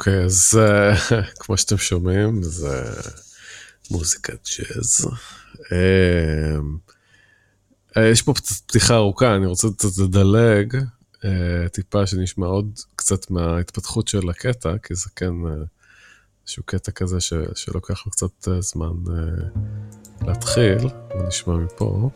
אוקיי, 0.00 0.24
אז 0.24 0.58
אה, 0.58 0.94
כמו 1.40 1.56
שאתם 1.56 1.78
שומעים, 1.78 2.42
זה 2.42 2.84
מוזיקת 3.90 4.48
ג'אז. 4.58 5.06
אה, 5.72 6.58
יש 8.08 8.22
פה 8.22 8.32
פתיחה 8.66 8.94
ארוכה, 8.94 9.36
אני 9.36 9.46
רוצה 9.46 9.68
קצת 9.76 9.98
לדלג, 9.98 10.76
אה, 11.24 11.68
טיפה 11.72 12.06
שנשמע 12.06 12.46
עוד 12.46 12.78
קצת 12.96 13.30
מההתפתחות 13.30 14.08
של 14.08 14.30
הקטע, 14.30 14.78
כי 14.82 14.94
זה 14.94 15.10
כן 15.16 15.32
איזשהו 16.42 16.62
קטע 16.66 16.92
כזה 16.92 17.20
ש, 17.20 17.32
שלוקח 17.54 18.06
לו 18.06 18.12
קצת 18.12 18.48
אה, 18.48 18.60
זמן 18.60 18.94
אה, 19.10 19.14
להתחיל, 20.26 20.78
נשמע 21.28 21.54
מפה. 21.54 22.10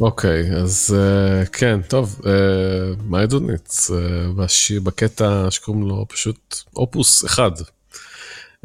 אוקיי, 0.00 0.56
אז 0.56 0.96
אה, 0.98 1.46
כן, 1.46 1.82
טוב, 1.82 2.20
אה, 2.26 2.32
מאי 3.04 3.26
דוניץ, 3.26 3.90
אה, 3.90 4.80
בקטע 4.82 5.46
שקוראים 5.50 5.82
לו 5.82 6.06
פשוט 6.08 6.56
אופוס 6.76 7.24
אחד. 7.24 7.50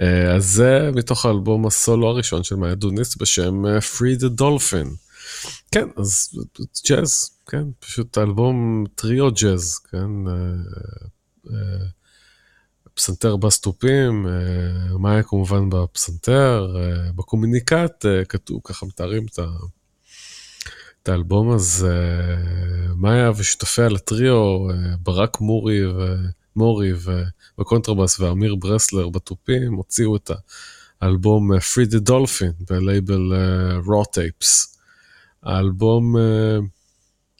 אה, 0.01 0.35
אז 0.35 0.45
זה 0.45 0.89
מתוך 0.95 1.25
האלבום 1.25 1.67
הסולו 1.67 2.07
הראשון 2.07 2.43
של 2.43 2.55
מאי 2.55 2.75
דוניץ 2.75 3.15
בשם 3.15 3.65
Free 3.65 4.19
the 4.21 4.41
Dolphin. 4.41 4.87
כן, 5.71 5.87
אז 5.97 6.29
ג'אז, 6.89 7.29
כן, 7.47 7.63
פשוט 7.79 8.17
אלבום 8.17 8.85
טריו 8.95 9.31
ג'אז, 9.31 9.77
כן, 9.91 10.09
פסנתר 12.93 13.35
בסטופים, 13.35 14.27
מאיה 14.99 15.23
כמובן 15.23 15.69
בפסנתר, 15.69 16.75
בקומוניקט 17.15 18.05
כתוב, 18.29 18.61
ככה 18.63 18.85
מתארים 18.85 19.25
את 19.25 19.39
ה... 19.39 19.45
את 21.03 21.09
האלבום 21.09 21.51
הזה, 21.51 22.25
מאיה 22.95 23.31
ושותפיה 23.35 23.89
לטריו, 23.89 24.67
ברק 24.99 25.41
מורי 25.41 25.79
ומורי 26.55 26.91
בקונטרבאס 27.57 28.19
ואמיר 28.19 28.55
ברסלר 28.55 29.09
בתופים, 29.09 29.73
הוציאו 29.73 30.15
את 30.15 30.31
האלבום 31.03 31.53
אה, 31.53 31.57
Free 31.57 31.89
the 31.89 32.09
Dolphin 32.09 32.65
בלייבל 32.69 33.33
אה, 33.33 33.79
Raw 33.79 34.05
Tapes. 34.05 34.77
האלבום 35.43 36.17
אה, 36.17 36.57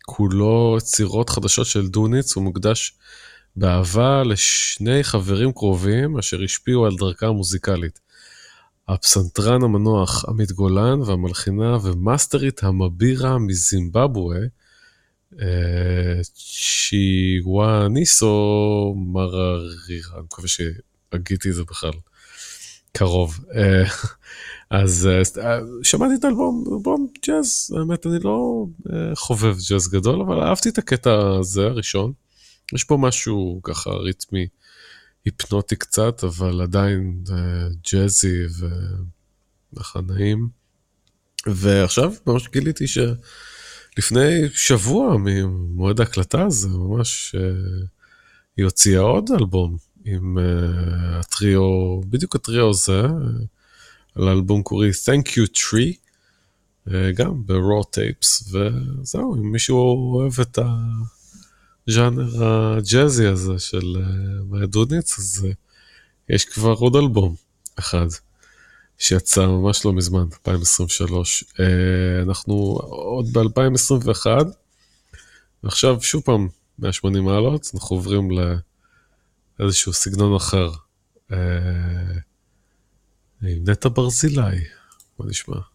כולו 0.05 0.75
יצירות 0.77 1.29
חדשות 1.29 1.65
של 1.65 1.87
דוניץ, 1.87 2.35
הוא 2.35 2.43
מוקדש 2.43 2.93
באהבה 3.55 4.23
לשני 4.23 5.03
חברים 5.03 5.51
קרובים 5.51 6.17
אשר 6.17 6.41
השפיעו 6.43 6.85
על 6.85 6.95
דרכה 6.95 7.27
המוזיקלית. 7.27 7.99
הפסנתרן 8.87 9.63
המנוח 9.63 10.25
עמית 10.27 10.51
גולן 10.51 11.01
והמלחינה 11.01 11.77
ומאסטרית 11.83 12.63
המבירה 12.63 13.37
מזימבבואה, 13.37 14.39
אה, 15.41 16.21
צ'יוואניסו 17.43 18.95
מררירה, 18.97 20.15
אני 20.15 20.23
מקווה 20.23 20.47
שהגיתי 20.47 21.49
את 21.49 21.55
זה 21.55 21.63
בכלל 21.63 21.91
קרוב. 22.91 23.39
אה, 23.55 23.83
אז 24.69 25.09
אה, 25.41 25.59
שמעתי 25.83 26.13
את 26.19 26.23
האלבום, 26.23 26.63
אלבום 26.73 27.07
ג'אז, 27.27 27.75
האמת 27.77 28.05
אני 28.05 28.19
לא 28.23 28.65
חובב 29.15 29.55
ג'אז 29.69 29.87
גדול, 29.87 30.21
אבל 30.21 30.39
אהבתי 30.39 30.69
את 30.69 30.77
הקטע 30.77 31.37
הזה 31.39 31.65
הראשון. 31.65 32.13
יש 32.73 32.83
פה 32.83 32.97
משהו 32.97 33.59
ככה 33.63 33.89
ריתמי. 33.89 34.47
היפנוטי 35.25 35.75
קצת, 35.75 36.23
אבל 36.23 36.61
עדיין 36.61 37.23
אה, 37.31 37.67
ג'אזי 37.91 38.43
וככה 39.73 40.01
נעים. 40.01 40.49
ועכשיו 41.45 42.13
ממש 42.27 42.47
גיליתי 42.47 42.85
שלפני 42.87 44.49
שבוע 44.53 45.17
ממועד 45.17 45.99
ההקלטה 45.99 46.45
הזה, 46.45 46.67
ממש 46.67 47.35
אה, 47.37 47.85
היא 48.57 48.65
הוציאה 48.65 49.01
עוד 49.01 49.29
אלבום 49.31 49.77
עם 50.05 50.37
אה, 50.37 51.19
הטריו, 51.19 52.01
בדיוק 52.01 52.35
הטריו 52.35 52.69
הזה, 52.69 53.01
על 54.15 54.27
האלבום 54.27 54.63
קורי 54.63 54.89
Thank 54.89 55.27
You 55.27 55.57
Tree, 55.57 56.03
גם 57.15 57.45
ב-raw 57.45 57.85
tapes, 57.95 58.51
וזהו, 58.51 59.35
אם 59.35 59.51
מישהו 59.51 59.77
אוהב 60.15 60.33
את 60.41 60.57
ה... 60.57 60.63
הז'אנר 61.87 62.45
הג'אזי 62.45 63.27
הזה 63.27 63.59
של 63.59 63.95
אה, 63.95 64.43
מאיה 64.49 64.65
דוניץ, 64.65 65.19
אז 65.19 65.45
אה, 65.47 65.51
יש 66.29 66.45
כבר 66.45 66.71
עוד 66.71 66.95
אלבום 66.95 67.35
אחד 67.79 68.07
שיצא 68.97 69.45
ממש 69.45 69.85
לא 69.85 69.93
מזמן, 69.93 70.23
2023. 70.33 71.43
אה, 71.59 71.65
אנחנו 72.21 72.53
עוד 72.81 73.25
ב-2021, 73.37 74.25
ועכשיו 75.63 76.01
שוב 76.01 76.23
פעם 76.23 76.47
180 76.79 77.23
מעלות, 77.23 77.71
אנחנו 77.73 77.95
עוברים 77.95 78.29
לאיזשהו 79.59 79.93
סגנון 79.93 80.35
אחר. 80.35 80.71
עם 83.41 83.69
נטע 83.69 83.89
ברזילי, 83.89 84.63
בוא 85.19 85.25
נשמע. 85.29 85.72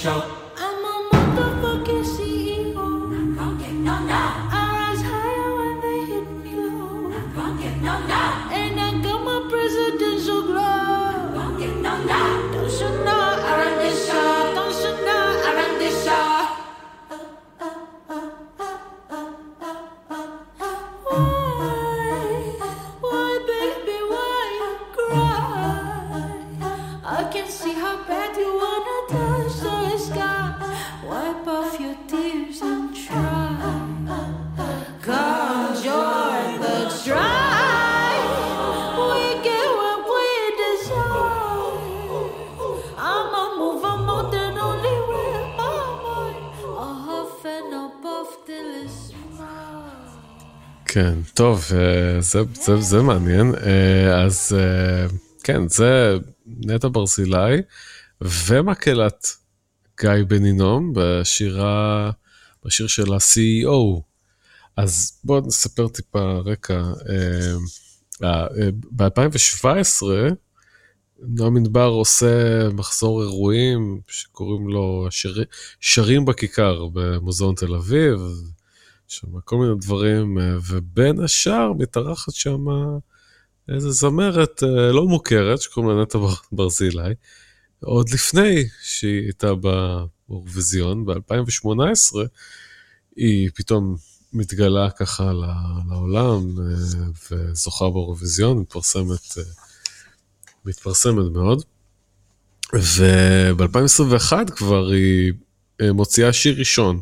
Show. 0.00 0.39
טוב, 51.60 51.78
אה, 51.78 52.20
זה, 52.20 52.40
זה, 52.52 52.76
זה 52.80 53.02
מעניין. 53.02 53.54
אה, 53.54 54.24
אז 54.24 54.56
אה, 54.58 55.06
כן, 55.44 55.68
זה 55.68 56.16
נטע 56.46 56.88
ברזילי 56.92 57.62
ומקהלת 58.20 59.26
גיא 60.00 60.10
בנינום 60.28 60.92
בשירה, 60.94 62.10
בשיר 62.64 62.86
של 62.86 63.12
ה-CEO. 63.12 64.00
אז 64.76 65.20
בואו 65.24 65.46
נספר 65.46 65.88
טיפה 65.88 66.40
רקע. 66.44 66.82
ב-2017 68.90 70.02
נועם 71.18 71.56
ענבר 71.56 71.86
עושה 71.86 72.68
מחזור 72.68 73.22
אירועים 73.22 74.00
שקוראים 74.08 74.68
לו 74.68 75.06
שיר, 75.10 75.44
שרים 75.80 76.24
בכיכר 76.24 76.86
במוזיאון 76.92 77.54
תל 77.54 77.74
אביב, 77.74 78.20
שם 79.10 79.40
כל 79.44 79.56
מיני 79.56 79.72
דברים, 79.80 80.38
אה, 80.38 80.56
ובין 80.68 81.20
השאר 81.20 81.72
מתארחת 81.78 82.34
שם 82.34 82.64
איזה 83.68 83.90
זמרת 83.90 84.62
אה, 84.62 84.92
לא 84.92 85.06
מוכרת 85.08 85.60
שקוראים 85.60 85.96
לה 85.96 86.02
נטע 86.02 86.18
בר- 86.18 86.34
ברזילי, 86.52 87.14
עוד 87.80 88.08
לפני 88.10 88.64
שהיא 88.82 89.22
הייתה 89.24 89.52
באירוויזיון, 89.54 91.04
ב-2018, 91.06 92.16
היא 93.16 93.50
פתאום 93.54 93.96
מתגלה 94.32 94.90
ככה 94.90 95.32
לעולם 95.90 96.54
אה, 96.58 97.04
וזוכה 97.30 97.90
באירוויזיון, 97.90 98.58
מתפרסמת, 98.58 99.38
מתפרסמת 100.64 101.32
מאוד. 101.32 101.62
וב-2021 102.74 104.32
כבר 104.56 104.88
היא 104.88 105.32
אה, 105.80 105.92
מוציאה 105.92 106.32
שיר 106.32 106.58
ראשון 106.58 107.00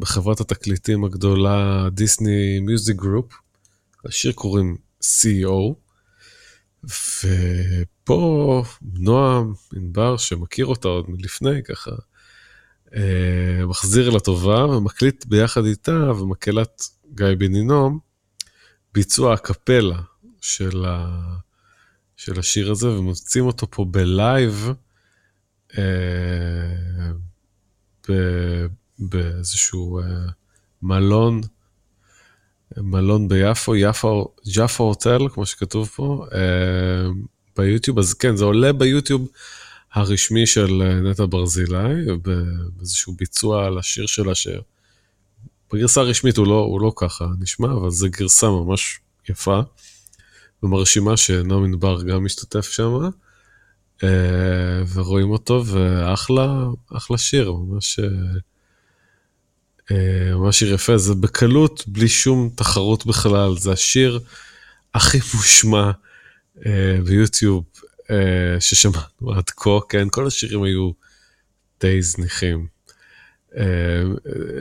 בחברת 0.00 0.40
התקליטים 0.40 1.04
הגדולה 1.04 1.88
Disney 1.92 2.60
Music 2.60 2.96
Group. 2.96 3.32
לשיר 4.04 4.32
קוראים 4.32 4.76
CEO, 5.02 5.74
ופה 6.84 8.64
נועם 8.82 9.52
ענבר 9.76 10.16
שמכיר 10.16 10.66
אותה 10.66 10.88
עוד 10.88 11.04
מלפני 11.08 11.62
ככה, 11.62 11.90
אה, 12.94 13.66
מחזיר 13.66 14.10
לטובה 14.10 14.66
ומקליט 14.66 15.26
ביחד 15.26 15.64
איתה 15.64 16.12
ומקהלת 16.12 16.82
גיא 17.14 17.26
בן 17.38 17.55
הינום 17.55 17.98
ביצוע 18.94 19.34
א 19.34 19.47
קפלה 19.47 20.00
של, 20.40 20.84
ה, 20.84 21.20
של 22.16 22.38
השיר 22.38 22.70
הזה 22.70 22.88
ומוצאים 22.88 23.44
אותו 23.44 23.70
פה 23.70 23.84
בלייב 23.84 24.72
באיזשהו 29.00 29.98
אה, 29.98 30.04
מלון, 30.82 31.40
מלון 32.76 33.28
ביפו, 33.28 33.76
יפו, 33.76 34.34
ג'אפו 34.54 34.84
הוטל, 34.84 35.28
כמו 35.32 35.46
שכתוב 35.46 35.88
פה, 35.88 36.26
אה, 36.34 37.10
ביוטיוב, 37.56 37.98
אז 37.98 38.14
כן, 38.14 38.36
זה 38.36 38.44
עולה 38.44 38.72
ביוטיוב 38.72 39.28
הרשמי 39.92 40.46
של 40.46 40.82
אה, 40.82 41.00
נטע 41.00 41.24
ברזילי, 41.30 42.16
באיזשהו 42.76 43.14
ביצוע 43.18 43.66
על 43.66 43.78
השיר 43.78 44.06
שלה, 44.06 44.32
שבגרסה 44.34 46.00
הרשמית 46.00 46.36
הוא 46.36 46.46
לא, 46.46 46.58
הוא 46.58 46.80
לא 46.80 46.92
ככה 46.96 47.26
נשמע, 47.40 47.72
אבל 47.72 47.90
זו 47.90 48.06
גרסה 48.10 48.48
ממש 48.48 49.00
יפה 49.28 49.60
ומרשימה 50.62 51.16
שנועם 51.16 51.64
ענבר 51.64 52.02
גם 52.02 52.24
משתתף 52.24 52.70
שם. 52.70 53.10
ורואים 54.94 55.30
אותו, 55.30 55.62
ואחלה, 55.66 56.64
אחלה 56.96 57.18
שיר, 57.18 57.52
ממש, 57.52 58.00
אה, 59.90 60.52
שיר 60.52 60.74
יפה, 60.74 60.98
זה 60.98 61.14
בקלות, 61.14 61.84
בלי 61.86 62.08
שום 62.08 62.50
תחרות 62.54 63.06
בכלל, 63.06 63.56
זה 63.58 63.72
השיר 63.72 64.20
הכי 64.94 65.18
מושמע 65.34 65.90
אה, 66.66 66.98
ביוטיוב 67.04 67.64
אה, 68.10 68.60
ששמענו 68.60 69.32
עד 69.36 69.50
כה, 69.50 69.70
כן, 69.88 70.08
כל 70.10 70.26
השירים 70.26 70.62
היו 70.62 70.90
די 71.80 72.02
זניחים. 72.02 72.66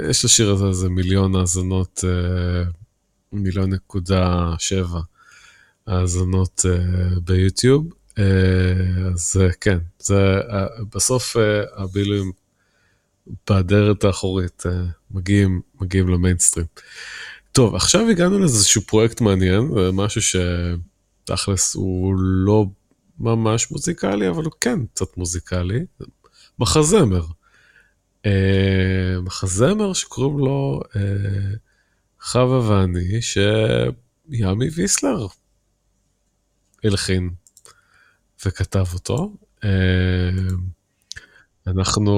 יש 0.09 0.25
לשיר 0.25 0.49
הזה 0.49 0.65
איזה 0.65 0.89
מיליון 0.89 1.35
האזנות, 1.35 2.03
מיליון 3.31 3.73
נקודה 3.73 4.53
שבע 4.59 4.99
האזנות 5.87 6.65
ביוטיוב. 7.23 7.87
אה, 8.19 9.11
אז 9.13 9.37
אה, 9.41 9.49
כן, 9.61 9.77
זה 9.99 10.41
אה, 10.49 10.65
בסוף 10.95 11.37
אה, 11.37 11.63
הבילויים 11.75 12.31
בדלת 13.49 14.03
האחורית 14.03 14.63
אה, 14.65 14.71
מגיעים, 15.11 15.61
מגיעים 15.81 16.07
למיינסטרים. 16.07 16.65
טוב, 17.51 17.75
עכשיו 17.75 18.09
הגענו 18.09 18.39
לאיזשהו 18.39 18.81
פרויקט 18.81 19.21
מעניין, 19.21 19.71
משהו 19.93 20.21
שתכלס 20.21 21.75
הוא 21.75 22.15
לא 22.19 22.65
ממש 23.19 23.71
מוזיקלי, 23.71 24.29
אבל 24.29 24.43
הוא 24.43 24.53
כן 24.61 24.85
קצת 24.85 25.17
מוזיקלי, 25.17 25.85
מחזמר. 26.59 27.25
אה, 28.25 29.21
מחזמר 29.23 29.93
שקוראים 29.93 30.39
לו 30.39 30.81
אה, 30.95 31.55
חווה 32.21 32.69
ואני, 32.69 33.21
שימי 33.21 34.69
ויסלר 34.75 35.27
הלחין 36.83 37.29
וכתב 38.45 38.85
אותו. 38.93 39.33
אה, 39.63 39.69
אנחנו 41.67 42.15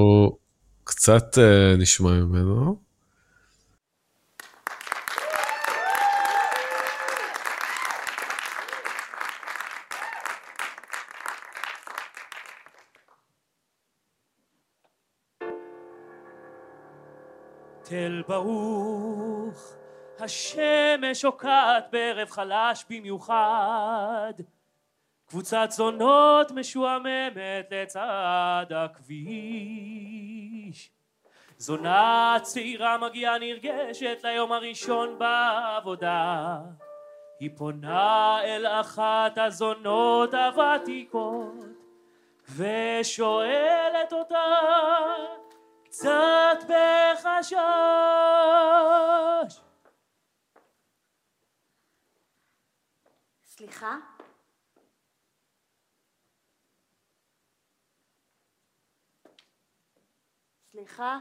קצת 0.92 1.38
אה, 1.38 1.76
נשמע 1.78 2.12
ממנו. 2.12 2.76
תל 17.84 18.24
ברוך, 18.28 19.74
השמש 20.20 21.22
שוקעת 21.22 21.86
בערב 21.92 22.30
חלש 22.30 22.86
במיוחד. 22.90 24.34
קבוצת 25.32 25.68
זונות 25.70 26.52
משועממת 26.52 27.72
לצד 27.72 28.66
הכביש. 28.76 30.12
זונה 31.58 32.38
צעירה 32.42 32.98
מגיעה 32.98 33.38
נרגשת 33.40 34.18
ליום 34.24 34.52
הראשון 34.52 35.20
בעבודה. 35.20 36.58
היא 37.40 37.50
פונה 37.58 38.40
אל 38.44 38.68
אחת 38.68 39.38
הזונות 39.38 40.34
הוותיקות 40.34 41.66
ושואלת 42.56 44.14
אותה 44.14 44.46
קצת 45.86 46.58
בחשש. 46.64 47.56
סליחה? 60.92 61.20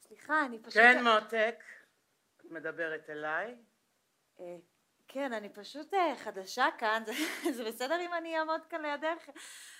סליחה, 0.00 0.46
אני 0.46 0.58
פשוט... 0.58 0.72
כן, 0.72 1.04
מותק. 1.04 1.54
את 2.36 2.44
מדברת 2.50 3.10
אליי? 3.10 3.54
אה, 4.40 4.56
כן, 5.08 5.32
אני 5.32 5.48
פשוט 5.48 5.94
אה, 5.94 6.14
חדשה 6.24 6.66
כאן, 6.78 7.02
זה, 7.06 7.12
זה 7.56 7.64
בסדר 7.64 8.00
אם 8.00 8.14
אני 8.14 8.38
אעמוד 8.38 8.60
כאן 8.70 8.82
לידך? 8.82 9.30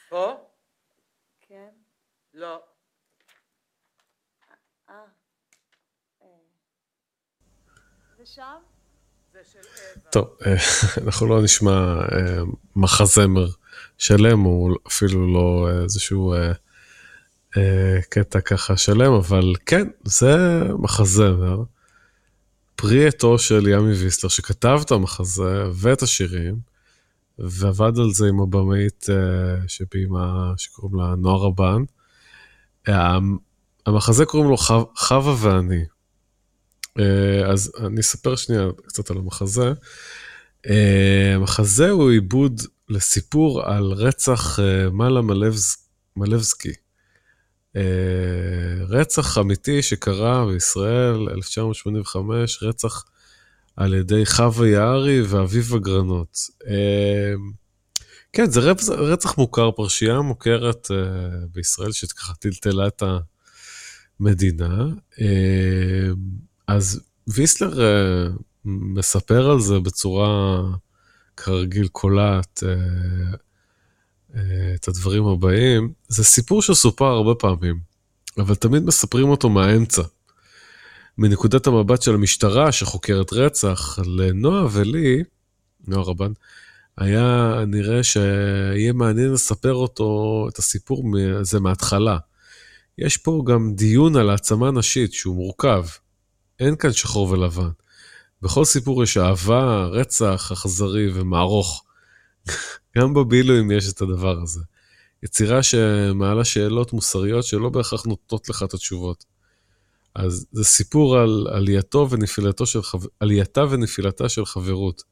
פה? 0.08 0.50
כן. 1.40 1.68
לא. 2.34 2.62
אה. 4.90 5.04
אה. 6.22 6.28
ושם? 8.18 8.60
אווה. 9.34 10.10
טוב, 10.10 10.36
אה, 10.46 10.54
אנחנו 11.06 11.26
לא 11.26 11.42
נשמע 11.42 11.70
אה, 11.70 12.42
מחזמר 12.76 13.46
שלם, 13.98 14.40
הוא 14.40 14.76
אפילו 14.86 15.32
לא 15.34 15.68
איזשהו 15.82 16.32
אה, 16.32 16.38
אה, 16.38 16.52
קטע 18.10 18.40
ככה 18.40 18.76
שלם, 18.76 19.12
אבל 19.12 19.54
כן, 19.66 19.88
זה 20.04 20.36
מחזמר, 20.78 21.62
פרי 22.76 23.06
עטו 23.06 23.38
של 23.38 23.66
ימי 23.66 23.92
ויסלר, 23.92 24.30
שכתב 24.30 24.78
את 24.84 24.90
המחזה 24.90 25.64
ואת 25.74 26.02
השירים, 26.02 26.56
ועבד 27.38 27.98
על 27.98 28.10
זה 28.10 28.26
עם 28.28 28.40
הבמאית 28.40 29.06
אה, 29.10 29.16
שביימה, 29.68 30.52
שקוראים 30.56 31.00
לה 31.00 31.14
נועה 31.18 31.36
רבן. 31.46 31.82
אה, 32.88 33.18
המחזה 33.86 34.24
קוראים 34.24 34.50
לו 34.50 34.56
חו- 34.56 34.90
חווה 34.96 35.34
ואני. 35.40 35.84
אה, 36.98 37.50
אז 37.52 37.72
אני 37.86 38.00
אספר 38.00 38.36
שנייה 38.36 38.62
קצת 38.86 39.10
על 39.10 39.16
המחזה. 39.18 39.72
אה, 40.66 41.32
המחזה 41.34 41.90
הוא 41.90 42.10
עיבוד 42.10 42.60
לסיפור 42.88 43.62
על 43.64 43.84
רצח 43.92 44.58
אה, 44.60 44.90
מלה 44.90 45.20
מלבס- 45.22 45.88
מלבסקי. 46.16 46.72
אה, 47.76 48.84
רצח 48.88 49.38
אמיתי 49.38 49.82
שקרה 49.82 50.46
בישראל, 50.46 51.28
1985, 51.30 52.62
רצח 52.62 53.04
על 53.76 53.94
ידי 53.94 54.26
חווה 54.26 54.68
יערי 54.68 55.22
ואביבה 55.22 55.78
גרנות. 55.78 56.38
אה, 56.66 57.34
כן, 58.32 58.50
זה 58.50 58.60
רצח, 58.88 59.38
מוכר, 59.38 59.70
פרשייה 59.70 60.20
מוכרת 60.20 60.88
אה, 60.90 60.96
בישראל, 61.52 61.92
שככה 61.92 62.34
טלטלה 62.34 62.86
את 62.86 63.02
המדינה. 64.20 64.86
אז 66.68 67.00
ויסלר 67.28 67.80
מספר 68.64 69.50
על 69.50 69.60
זה 69.60 69.78
בצורה 69.78 70.62
כרגיל 71.36 71.88
קולעת 71.88 72.62
את 74.74 74.88
הדברים 74.88 75.26
הבאים. 75.26 75.92
זה 76.08 76.24
סיפור 76.24 76.62
שסופר 76.62 77.04
הרבה 77.04 77.34
פעמים, 77.34 77.78
אבל 78.38 78.54
תמיד 78.54 78.82
מספרים 78.82 79.28
אותו 79.28 79.48
מהאמצע. 79.48 80.02
מנקודת 81.18 81.66
המבט 81.66 82.02
של 82.02 82.14
המשטרה 82.14 82.72
שחוקרת 82.72 83.32
רצח, 83.32 83.98
לנועה 84.04 84.66
ולי, 84.72 85.22
נועה 85.86 86.02
רבן, 86.02 86.32
היה 86.98 87.54
נראה 87.66 88.02
שיהיה 88.02 88.92
מעניין 88.92 89.32
לספר 89.32 89.74
אותו, 89.74 90.46
את 90.52 90.58
הסיפור 90.58 91.04
הזה 91.40 91.60
מההתחלה. 91.60 92.18
יש 92.98 93.16
פה 93.16 93.42
גם 93.46 93.72
דיון 93.74 94.16
על 94.16 94.30
העצמה 94.30 94.70
נשית 94.70 95.12
שהוא 95.12 95.36
מורכב. 95.36 95.86
אין 96.60 96.76
כאן 96.76 96.92
שחור 96.92 97.30
ולבן. 97.30 97.68
בכל 98.42 98.64
סיפור 98.64 99.02
יש 99.02 99.16
אהבה, 99.16 99.86
רצח, 99.86 100.52
אכזרי 100.52 101.10
ומערוך. 101.14 101.84
גם 102.96 103.14
בבילויים 103.14 103.70
יש 103.70 103.92
את 103.92 104.00
הדבר 104.00 104.42
הזה. 104.42 104.60
יצירה 105.22 105.62
שמעלה 105.62 106.44
שאלות 106.44 106.92
מוסריות 106.92 107.44
שלא 107.44 107.68
בהכרח 107.68 108.06
נותנות 108.06 108.48
לך 108.48 108.62
את 108.62 108.74
התשובות. 108.74 109.24
אז 110.14 110.46
זה 110.52 110.64
סיפור 110.64 111.18
על 111.18 111.46
עלייתו 111.50 112.08
ונפילתו 112.10 112.66
של 112.66 112.82
חב... 112.82 113.00
עלייתה 113.20 113.64
ונפילתה 113.70 114.28
של 114.28 114.46
חברות. 114.46 115.02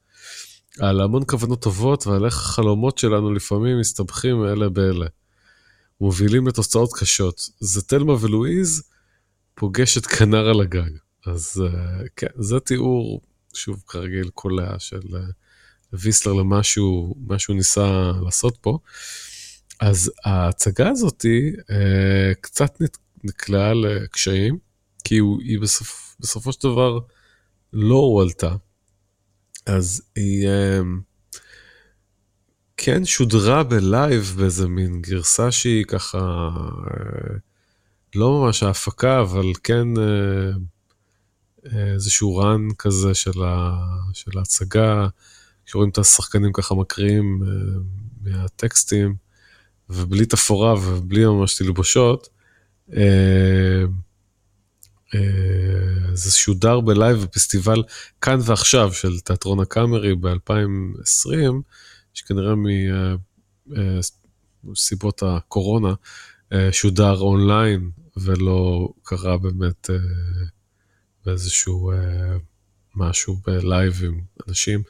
על 0.79 1.01
המון 1.01 1.23
כוונות 1.27 1.61
טובות 1.61 2.07
ועל 2.07 2.25
איך 2.25 2.33
החלומות 2.33 2.97
שלנו 2.97 3.33
לפעמים 3.33 3.79
מסתבכים 3.79 4.45
אלה 4.45 4.69
באלה. 4.69 5.05
מובילים 6.01 6.47
לתוצאות 6.47 6.89
קשות. 6.99 7.49
זה 7.59 7.81
תלמה 7.81 8.13
ולואיז 8.21 8.83
פוגש 9.55 9.97
את 9.97 10.05
כנר 10.05 10.49
על 10.49 10.61
הגג. 10.61 10.91
אז 11.25 11.63
uh, 11.65 12.07
כן, 12.15 12.27
זה 12.35 12.59
תיאור, 12.59 13.21
שוב, 13.53 13.83
כרגיל, 13.87 14.29
קולע 14.29 14.79
של 14.79 14.99
uh, 14.99 15.33
ויסלר 15.93 16.33
למה 16.33 16.63
שהוא, 16.63 17.15
מה 17.27 17.39
שהוא 17.39 17.55
ניסה 17.55 18.11
לעשות 18.25 18.57
פה. 18.61 18.79
אז 19.79 20.11
ההצגה 20.25 20.89
הזאתי 20.89 21.51
uh, 21.59 21.63
קצת 22.41 22.81
נקלעה 23.23 23.73
לקשיים, 23.73 24.57
כי 25.03 25.17
הוא, 25.17 25.41
היא 25.41 25.59
בסופ, 25.59 26.15
בסופו 26.19 26.51
של 26.51 26.59
דבר 26.63 26.99
לא 27.73 27.95
הועלתה. 27.95 28.55
אז 29.65 30.01
היא 30.15 30.47
uh, 30.47 30.85
כן 32.77 33.05
שודרה 33.05 33.63
בלייב 33.63 34.33
באיזה 34.37 34.67
מין 34.67 35.01
גרסה 35.01 35.51
שהיא 35.51 35.85
ככה, 35.85 36.49
uh, 36.87 37.33
לא 38.15 38.41
ממש 38.41 38.63
ההפקה, 38.63 39.21
אבל 39.21 39.45
כן... 39.63 39.87
Uh, 39.95 40.59
איזשהו 41.73 42.35
רן 42.37 42.67
כזה 42.77 43.13
של, 43.13 43.43
ה, 43.43 43.81
של 44.13 44.37
ההצגה, 44.37 45.07
שרואים 45.65 45.89
את 45.89 45.97
השחקנים 45.97 46.53
ככה 46.53 46.75
מקריאים 46.75 47.39
uh, 47.43 47.47
מהטקסטים, 48.21 49.15
ובלי 49.89 50.25
תפאורה 50.25 50.73
ובלי 50.73 51.25
ממש 51.25 51.55
תלבושות. 51.57 52.29
אה, 52.89 52.93
אה, 55.13 55.17
זה 56.13 56.31
שודר 56.31 56.79
בלייב 56.79 57.17
בפסטיבל 57.17 57.83
כאן 58.21 58.39
ועכשיו 58.43 58.93
של 58.93 59.19
תיאטרון 59.19 59.59
הקאמרי 59.59 60.15
ב-2020, 60.15 61.29
שכנראה 62.13 62.53
מסיבות 64.63 65.23
הקורונה 65.23 65.93
שודר 66.71 67.19
אונליין 67.19 67.89
ולא 68.17 68.89
קרה 69.03 69.37
באמת 69.37 69.89
באיזשהו 71.25 71.91
אה, 71.91 72.37
משהו 72.95 73.37
בלייב 73.45 74.01
עם 74.03 74.21
אנשים. 74.47 74.83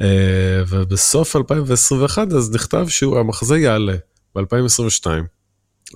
אה, 0.00 0.62
ובסוף 0.68 1.36
2021 1.36 2.32
אז 2.32 2.54
נכתב 2.54 2.86
שהמחזה 2.88 3.58
יעלה 3.58 3.96
ב-2022. 4.34 5.06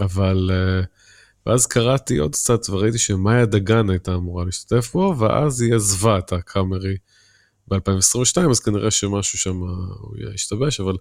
אבל, 0.01 0.51
אה, 0.53 0.83
ואז 1.47 1.67
קראתי 1.67 2.17
עוד 2.17 2.33
קצת 2.33 2.61
וראיתי 2.71 2.99
שמאיה 2.99 3.47
דגן 3.47 3.91
הייתה 3.91 4.15
אמורה 4.15 4.45
להשתתף 4.45 4.91
בו, 4.93 5.15
ואז 5.19 5.61
היא 5.61 5.75
עזבה 5.75 6.19
את 6.19 6.33
הקאמרי 6.33 6.97
ב-2022, 7.69 8.51
אז 8.51 8.61
כנראה 8.61 8.91
שמשהו 8.91 9.39
שם 9.39 9.57
הוא 9.57 10.17
השתבש, 10.35 10.81
אבל 10.81 10.97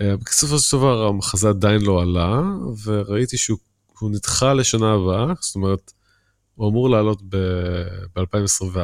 אה, 0.00 0.14
בסופו 0.16 0.58
של 0.58 0.76
דבר 0.76 1.06
המחזה 1.06 1.48
עדיין 1.48 1.80
לא 1.80 2.02
עלה, 2.02 2.42
וראיתי 2.84 3.36
שהוא 3.36 3.58
נדחה 4.02 4.54
לשנה 4.54 4.92
הבאה, 4.92 5.26
זאת 5.40 5.54
אומרת, 5.54 5.92
הוא 6.54 6.70
אמור 6.70 6.90
לעלות 6.90 7.22
ב-2024. 7.28 8.78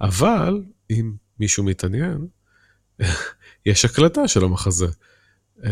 אבל, 0.00 0.62
אם 0.90 1.12
מישהו 1.40 1.64
מתעניין, 1.64 2.26
יש 3.66 3.84
הקלטה 3.84 4.28
של 4.28 4.44
המחזה. 4.44 4.86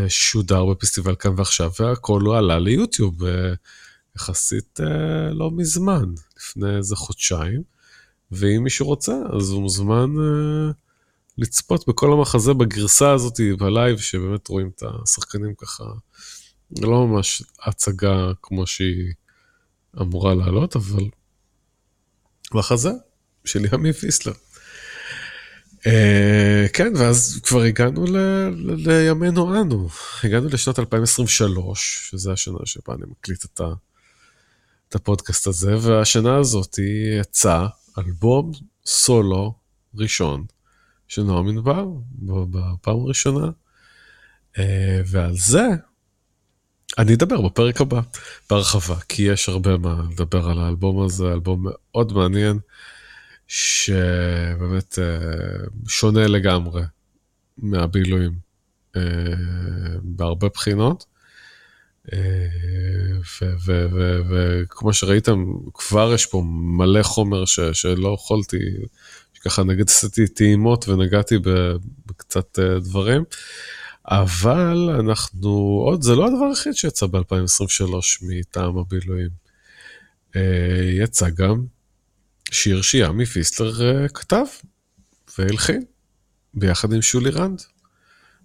שודר 0.08 0.64
בפסטיבל 0.64 1.14
כאן 1.14 1.34
ועכשיו, 1.36 1.70
והכל 1.80 2.20
לא 2.24 2.38
עלה 2.38 2.58
ליוטיוב 2.58 3.22
יחסית 4.16 4.80
לא 5.32 5.50
מזמן, 5.50 6.04
לפני 6.36 6.76
איזה 6.76 6.96
חודשיים. 6.96 7.62
ואם 8.30 8.64
מישהו 8.64 8.86
רוצה, 8.86 9.12
אז 9.36 9.50
הוא 9.50 9.62
מוזמן 9.62 10.10
לצפות 11.38 11.88
בכל 11.88 12.12
המחזה 12.12 12.54
בגרסה 12.54 13.12
הזאת 13.12 13.40
בלייב, 13.58 13.98
שבאמת 13.98 14.48
רואים 14.48 14.70
את 14.76 14.82
השחקנים 15.02 15.54
ככה, 15.54 15.84
לא 16.80 17.06
ממש 17.06 17.42
הצגה 17.62 18.32
כמו 18.42 18.66
שהיא 18.66 19.12
אמורה 20.00 20.34
לעלות, 20.34 20.76
אבל 20.76 21.04
מחזה 22.54 22.90
של 23.44 23.64
ימי 23.72 23.90
ויסלר. 24.02 24.32
Uh, 25.84 26.68
כן, 26.72 26.92
ואז 26.96 27.40
כבר 27.42 27.62
הגענו 27.62 28.04
לימינו 28.76 29.60
אנו, 29.60 29.88
הגענו 30.24 30.48
לשנת 30.48 30.78
2023, 30.78 32.08
שזה 32.10 32.32
השנה 32.32 32.58
שבה 32.64 32.94
אני 32.94 33.02
מקליט 33.10 33.44
את, 33.44 33.60
הפודקאסט 34.94 35.46
הזה, 35.46 35.76
והשנה 35.80 36.36
הזאת 36.36 36.78
יצא 37.20 37.66
אלבום 37.98 38.52
סולו 38.86 39.54
ראשון 39.94 40.44
של 41.08 41.22
נועם 41.22 41.48
ענבר, 41.48 41.86
בפעם 42.22 43.00
הראשונה, 43.00 43.50
uh, 44.56 44.60
ועל 45.06 45.36
זה 45.36 45.68
אני 46.98 47.14
אדבר 47.14 47.40
בפרק 47.40 47.80
הבא 47.80 48.00
בהרחבה, 48.50 48.96
כי 49.08 49.22
יש 49.22 49.48
הרבה 49.48 49.78
מה 49.78 50.02
לדבר 50.10 50.50
על 50.50 50.58
האלבום 50.58 51.02
הזה, 51.02 51.32
אלבום 51.32 51.66
מאוד 51.66 52.12
מעניין, 52.12 52.58
שבאמת 53.48 54.98
אה, 54.98 55.64
שונה 55.88 56.26
לגמרי 56.26 56.82
מהבילויים 57.58 58.32
אה, 58.96 59.02
בהרבה 60.02 60.48
בחינות. 60.48 61.04
אה, 62.12 62.18
וכמו 64.30 64.92
שראיתם, 64.92 65.44
כבר 65.74 66.12
יש 66.14 66.26
פה 66.26 66.42
מלא 66.46 67.02
חומר 67.02 67.44
ש, 67.44 67.60
שלא 67.60 68.14
יכולתי, 68.14 68.58
שככה 69.34 69.64
נגיד 69.64 69.88
עשיתי 69.88 70.28
טעימות 70.28 70.88
ונגעתי 70.88 71.38
בקצת 72.06 72.58
דברים, 72.58 73.24
אבל 74.04 74.90
אנחנו 75.00 75.50
עוד, 75.86 76.02
זה 76.02 76.14
לא 76.14 76.26
הדבר 76.26 76.44
היחיד 76.44 76.72
שיצא 76.72 77.06
ב-2023 77.06 77.94
מטעם 78.22 78.78
הבילויים. 78.78 79.30
יצא 80.98 81.30
גם 81.30 81.64
שיר 82.54 82.82
שימי 82.82 83.26
פיסלר 83.26 84.02
אה, 84.02 84.08
כתב 84.08 84.44
והלחין, 85.38 85.82
ביחד 86.54 86.92
עם 86.92 87.02
שולי 87.02 87.30
רנד. 87.30 87.62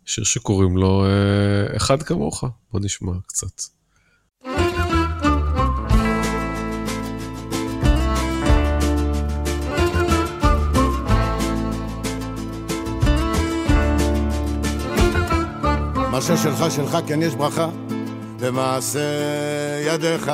שיר 0.05 0.23
שקוראים 0.23 0.77
לו 0.77 1.05
אה, 1.05 1.77
אחד 1.77 2.03
כמוך, 2.03 2.43
בוא 2.71 2.79
נשמע 2.83 3.11
קצת. 3.27 3.61
מה 16.11 16.21
ששלך 16.21 16.71
שלך 16.71 16.97
כן 17.07 17.21
יש 17.21 17.35
ברכה 17.35 17.69
במעשה 18.39 18.99
ידיך 19.87 20.31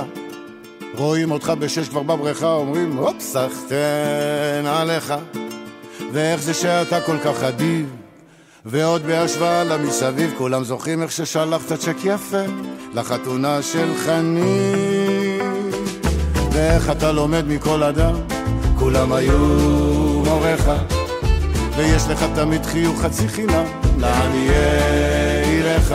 רואים 0.98 1.32
אותך 1.32 1.54
בשש 1.60 1.90
כבר 1.90 2.04
בבריכה 2.04 2.54
אומרים 2.54 2.98
הופ 2.98 3.20
סחטיין 3.20 4.66
עליך. 4.66 5.14
ואיך 6.12 6.42
זה 6.42 6.54
שאתה 6.54 7.02
כל 7.02 7.18
כך 7.26 7.44
אדיב 7.44 7.96
ועוד 8.66 9.04
בהשוואה 9.04 9.64
למסביב 9.64 10.34
כולם 10.38 10.64
זוכרים 10.64 11.02
איך 11.02 11.12
ששלחת 11.12 11.74
צ'ק 11.74 11.98
יפה 12.04 12.44
לחתונה 12.94 13.62
של 13.62 13.94
חנין 14.06 15.72
ואיך 16.52 16.90
אתה 16.90 17.12
לומד 17.12 17.48
מכל 17.48 17.84
אדם 17.84 18.16
כולם 18.80 19.14
היו 19.14 19.38
מוריך. 20.26 20.72
ויש 21.78 22.04
לך 22.10 22.26
תמיד 22.36 22.66
חיוך 22.66 23.02
חצי 23.02 23.28
חינם 23.28 23.66
לעניי 24.00 24.50
עירך? 25.46 25.94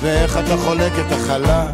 ואיך 0.00 0.36
אתה 0.36 0.56
חולק 0.56 0.92
את 1.06 1.12
החלה 1.12 1.66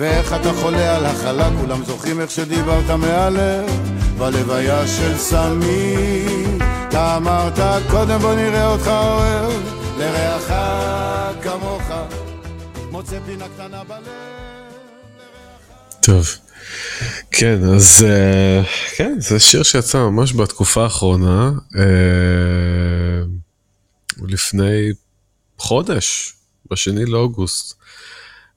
ואיך 0.00 0.32
אתה 0.32 0.52
חולה 0.52 0.96
על 0.96 1.06
החלה 1.06 1.50
כולם 1.60 1.84
זוכרים 1.84 2.20
איך 2.20 2.30
שדיברת 2.30 2.90
מהלב 2.90 3.70
בלוויה 4.18 4.86
של 4.86 5.16
סמי 5.18 6.26
אתה 6.88 7.16
אמרת 7.16 7.82
קודם 7.90 8.18
בוא 8.18 8.34
נראה 8.34 8.66
אותך 8.66 8.86
אוהב 8.86 9.52
לרעך 9.98 10.52
כמוך 11.42 11.82
מוצא 12.90 13.18
פינה 13.26 13.44
קטנה 13.54 13.84
בלב 13.84 14.06
טוב. 16.02 16.26
כן, 17.30 17.58
אז 17.74 18.06
אה, 18.08 18.62
כן, 18.96 19.16
זה 19.18 19.40
שיר 19.40 19.62
שיצא 19.62 19.98
ממש 19.98 20.32
בתקופה 20.32 20.82
האחרונה, 20.82 21.52
אה, 21.76 23.22
לפני 24.22 24.92
חודש, 25.58 26.34
בשני 26.70 27.04
לאוגוסט. 27.04 27.79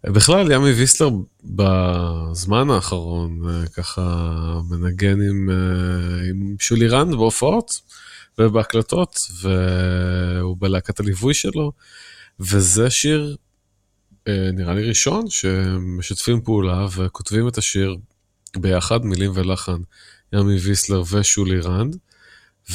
בכלל, 0.06 0.52
ימי 0.52 0.72
ויסלר 0.72 1.10
בזמן 1.44 2.70
האחרון 2.70 3.50
אה, 3.50 3.68
ככה 3.68 4.60
מנגן 4.70 5.22
עם, 5.22 5.50
אה, 5.50 6.30
עם 6.30 6.56
שולי 6.60 6.88
רנד 6.88 7.16
בהופעות 7.16 7.82
ובהקלטות, 8.38 9.20
והוא 9.42 10.58
בלהקת 10.60 11.00
הליווי 11.00 11.34
שלו, 11.34 11.72
וזה 12.40 12.90
שיר 12.90 13.36
אה, 14.28 14.50
נראה 14.54 14.74
לי 14.74 14.90
ראשון 14.90 15.30
שמשתפים 15.30 16.42
פעולה 16.42 16.88
וכותבים 16.96 17.48
את 17.48 17.58
השיר 17.58 17.98
ביחד, 18.58 19.06
מילים 19.06 19.32
ולחן, 19.34 19.82
ימי 20.34 20.56
ויסלר 20.58 21.04
ושולי 21.12 21.60
רנד, 21.60 21.98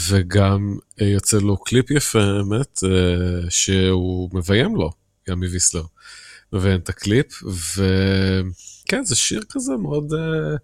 וגם 0.08 0.76
יוצא 1.00 1.38
לו 1.38 1.56
קליפ 1.56 1.90
יפה, 1.90 2.22
האמת, 2.22 2.80
אה, 2.84 3.50
שהוא 3.50 4.30
מביים 4.32 4.76
לו, 4.76 4.90
ימי 5.28 5.46
ויסלר. 5.46 5.82
מביים 6.52 6.80
את 6.80 6.88
הקליפ, 6.88 7.42
וכן, 7.42 9.04
זה 9.04 9.16
שיר 9.16 9.42
כזה 9.50 9.72
מאוד 9.76 10.12
אה, 10.12 10.56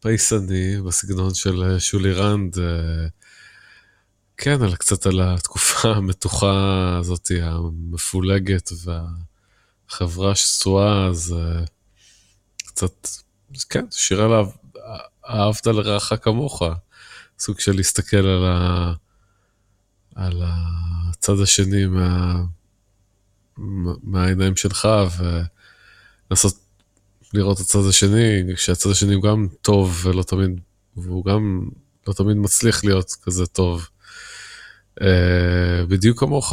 פייסני, 0.00 0.80
בסגנון 0.86 1.34
של 1.34 1.62
אה, 1.62 1.80
שולי 1.80 2.12
רנד. 2.12 2.58
אה, 2.58 3.06
כן, 4.36 4.62
על, 4.62 4.76
קצת 4.76 5.06
על 5.06 5.20
התקופה 5.20 5.88
המתוחה 5.96 6.96
הזאת, 7.00 7.30
המפולגת 7.42 8.70
והחברה 8.84 10.30
השסועה, 10.30 11.06
אז 11.06 11.34
אה, 11.38 11.64
קצת, 12.56 13.08
כן, 13.70 13.84
שיר 13.90 14.22
עליו, 14.22 14.48
אהבת 15.28 15.66
לרעך 15.66 16.12
כמוך, 16.22 16.62
סוג 17.38 17.60
של 17.60 17.76
להסתכל 17.76 18.16
על, 18.16 18.44
ה, 18.44 18.92
על 20.14 20.42
הצד 20.44 21.40
השני 21.42 21.86
מה, 21.86 22.42
מהעיניים 24.02 24.56
שלך 24.56 24.88
ולנסות 26.30 26.58
לראות 27.34 27.56
את 27.56 27.62
הצד 27.62 27.86
השני, 27.88 28.42
שהצד 28.56 28.90
השני 28.90 29.14
הוא 29.14 29.22
גם 29.22 29.46
טוב 29.62 30.00
ולא 30.04 30.22
תמיד, 30.22 30.60
והוא 30.96 31.24
גם 31.24 31.68
לא 32.08 32.12
תמיד 32.12 32.36
מצליח 32.36 32.84
להיות 32.84 33.16
כזה 33.22 33.46
טוב. 33.46 33.88
Uh, 35.00 35.04
בדיוק 35.88 36.20
כמוך. 36.20 36.52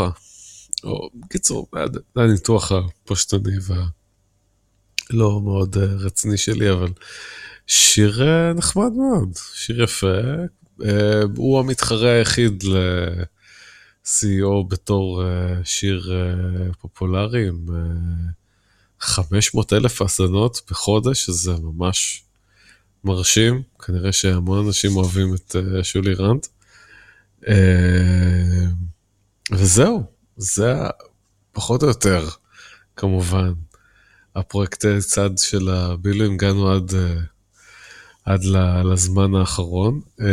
או 0.84 1.10
בקיצור, 1.16 1.68
זה 2.16 2.22
הניתוח 2.22 2.72
הפשטני 2.72 3.56
והלא 3.62 5.42
מאוד 5.42 5.76
uh, 5.76 5.80
רציני 5.80 6.38
שלי, 6.38 6.72
אבל 6.72 6.90
שיר 7.68 8.22
uh, 8.22 8.58
נחמד 8.58 8.92
מאוד, 8.92 9.30
שיר 9.54 9.84
יפה. 9.84 10.18
Uh, 10.82 10.86
הוא 11.36 11.60
המתחרה 11.60 12.12
היחיד 12.12 12.64
ל-CEO 14.06 14.68
בתור 14.68 15.24
uh, 15.24 15.26
שיר 15.64 16.12
uh, 16.12 16.76
פופולרי 16.80 17.48
עם 17.48 17.66
uh, 17.68 18.32
500 19.00 19.74
אלף 19.74 20.02
האזנות 20.02 20.62
בחודש, 20.70 21.26
שזה 21.26 21.52
ממש 21.54 22.24
מרשים. 23.04 23.62
כנראה 23.86 24.12
שהמון 24.12 24.66
אנשים 24.68 24.98
אוהבים 24.98 25.36
את 25.36 25.56
uh, 25.56 25.84
שולי 25.84 26.14
רנט. 26.14 26.48
אה, 27.48 28.66
וזהו, 29.52 30.04
זה 30.38 30.74
פחות 31.52 31.84
או 31.84 31.88
יותר, 31.88 32.28
כמובן, 32.96 33.54
הפרויקטי 34.36 35.00
צד 35.00 35.38
של 35.38 35.70
הבילויים, 35.70 36.34
הגענו 36.34 36.72
עד, 36.72 36.94
אה, 36.96 37.16
עד 38.26 38.44
לזמן 38.86 39.36
האחרון. 39.36 40.02
אה, 40.22 40.28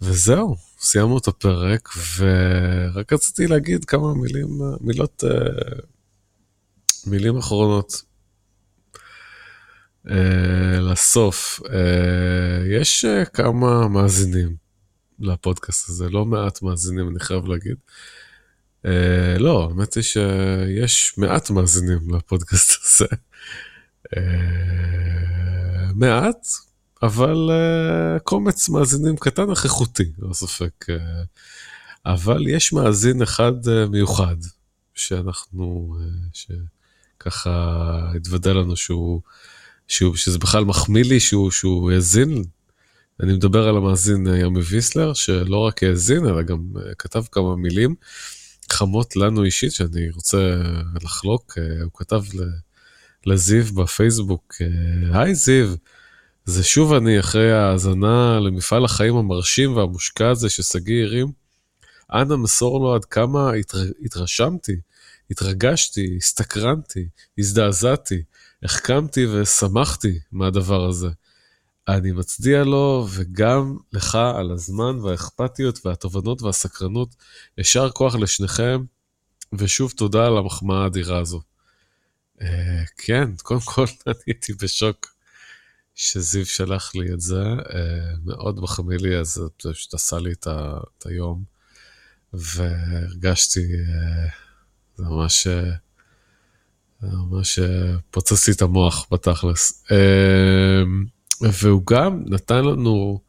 וזהו, 0.00 0.56
סיימנו 0.78 1.18
את 1.18 1.28
הפרק, 1.28 1.88
ורק 2.18 3.12
רציתי 3.12 3.46
להגיד 3.46 3.84
כמה 3.84 4.14
מילים, 4.14 4.48
מילות, 4.80 5.24
מילים 7.06 7.36
אחרונות. 7.36 8.02
Uh, 10.06 10.10
לסוף, 10.80 11.60
uh, 11.64 11.70
יש 12.70 13.04
כמה 13.32 13.88
מאזינים 13.88 14.56
לפודקאסט 15.20 15.88
הזה, 15.88 16.08
לא 16.10 16.24
מעט 16.24 16.62
מאזינים, 16.62 17.08
אני 17.08 17.20
חייב 17.20 17.46
להגיד. 17.46 17.76
לא, 19.38 19.68
האמת 19.68 19.94
היא 19.94 20.02
שיש 20.02 21.14
מעט 21.18 21.50
מאזינים 21.50 22.14
לפודקאסט 22.14 22.70
הזה. 22.84 23.06
מעט, 25.94 26.46
אבל 27.02 27.50
uh, 27.50 28.20
קומץ 28.20 28.68
מאזינים 28.68 29.16
קטן 29.16 29.50
אך 29.50 29.64
איכותי, 29.64 30.12
לא 30.18 30.32
ספק. 30.32 30.86
Uh, 30.90 30.92
אבל 32.06 32.48
יש 32.48 32.72
מאזין 32.72 33.22
אחד 33.22 33.52
uh, 33.64 33.90
מיוחד, 33.90 34.36
שאנחנו, 34.94 35.96
uh, 35.98 36.38
שככה 37.18 38.12
התוודע 38.16 38.52
לנו 38.52 38.76
שהוא... 38.76 39.20
שהוא, 39.88 40.16
שזה 40.16 40.38
בכלל 40.38 40.64
מחמיא 40.64 41.04
לי 41.04 41.20
שהוא, 41.20 41.50
שהוא 41.50 41.92
האזין. 41.92 42.44
אני 43.22 43.32
מדבר 43.32 43.68
על 43.68 43.76
המאזין 43.76 44.26
ימי 44.26 44.60
ויסלר, 44.60 45.14
שלא 45.14 45.56
רק 45.56 45.82
האזין, 45.82 46.26
אלא 46.26 46.42
גם 46.42 46.58
אה, 46.76 46.94
כתב 46.94 47.22
כמה 47.32 47.56
מילים 47.56 47.94
חמות 48.72 49.16
לנו 49.16 49.44
אישית, 49.44 49.72
שאני 49.72 50.10
רוצה 50.10 50.62
לחלוק. 51.02 51.58
אה, 51.58 51.82
הוא 51.82 51.90
כתב 51.94 52.22
לזיו 53.26 53.64
בפייסבוק, 53.64 54.54
אה, 54.60 55.20
היי 55.20 55.34
זיו, 55.34 55.68
זה 56.48 56.64
שוב 56.64 56.92
אני 56.92 57.20
אחרי 57.20 57.52
ההאזנה 57.52 58.40
למפעל 58.40 58.84
החיים 58.84 59.16
המרשים 59.16 59.76
והמושקע 59.76 60.30
הזה 60.30 60.50
ששגיא 60.50 61.04
הרים. 61.04 61.32
אנא 62.12 62.36
מסור 62.36 62.80
לו 62.80 62.94
עד 62.94 63.04
כמה 63.04 63.52
התר... 63.52 63.78
התרשמתי, 64.04 64.76
התרגשתי, 65.30 66.14
הסתקרנתי, 66.16 67.08
הזדעזעתי. 67.38 68.22
החכמתי 68.62 69.26
ושמחתי 69.26 70.18
מהדבר 70.32 70.84
הזה. 70.84 71.08
אני 71.88 72.12
מצדיע 72.12 72.64
לו 72.64 73.06
וגם 73.10 73.76
לך 73.92 74.14
על 74.14 74.50
הזמן 74.50 74.98
והאכפתיות 74.98 75.86
והתובנות 75.86 76.42
והסקרנות. 76.42 77.14
יישר 77.58 77.90
כוח 77.90 78.14
לשניכם, 78.14 78.84
ושוב 79.52 79.92
תודה 79.96 80.26
על 80.26 80.38
המחמאה 80.38 80.82
האדירה 80.82 81.18
הזו. 81.18 81.40
Uh, 82.38 82.42
כן, 82.96 83.30
קודם 83.42 83.60
כל 83.60 83.84
אני 84.06 84.14
הייתי 84.26 84.52
בשוק 84.52 85.17
שזיו 86.00 86.46
שלח 86.46 86.94
לי 86.94 87.12
את 87.14 87.20
זה, 87.20 87.42
אה, 87.42 88.10
מאוד 88.24 88.60
מחמיא 88.60 88.98
לי, 88.98 89.16
אז 89.18 89.28
זה 89.34 89.42
פשוט 89.72 89.94
עשה 89.94 90.18
לי 90.18 90.32
את 90.32 90.46
ה- 90.46 90.78
את 90.98 91.06
היום, 91.06 91.44
והרגשתי, 92.32 93.60
אה, 93.60 94.28
זה 94.96 95.04
ממש, 95.04 95.46
אה, 95.46 95.70
ממש 97.02 97.58
פוצץ 98.10 98.48
לי 98.48 98.54
את 98.54 98.62
המוח 98.62 99.06
בתכלס. 99.12 99.84
והוא 101.40 101.82
גם 101.90 102.22
נתן 102.26 102.64
לנו 102.64 103.20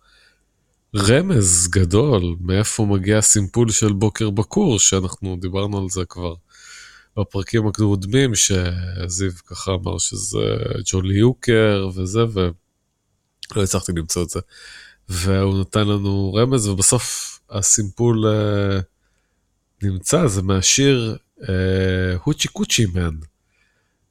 רמז 0.96 1.68
גדול 1.68 2.36
מאיפה 2.42 2.86
מגיע 2.86 3.18
הסימפול 3.18 3.72
של 3.72 3.94
בוקר 3.94 4.30
בקור, 4.30 4.80
שאנחנו 4.80 5.38
דיברנו 5.42 5.78
על 5.78 5.90
זה 5.90 6.02
כבר 6.10 6.34
בפרקים 7.22 7.68
הקדומים, 7.68 8.36
שזיו 8.36 9.32
ככה 9.48 9.72
אמר 9.72 9.98
שזה 9.98 10.40
ג'ולי 10.92 11.18
יוקר 11.18 11.90
וזה, 11.96 12.20
ולא 12.34 13.64
הצלחתי 13.64 13.92
למצוא 13.92 14.24
את 14.24 14.30
זה. 14.30 14.40
והוא 15.10 15.62
נתן 15.62 15.88
לנו 15.88 16.34
רמז, 16.34 16.68
ובסוף 16.68 17.40
הסימפול 17.50 18.28
אה, 18.28 18.80
נמצא, 19.84 20.28
זה 20.28 20.42
מהשיר 20.42 21.18
אה, 21.50 22.16
הוצ'י 22.24 22.48
קוצ'י 22.48 22.86
מן, 22.86 23.16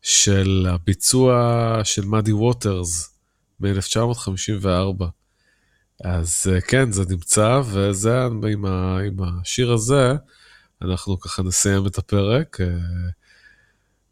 של 0.02 0.66
הביצוע 0.70 1.80
של 1.84 2.04
מאדי 2.04 2.32
ווטרס 2.32 3.18
מ-1954. 3.60 5.04
אז 6.04 6.46
אה, 6.52 6.60
כן, 6.60 6.92
זה 6.92 7.04
נמצא, 7.10 7.60
וזה 7.64 8.24
עם, 8.24 8.64
ה, 8.64 8.98
עם 9.06 9.16
השיר 9.22 9.72
הזה, 9.72 10.12
אנחנו 10.82 11.20
ככה 11.20 11.42
נסיים 11.42 11.86
את 11.86 11.98
הפרק, 11.98 12.58
אה, 12.60 12.66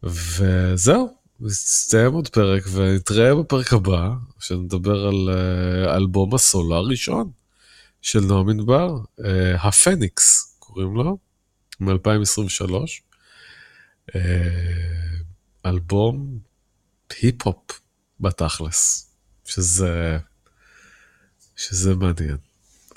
וזהו, 0.03 1.17
נסיים 1.39 2.13
עוד 2.13 2.27
פרק, 2.27 2.63
ונתראה 2.71 3.35
בפרק 3.35 3.73
הבא, 3.73 4.09
שנדבר 4.39 5.07
על 5.07 5.29
אה, 5.29 5.95
אלבום 5.95 6.35
הסולו 6.35 6.75
הראשון 6.75 7.31
של 8.01 8.19
נועם 8.19 8.49
ענבר, 8.49 8.97
אה, 9.25 9.67
הפניקס 9.67 10.55
קוראים 10.59 10.95
לו, 10.95 11.17
מ-2023. 11.79 12.71
אלבום 15.65 16.39
היפ-הופ 17.21 17.81
בתכלס, 18.19 19.11
שזה, 19.45 20.17
שזה 21.55 21.95
מעניין. 21.95 22.37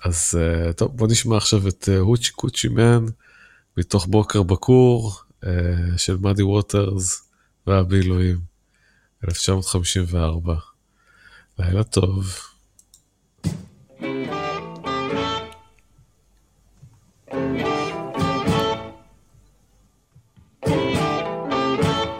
אז 0.04 0.38
טוב, 0.76 0.96
בוא 0.96 1.08
נשמע 1.08 1.36
עכשיו 1.36 1.68
את 1.68 1.88
הוצ'י 2.00 2.32
קוצ'י 2.32 2.68
מן 2.68 3.06
מתוך 3.80 4.06
בוקר 4.06 4.42
בקור 4.42 5.12
uh, 5.44 5.46
של 5.96 6.16
מאדי 6.16 6.42
ווטרס 6.42 7.30
והבילויים, 7.66 8.38
1954. 9.24 10.54
לילה 11.58 11.84
טוב. 11.84 12.36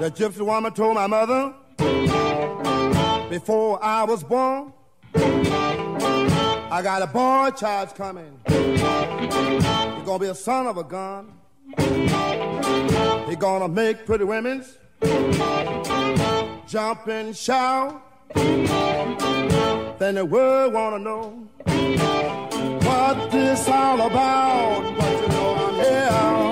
The 0.00 0.10
gypsy 0.18 0.44
woman 0.50 0.72
told 0.72 0.94
my 1.02 1.06
mother 1.06 1.42
before 3.28 3.72
I 3.98 4.00
was 4.10 4.22
born, 4.32 4.72
I 6.76 6.78
got 6.88 7.02
a 7.02 7.10
boy 7.18 7.50
child's 7.62 7.92
coming. 7.92 8.32
He's 8.48 10.06
gonna 10.08 10.24
be 10.26 10.30
a 10.36 10.40
son 10.48 10.66
of 10.66 10.78
a 10.78 10.84
gun. 10.84 11.39
He's 11.78 13.36
gonna 13.36 13.68
make 13.68 14.06
pretty 14.06 14.24
women's 14.24 14.76
jump 16.66 17.06
and 17.08 17.36
shout. 17.36 18.02
Then 19.98 20.14
the 20.14 20.24
world 20.24 20.72
wanna 20.72 20.98
know 20.98 21.48
what 22.86 23.30
this 23.30 23.68
all 23.68 24.00
about. 24.00 24.96
But 24.98 25.20
you 25.20 25.28
know 25.28 25.54
I'm 25.68 25.74
here. 25.74 26.49